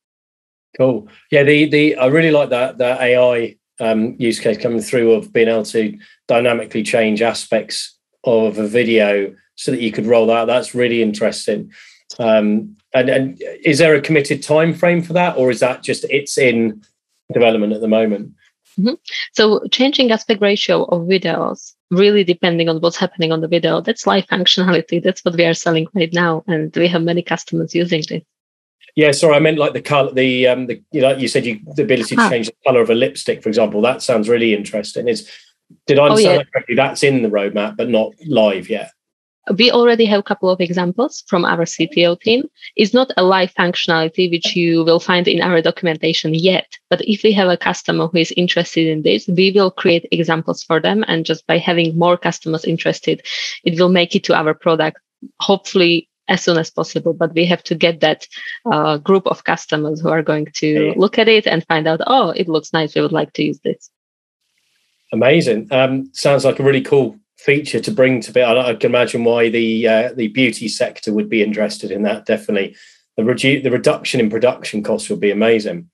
cool 0.77 1.09
yeah 1.31 1.43
the 1.43 1.69
the 1.69 1.97
i 1.97 2.07
really 2.07 2.31
like 2.31 2.51
that 2.51 2.79
that 2.79 3.01
ai 3.01 3.57
um, 3.81 4.17
use 4.19 4.41
case 4.41 4.59
coming 4.59 4.81
through 4.81 5.13
of 5.13 5.33
being 5.33 5.49
able 5.49 5.65
to 5.67 5.97
dynamically 6.27 6.83
change 6.83 7.23
aspects 7.23 7.97
of 8.25 8.59
a 8.59 8.67
video 8.67 9.35
so 9.55 9.71
that 9.71 9.81
you 9.81 9.93
could 9.93 10.07
roll 10.07 10.31
out. 10.31 10.47
That's 10.47 10.75
really 10.75 11.03
interesting. 11.03 11.73
Um, 12.19 12.77
and 12.95 13.09
and 13.11 13.43
is 13.65 13.79
there 13.79 13.95
a 13.95 14.01
committed 14.01 14.43
time 14.43 14.75
frame 14.75 15.03
for 15.03 15.13
that, 15.13 15.37
or 15.37 15.51
is 15.51 15.61
that 15.61 15.83
just 15.83 16.05
it's 16.05 16.39
in 16.39 16.83
development 17.33 17.73
at 17.73 17.81
the 17.81 17.89
moment? 17.89 18.33
Mm-hmm. 18.79 18.95
So 19.33 19.67
changing 19.71 20.11
aspect 20.11 20.41
ratio 20.41 20.85
of 20.85 21.03
videos, 21.03 21.75
really 21.91 22.25
depending 22.25 22.69
on 22.69 22.81
what's 22.81 22.97
happening 22.97 23.33
on 23.33 23.41
the 23.41 23.49
video, 23.49 23.81
that's 23.81 24.07
live 24.07 24.27
functionality. 24.27 25.03
That's 25.03 25.25
what 25.25 25.37
we 25.37 25.45
are 25.45 25.55
selling 25.55 25.87
right 25.95 26.13
now, 26.13 26.45
and 26.47 26.75
we 26.77 26.89
have 26.89 27.03
many 27.03 27.23
customers 27.23 27.75
using 27.75 28.03
it. 28.11 28.27
Yeah, 28.97 29.13
sorry, 29.13 29.37
I 29.37 29.39
meant 29.39 29.59
like 29.59 29.75
the 29.75 29.83
color, 29.83 30.13
the 30.13 30.49
um, 30.49 30.67
the 30.67 30.83
you 30.91 31.01
know, 31.01 31.13
you 31.13 31.29
said 31.29 31.47
you 31.47 31.61
the 31.77 31.83
ability 31.83 32.17
to 32.17 32.23
ah. 32.23 32.31
change 32.31 32.47
the 32.47 32.55
color 32.67 32.81
of 32.81 32.91
a 32.91 32.95
lipstick, 32.95 33.43
for 33.43 33.49
example. 33.49 33.81
That 33.81 34.03
sounds 34.03 34.29
really 34.29 34.55
interesting. 34.55 35.09
Is 35.09 35.31
did 35.87 35.99
I 35.99 36.03
oh, 36.03 36.05
understand 36.07 36.29
oh, 36.29 36.33
yeah. 36.33 36.39
that 36.39 36.53
correctly? 36.53 36.75
That's 36.75 37.03
in 37.03 37.23
the 37.23 37.29
roadmap, 37.29 37.77
but 37.77 37.89
not 37.89 38.13
live 38.27 38.69
yet. 38.69 38.91
We 39.57 39.71
already 39.71 40.05
have 40.07 40.21
a 40.21 40.23
couple 40.23 40.51
of 40.51 40.61
examples 40.61 41.25
from 41.27 41.45
our 41.45 41.65
CTO 41.65 42.21
team. 42.21 42.49
It's 42.77 42.93
not 42.93 43.13
a 43.17 43.23
live 43.23 43.55
functionality 43.55 44.31
which 44.31 44.55
you 44.55 44.85
will 44.85 45.01
find 45.01 45.27
in 45.27 45.41
our 45.41 45.63
documentation 45.63 46.35
yet, 46.35 46.67
but 46.91 47.01
if 47.03 47.23
we 47.23 47.33
have 47.33 47.49
a 47.49 47.57
customer 47.57 48.09
who 48.09 48.19
is 48.19 48.33
interested 48.37 48.87
in 48.87 49.03
this, 49.03 49.27
we 49.29 49.51
will 49.53 49.71
create 49.71 50.07
examples 50.13 50.63
for 50.63 50.81
them. 50.81 51.05
And 51.09 51.25
just 51.25 51.47
by 51.47 51.59
having 51.59 51.97
more 51.97 52.17
customers 52.17 52.65
interested, 52.65 53.23
it 53.65 53.79
will 53.79 53.89
make 53.89 54.15
it 54.15 54.25
to 54.25 54.35
our 54.35 54.55
product, 54.55 54.99
hopefully 55.41 56.09
as 56.29 56.43
soon 56.43 56.59
as 56.59 56.71
possible. 56.71 57.15
But 57.15 57.35
we 57.35 57.47
have 57.47 57.63
to 57.65 57.75
get 57.75 58.01
that 58.01 58.27
uh, 58.71 58.99
group 58.99 59.27
of 59.27 59.45
customers 59.45 60.01
who 60.01 60.11
are 60.11 60.23
going 60.23 60.49
to 60.57 60.93
look 60.97 61.19
at 61.19 61.29
it 61.29 61.47
and 61.47 61.67
find 61.67 61.89
out, 61.89 62.01
oh, 62.07 62.31
it 62.31 62.49
looks 62.49 62.73
nice. 62.73 62.95
We 62.95 63.01
would 63.01 63.13
like 63.13 63.33
to 63.35 63.45
use 63.45 63.61
this. 63.61 63.91
Amazing. 65.13 65.69
Um, 65.71 66.11
sounds 66.13 66.45
like 66.45 66.61
a 66.61 66.63
really 66.63 66.83
cool 66.83 67.19
feature 67.39 67.81
to 67.81 67.91
bring 67.91 68.21
to 68.21 68.33
bear. 68.33 68.47
I, 68.47 68.75
can 68.75 68.91
imagine 68.91 69.25
why 69.25 69.49
the 69.49 69.89
uh, 69.89 70.13
the 70.15 70.29
beauty 70.29 70.69
sector 70.69 71.13
would 71.13 71.29
be 71.29 71.43
interested 71.43 71.91
in 71.91 72.03
that. 72.03 72.27
Definitely, 72.27 72.77
the 73.17 73.23
redu- 73.23 73.63
the 73.63 73.71
reduction 73.71 74.21
in 74.21 74.29
production 74.29 74.83
costs 74.83 75.09
would 75.09 75.21
be 75.21 75.31
amazing. 75.31 75.89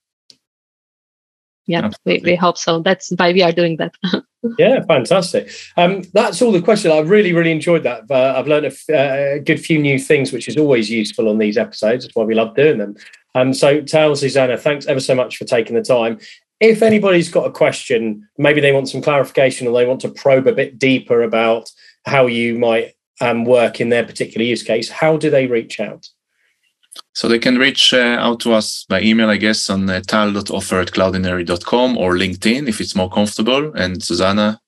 Yeah, 1.66 1.90
we, 2.05 2.20
we 2.22 2.34
hope 2.34 2.59
so. 2.59 2.80
That's 2.80 3.11
why 3.16 3.32
we 3.32 3.42
are 3.42 3.53
doing 3.53 3.78
that. 3.78 3.95
yeah, 4.59 4.84
fantastic. 4.84 5.51
Um, 5.78 6.03
that's 6.12 6.42
all 6.42 6.53
the 6.53 6.61
questions. 6.61 6.92
I 6.92 6.99
really, 6.99 7.32
really 7.32 7.53
enjoyed 7.53 7.84
that. 7.84 8.03
Uh, 8.11 8.34
I've 8.36 8.47
learned 8.47 8.66
a, 8.66 8.68
f- 8.68 8.84
uh, 8.90 9.36
a 9.36 9.40
good 9.40 9.59
few 9.59 9.78
new 9.78 9.99
things, 9.99 10.30
which 10.30 10.47
is 10.47 10.59
always 10.59 10.90
useful 10.90 11.26
on 11.26 11.38
these 11.38 11.57
episodes. 11.57 12.05
That's 12.05 12.14
why 12.14 12.24
we 12.24 12.34
love 12.34 12.55
doing 12.55 12.76
them. 12.76 12.97
Um, 13.34 13.55
so, 13.55 13.80
Tal, 13.80 14.11
Zuzana, 14.11 14.61
thanks 14.61 14.84
ever 14.86 15.01
so 15.01 15.14
much 15.14 15.38
for 15.38 15.47
taking 15.47 15.74
the 15.74 15.82
time 15.82 16.18
if 16.70 16.82
anybody's 16.82 17.28
got 17.28 17.46
a 17.46 17.52
question, 17.52 18.28
maybe 18.38 18.60
they 18.60 18.72
want 18.72 18.88
some 18.88 19.02
clarification 19.02 19.66
or 19.66 19.74
they 19.74 19.86
want 19.86 20.00
to 20.00 20.08
probe 20.08 20.46
a 20.46 20.52
bit 20.52 20.78
deeper 20.78 21.22
about 21.22 21.70
how 22.06 22.26
you 22.26 22.58
might 22.58 22.94
um, 23.20 23.44
work 23.44 23.80
in 23.80 23.90
their 23.90 24.04
particular 24.04 24.44
use 24.44 24.62
case, 24.62 24.88
how 24.88 25.16
do 25.16 25.30
they 25.30 25.46
reach 25.46 25.80
out? 25.80 26.08
So 27.12 27.28
they 27.28 27.38
can 27.38 27.58
reach 27.58 27.92
uh, 27.92 28.16
out 28.18 28.40
to 28.40 28.52
us 28.52 28.84
by 28.88 29.00
email, 29.00 29.30
I 29.30 29.36
guess, 29.36 29.70
on 29.70 29.88
uh, 29.88 30.00
tal.offer 30.00 30.80
at 30.80 30.92
cloudinary.com 30.92 31.96
or 31.96 32.14
LinkedIn 32.14 32.68
if 32.68 32.80
it's 32.80 32.94
more 32.94 33.10
comfortable. 33.10 33.72
And 33.74 33.96
Zuzana, 33.98 34.58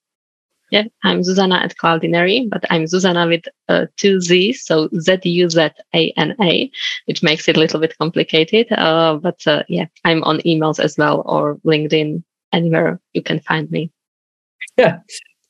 yeah, 0.71 0.85
I'm 1.05 1.21
Zuzana 1.21 1.63
at 1.63 1.77
Cloudinary, 1.77 2.49
but 2.49 2.65
I'm 2.71 2.85
Zuzana 2.85 3.29
with 3.29 3.45
uh, 3.69 3.87
two 3.97 4.21
Z's, 4.21 4.65
so 4.65 4.89
Z 4.99 5.21
U 5.25 5.49
Z 5.49 5.69
A 5.95 6.13
N 6.17 6.35
A, 6.41 6.71
which 7.07 7.23
makes 7.23 7.49
it 7.49 7.57
a 7.57 7.61
little 7.61 7.81
bit 7.81 7.97
complicated. 7.99 8.71
Uh, 8.73 9.17
but 9.17 9.47
uh, 9.47 9.63
yeah, 9.69 9.87
I'm 10.05 10.25
on 10.25 10.39
emails 10.41 10.81
as 10.81 10.97
well 10.99 11.23
or 11.27 11.57
LinkedIn, 11.65 12.23
anywhere 12.53 13.01
you 13.13 13.23
can 13.23 13.41
find 13.41 13.71
me. 13.71 13.93
Yeah, 14.77 15.01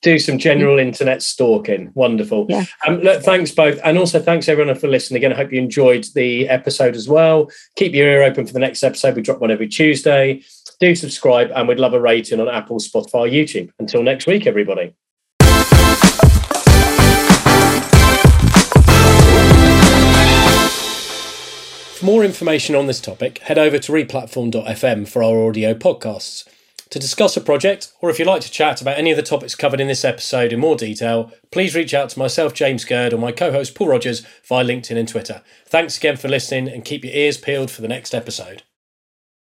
do 0.02 0.18
some 0.18 0.38
general 0.38 0.78
internet 0.78 1.22
stalking. 1.22 1.90
Wonderful. 1.94 2.46
Yeah. 2.48 2.64
Um, 2.86 3.00
look, 3.00 3.22
thanks 3.22 3.50
both. 3.50 3.80
And 3.82 3.96
also 3.96 4.20
thanks 4.20 4.48
everyone 4.48 4.74
for 4.76 4.88
listening 4.88 5.16
again. 5.16 5.32
I 5.32 5.36
hope 5.36 5.52
you 5.52 5.58
enjoyed 5.58 6.06
the 6.14 6.48
episode 6.48 6.94
as 6.94 7.08
well. 7.08 7.50
Keep 7.76 7.94
your 7.94 8.08
ear 8.08 8.22
open 8.22 8.46
for 8.46 8.52
the 8.52 8.58
next 8.58 8.82
episode. 8.82 9.16
We 9.16 9.22
drop 9.22 9.40
one 9.40 9.50
every 9.50 9.68
Tuesday. 9.68 10.42
Do 10.78 10.94
subscribe 10.94 11.50
and 11.54 11.66
we'd 11.66 11.80
love 11.80 11.94
a 11.94 12.00
rating 12.00 12.40
on 12.40 12.48
Apple, 12.48 12.78
Spotify, 12.78 13.32
YouTube. 13.32 13.70
Until 13.78 14.02
next 14.02 14.26
week, 14.26 14.46
everybody. 14.46 14.94
For 21.96 22.04
more 22.04 22.24
information 22.24 22.74
on 22.74 22.88
this 22.88 23.00
topic, 23.00 23.38
head 23.38 23.56
over 23.56 23.78
to 23.78 23.90
replatform.fm 23.90 25.08
for 25.08 25.22
our 25.22 25.48
audio 25.48 25.72
podcasts. 25.72 26.46
To 26.90 26.98
discuss 26.98 27.38
a 27.38 27.40
project, 27.40 27.90
or 28.02 28.10
if 28.10 28.18
you'd 28.18 28.28
like 28.28 28.42
to 28.42 28.50
chat 28.50 28.82
about 28.82 28.98
any 28.98 29.10
of 29.10 29.16
the 29.16 29.22
topics 29.22 29.54
covered 29.54 29.80
in 29.80 29.88
this 29.88 30.04
episode 30.04 30.52
in 30.52 30.60
more 30.60 30.76
detail, 30.76 31.32
please 31.50 31.74
reach 31.74 31.94
out 31.94 32.10
to 32.10 32.18
myself, 32.18 32.52
James 32.52 32.84
Gurd, 32.84 33.14
or 33.14 33.18
my 33.18 33.32
co 33.32 33.50
host, 33.50 33.74
Paul 33.74 33.88
Rogers, 33.88 34.20
via 34.44 34.62
LinkedIn 34.62 34.98
and 34.98 35.08
Twitter. 35.08 35.40
Thanks 35.64 35.96
again 35.96 36.18
for 36.18 36.28
listening 36.28 36.68
and 36.68 36.84
keep 36.84 37.02
your 37.02 37.14
ears 37.14 37.38
peeled 37.38 37.70
for 37.70 37.80
the 37.80 37.88
next 37.88 38.14
episode. 38.14 38.62